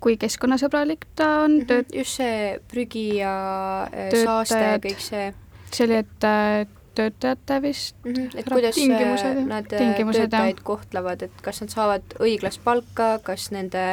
kui 0.00 0.16
keskkonnasõbralik 0.16 1.06
ta 1.16 1.28
on 1.44 1.58
mm. 1.58 1.66
-hmm. 1.68 1.98
just 1.98 2.16
see 2.16 2.60
prügi 2.68 3.18
ja 3.18 3.88
äh, 3.92 4.24
saaste 4.24 4.58
ja 4.58 4.78
kõik 4.78 5.00
see. 5.00 5.34
see 5.72 5.86
oli, 5.86 5.94
et 6.04 6.77
töötajate 6.98 7.62
vist 7.62 7.96
mm. 8.04 8.12
-hmm. 8.12 8.38
et 8.38 8.48
kuidas 8.52 8.74
tingimused, 8.74 9.42
nad 9.46 9.72
äh, 9.72 9.78
tingimused, 9.78 10.20
töötajaid 10.20 10.56
jah. 10.56 10.64
kohtlevad, 10.64 11.22
et 11.22 11.42
kas 11.42 11.60
nad 11.62 11.70
saavad 11.74 12.16
õiglast 12.18 12.62
palka, 12.64 13.10
kas 13.22 13.50
nende 13.54 13.84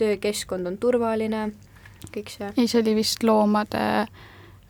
töökeskkond 0.00 0.66
on 0.66 0.78
turvaline, 0.78 1.50
kõik 2.14 2.32
see? 2.34 2.50
ei, 2.56 2.66
see 2.66 2.82
oli 2.82 2.96
vist 2.98 3.22
loomade 3.22 3.84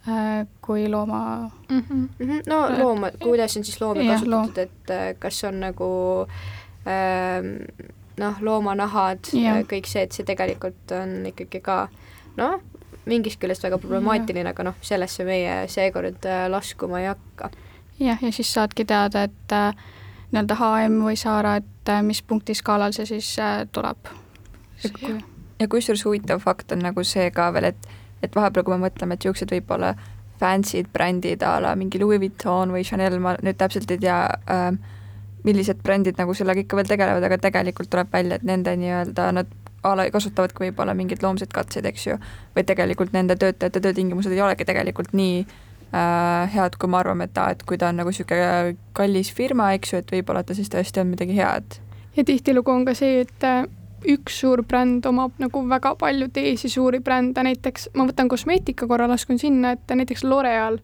äh, 0.08 0.46
kui 0.64 0.88
looma 0.88 1.50
mm. 1.68 1.78
-hmm. 1.78 2.08
Mm 2.18 2.30
-hmm. 2.30 2.42
no 2.46 2.66
looma, 2.78 3.10
kuidas 3.22 3.56
on 3.56 3.64
siis 3.64 3.80
loomi 3.80 4.08
kasutatud 4.08 4.30
loom., 4.30 4.50
et 4.56 4.90
äh, 4.90 5.14
kas 5.18 5.44
on 5.44 5.60
nagu 5.60 5.90
äh, 6.86 7.86
noh, 8.18 8.34
loomanahad, 8.40 9.30
kõik 9.72 9.86
see, 9.86 10.02
et 10.02 10.12
see 10.12 10.24
tegelikult 10.24 10.92
on 11.02 11.26
ikkagi 11.26 11.60
ka 11.60 11.88
noh, 12.36 12.60
mingist 13.06 13.40
küljest 13.40 13.62
väga 13.62 13.78
problemaatiline, 13.78 14.50
aga 14.50 14.62
noh, 14.62 14.74
sellesse 14.80 15.24
meie 15.24 15.68
seekord 15.68 16.26
laskuma 16.48 17.00
ei 17.00 17.06
hakka 17.06 17.50
jah, 18.00 18.18
ja 18.22 18.32
siis 18.32 18.52
saadki 18.54 18.84
teada, 18.84 19.22
et 19.22 19.52
äh, 19.52 19.74
nii-öelda 20.32 20.56
HM 20.58 21.00
või 21.04 21.16
Saara, 21.16 21.56
et 21.62 21.90
äh, 21.90 22.02
mis 22.02 22.22
punkti 22.22 22.54
skaalal 22.54 22.94
see 22.96 23.06
siis 23.08 23.30
äh, 23.42 23.64
tuleb. 23.72 24.10
ja 25.58 25.68
kusjuures 25.68 26.04
huvitav 26.04 26.40
fakt 26.40 26.72
on 26.72 26.84
nagu 26.84 27.04
see 27.04 27.30
ka 27.34 27.50
veel, 27.52 27.72
et, 27.72 27.88
et 28.22 28.34
vahepeal, 28.34 28.64
kui 28.64 28.76
me 28.76 28.86
mõtleme, 28.86 29.14
et 29.14 29.24
niisugused 29.24 29.50
võib-olla 29.50 29.94
fancy'd 30.38 30.92
brändid 30.94 31.42
a 31.42 31.58
la 31.60 31.74
mingi 31.76 31.98
Louis 31.98 32.20
Vuitton 32.22 32.70
või 32.70 32.84
Chanel, 32.86 33.18
ma 33.18 33.34
nüüd 33.42 33.58
täpselt 33.58 33.90
ei 33.90 33.98
tea 33.98 34.20
äh,, 34.50 34.68
millised 35.44 35.82
brändid 35.82 36.18
nagu 36.18 36.34
sellega 36.34 36.62
ikka 36.62 36.76
veel 36.78 36.90
tegelevad, 36.90 37.24
aga 37.24 37.38
tegelikult 37.42 37.90
tuleb 37.90 38.12
välja, 38.12 38.38
et 38.38 38.46
nende 38.46 38.74
nii-öelda 38.78 39.32
nad 39.34 39.50
a 39.86 39.94
la 39.94 40.08
kasutavadki 40.10 40.66
võib-olla 40.66 40.94
mingeid 40.98 41.22
loomseid 41.22 41.50
katseid, 41.54 41.86
eks 41.86 42.06
ju, 42.06 42.16
või 42.54 42.64
tegelikult 42.66 43.14
nende 43.14 43.36
töötajate 43.38 43.80
töötingimused 43.80 44.34
ei 44.34 44.42
olegi 44.42 44.66
tegelikult 44.66 45.14
nii 45.14 45.42
äh, 45.42 45.67
head, 45.92 46.76
kui 46.78 46.90
me 46.90 46.98
arvame, 47.00 47.28
et 47.28 47.38
aa, 47.40 47.54
et 47.54 47.62
kui 47.64 47.78
ta 47.80 47.88
on 47.88 48.00
nagu 48.02 48.12
niisugune 48.12 48.76
kallis 48.96 49.30
firma, 49.32 49.72
eks 49.76 49.92
ju, 49.92 50.02
et 50.02 50.12
võib-olla 50.12 50.44
ta 50.44 50.56
siis 50.56 50.68
tõesti 50.72 51.00
on 51.00 51.12
midagi 51.14 51.36
head. 51.38 51.78
ja 52.16 52.24
tihtilugu 52.24 52.70
on 52.72 52.84
ka 52.84 52.94
see, 52.98 53.22
et 53.24 53.46
äh, 53.46 53.64
üks 54.08 54.40
suur 54.42 54.62
bränd 54.68 55.06
omab 55.06 55.38
nagu 55.40 55.62
väga 55.68 55.94
palju 55.98 56.28
teisi 56.34 56.68
suuri 56.68 57.00
brände, 57.00 57.42
näiteks 57.42 57.90
ma 57.94 58.04
võtan 58.08 58.28
kosmeetika 58.28 58.86
korra, 58.86 59.08
laskun 59.08 59.38
sinna, 59.38 59.72
et 59.72 59.96
näiteks 59.96 60.26
L'Oreal 60.28 60.78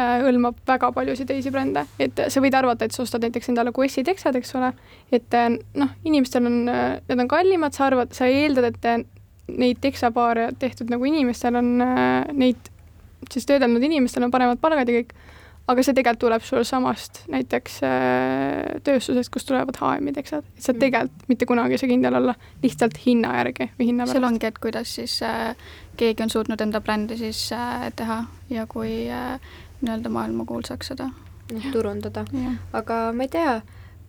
äh, 0.00 0.16
hõlmab 0.24 0.64
väga 0.66 0.92
paljusid 0.96 1.28
teisi 1.28 1.52
brände, 1.52 1.84
et 2.00 2.24
sa 2.28 2.40
võid 2.40 2.56
arvata, 2.56 2.88
et 2.88 2.96
sa 2.96 3.04
ostad 3.04 3.26
näiteks 3.26 3.52
endale 3.52 3.74
QS-i 3.76 4.06
teksad, 4.08 4.40
eks 4.40 4.56
ole, 4.56 4.72
et 5.12 5.36
äh, 5.36 5.52
noh, 5.76 5.94
inimestel 6.04 6.48
on, 6.48 6.60
need 6.64 7.26
on 7.26 7.28
kallimad, 7.28 7.76
sa 7.76 7.90
arvad, 7.90 8.16
sa 8.16 8.30
eeldad, 8.30 8.72
et 8.72 9.06
neid 9.50 9.80
teksapaare 9.82 10.52
tehtud 10.62 10.88
nagu 10.88 11.04
inimestel 11.04 11.56
on 11.58 11.72
neid 12.38 12.70
siis 13.30 13.46
töödelnud 13.48 13.84
inimestel 13.84 14.24
on 14.26 14.32
paremad 14.32 14.60
palgad 14.62 14.88
ja 14.88 15.00
kõik, 15.00 15.14
aga 15.70 15.84
see 15.86 15.94
tegelikult 15.94 16.22
tuleb 16.24 16.44
sul 16.46 16.64
samast 16.66 17.22
näiteks 17.30 17.78
äh, 17.86 18.80
tööstusest, 18.86 19.30
kust 19.32 19.48
tulevad 19.50 19.78
HM-id, 19.78 20.18
eks 20.20 20.34
ole, 20.36 20.46
et 20.56 20.64
sa 20.64 20.72
mm. 20.72 20.82
tegelikult 20.82 21.30
mitte 21.30 21.48
kunagi 21.50 21.76
ei 21.76 21.82
saa 21.82 21.90
kindel 21.90 22.18
olla 22.20 22.34
lihtsalt 22.64 23.00
hinna 23.04 23.34
järgi 23.38 23.70
või 23.78 23.90
hinna 23.92 24.06
pärast. 24.06 24.18
seal 24.18 24.28
ongi, 24.30 24.50
et 24.50 24.60
kuidas 24.62 24.94
siis 24.98 25.16
äh, 25.26 25.50
keegi 26.00 26.26
on 26.26 26.32
suutnud 26.32 26.62
enda 26.64 26.80
brändi 26.84 27.18
siis 27.20 27.44
äh, 27.56 27.90
teha 27.96 28.22
ja 28.50 28.66
kui 28.70 29.04
äh, 29.12 29.36
nii-öelda 29.80 30.12
maailmakuulsaks 30.12 30.92
seda 30.92 31.10
turundada, 31.72 32.24
aga 32.76 32.98
ma 33.16 33.26
ei 33.26 33.30
tea, 33.32 33.54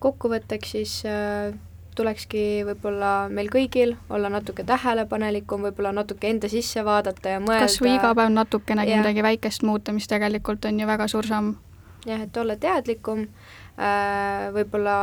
kokkuvõtteks 0.02 0.74
siis 0.76 0.98
äh, 1.08 1.54
tulekski 1.98 2.62
võib-olla 2.66 3.28
meil 3.32 3.50
kõigil 3.52 3.96
olla 4.10 4.30
natuke 4.32 4.64
tähelepanelikum, 4.68 5.66
võib-olla 5.68 5.92
natuke 5.96 6.30
enda 6.30 6.48
sisse 6.52 6.84
vaadata 6.84 7.36
ja 7.36 7.42
mõelda. 7.42 7.66
kas 7.66 7.80
või 7.82 7.96
iga 7.96 8.14
päev 8.16 8.32
natukenegi 8.32 8.96
midagi 8.96 9.26
väikest 9.26 9.66
muuta, 9.68 9.92
mis 9.92 10.08
tegelikult 10.10 10.64
on 10.68 10.80
ju 10.80 10.88
väga 10.88 11.08
suur 11.08 11.28
samm. 11.28 11.54
jah, 12.06 12.22
et 12.22 12.36
olla 12.36 12.56
teadlikum, 12.56 13.26
äh, 13.78 14.48
võib-olla 14.56 14.96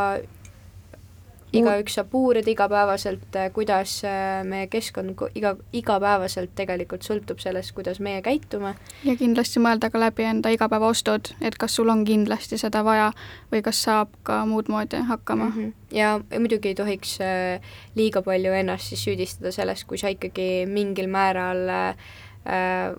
igaüks 1.56 1.96
saab 1.98 2.14
uurida 2.18 2.52
igapäevaselt, 2.52 3.36
äh, 3.36 3.50
kuidas 3.54 4.00
äh, 4.06 4.44
meie 4.48 4.68
keskkond 4.72 5.18
iga, 5.38 5.56
igapäevaselt 5.74 6.54
tegelikult 6.58 7.06
sõltub 7.08 7.42
sellest, 7.42 7.74
kuidas 7.78 8.00
meie 8.04 8.22
käitume. 8.26 8.76
ja 9.04 9.16
kindlasti 9.18 9.62
mõelda 9.64 9.90
ka 9.90 10.02
läbi 10.02 10.28
enda 10.30 10.54
igapäevaostud, 10.54 11.34
et 11.42 11.58
kas 11.58 11.76
sul 11.80 11.90
on 11.90 12.06
kindlasti 12.06 12.60
seda 12.62 12.84
vaja 12.86 13.12
või 13.52 13.64
kas 13.66 13.82
saab 13.88 14.14
ka 14.24 14.44
muud 14.50 14.70
moodi 14.70 15.02
hakkama 15.10 15.50
mm. 15.50 15.58
-hmm. 15.58 15.98
ja, 15.98 16.20
muidugi 16.38 16.74
ei 16.74 16.76
tohiks 16.78 17.18
äh, 17.22 17.74
liiga 17.96 18.22
palju 18.22 18.54
ennast 18.54 18.94
siis 18.94 19.04
süüdistada 19.04 19.52
sellest, 19.52 19.88
kui 19.88 19.98
sa 19.98 20.14
ikkagi 20.14 20.66
mingil 20.70 21.10
määral 21.10 21.70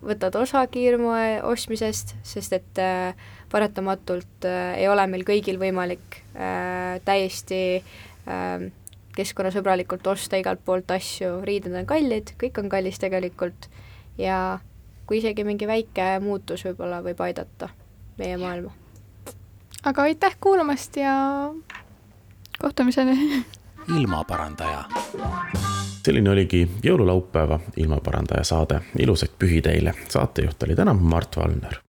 võtad 0.05 0.36
osa 0.36 0.66
kiirmoe 0.70 1.40
ostmisest, 1.42 2.12
sest 2.22 2.53
et 2.53 2.80
paratamatult 3.51 4.44
ei 4.76 4.84
ole 4.86 5.07
meil 5.11 5.24
kõigil 5.26 5.57
võimalik 5.59 6.20
täiesti 7.05 7.80
Ähm, 7.80 8.10
keskkonnasõbralikult 9.16 10.07
osta 10.07 10.39
igalt 10.41 10.62
poolt 10.64 10.91
asju, 10.95 11.41
riided 11.45 11.74
on 11.74 11.87
kallid, 11.89 12.35
kõik 12.41 12.61
on 12.62 12.68
kallis 12.72 13.01
tegelikult 13.03 13.68
ja 14.18 14.61
kui 15.07 15.18
isegi 15.18 15.45
mingi 15.45 15.66
väike 15.66 16.18
muutus 16.22 16.64
võib-olla 16.68 17.01
võib 17.03 17.20
aidata 17.26 17.68
meie 18.18 18.37
maailma. 18.39 18.72
aga 19.85 20.03
aitäh 20.03 20.37
kuulamast 20.41 20.97
ja 20.97 21.14
kohtumiseni 22.59 23.45
ilmaparandaja. 23.99 24.85
selline 26.05 26.31
oligi 26.31 26.68
jõululaupäeva 26.83 27.61
ilmaparandaja 27.76 28.45
saade, 28.45 28.81
ilusaid 28.99 29.35
pühi 29.39 29.62
teile. 29.62 29.95
saatejuht 30.09 30.62
oli 30.62 30.76
täna 30.76 30.95
Mart 30.95 31.37
Valner. 31.37 31.81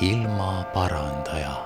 ilmaparandaja 0.00 1.65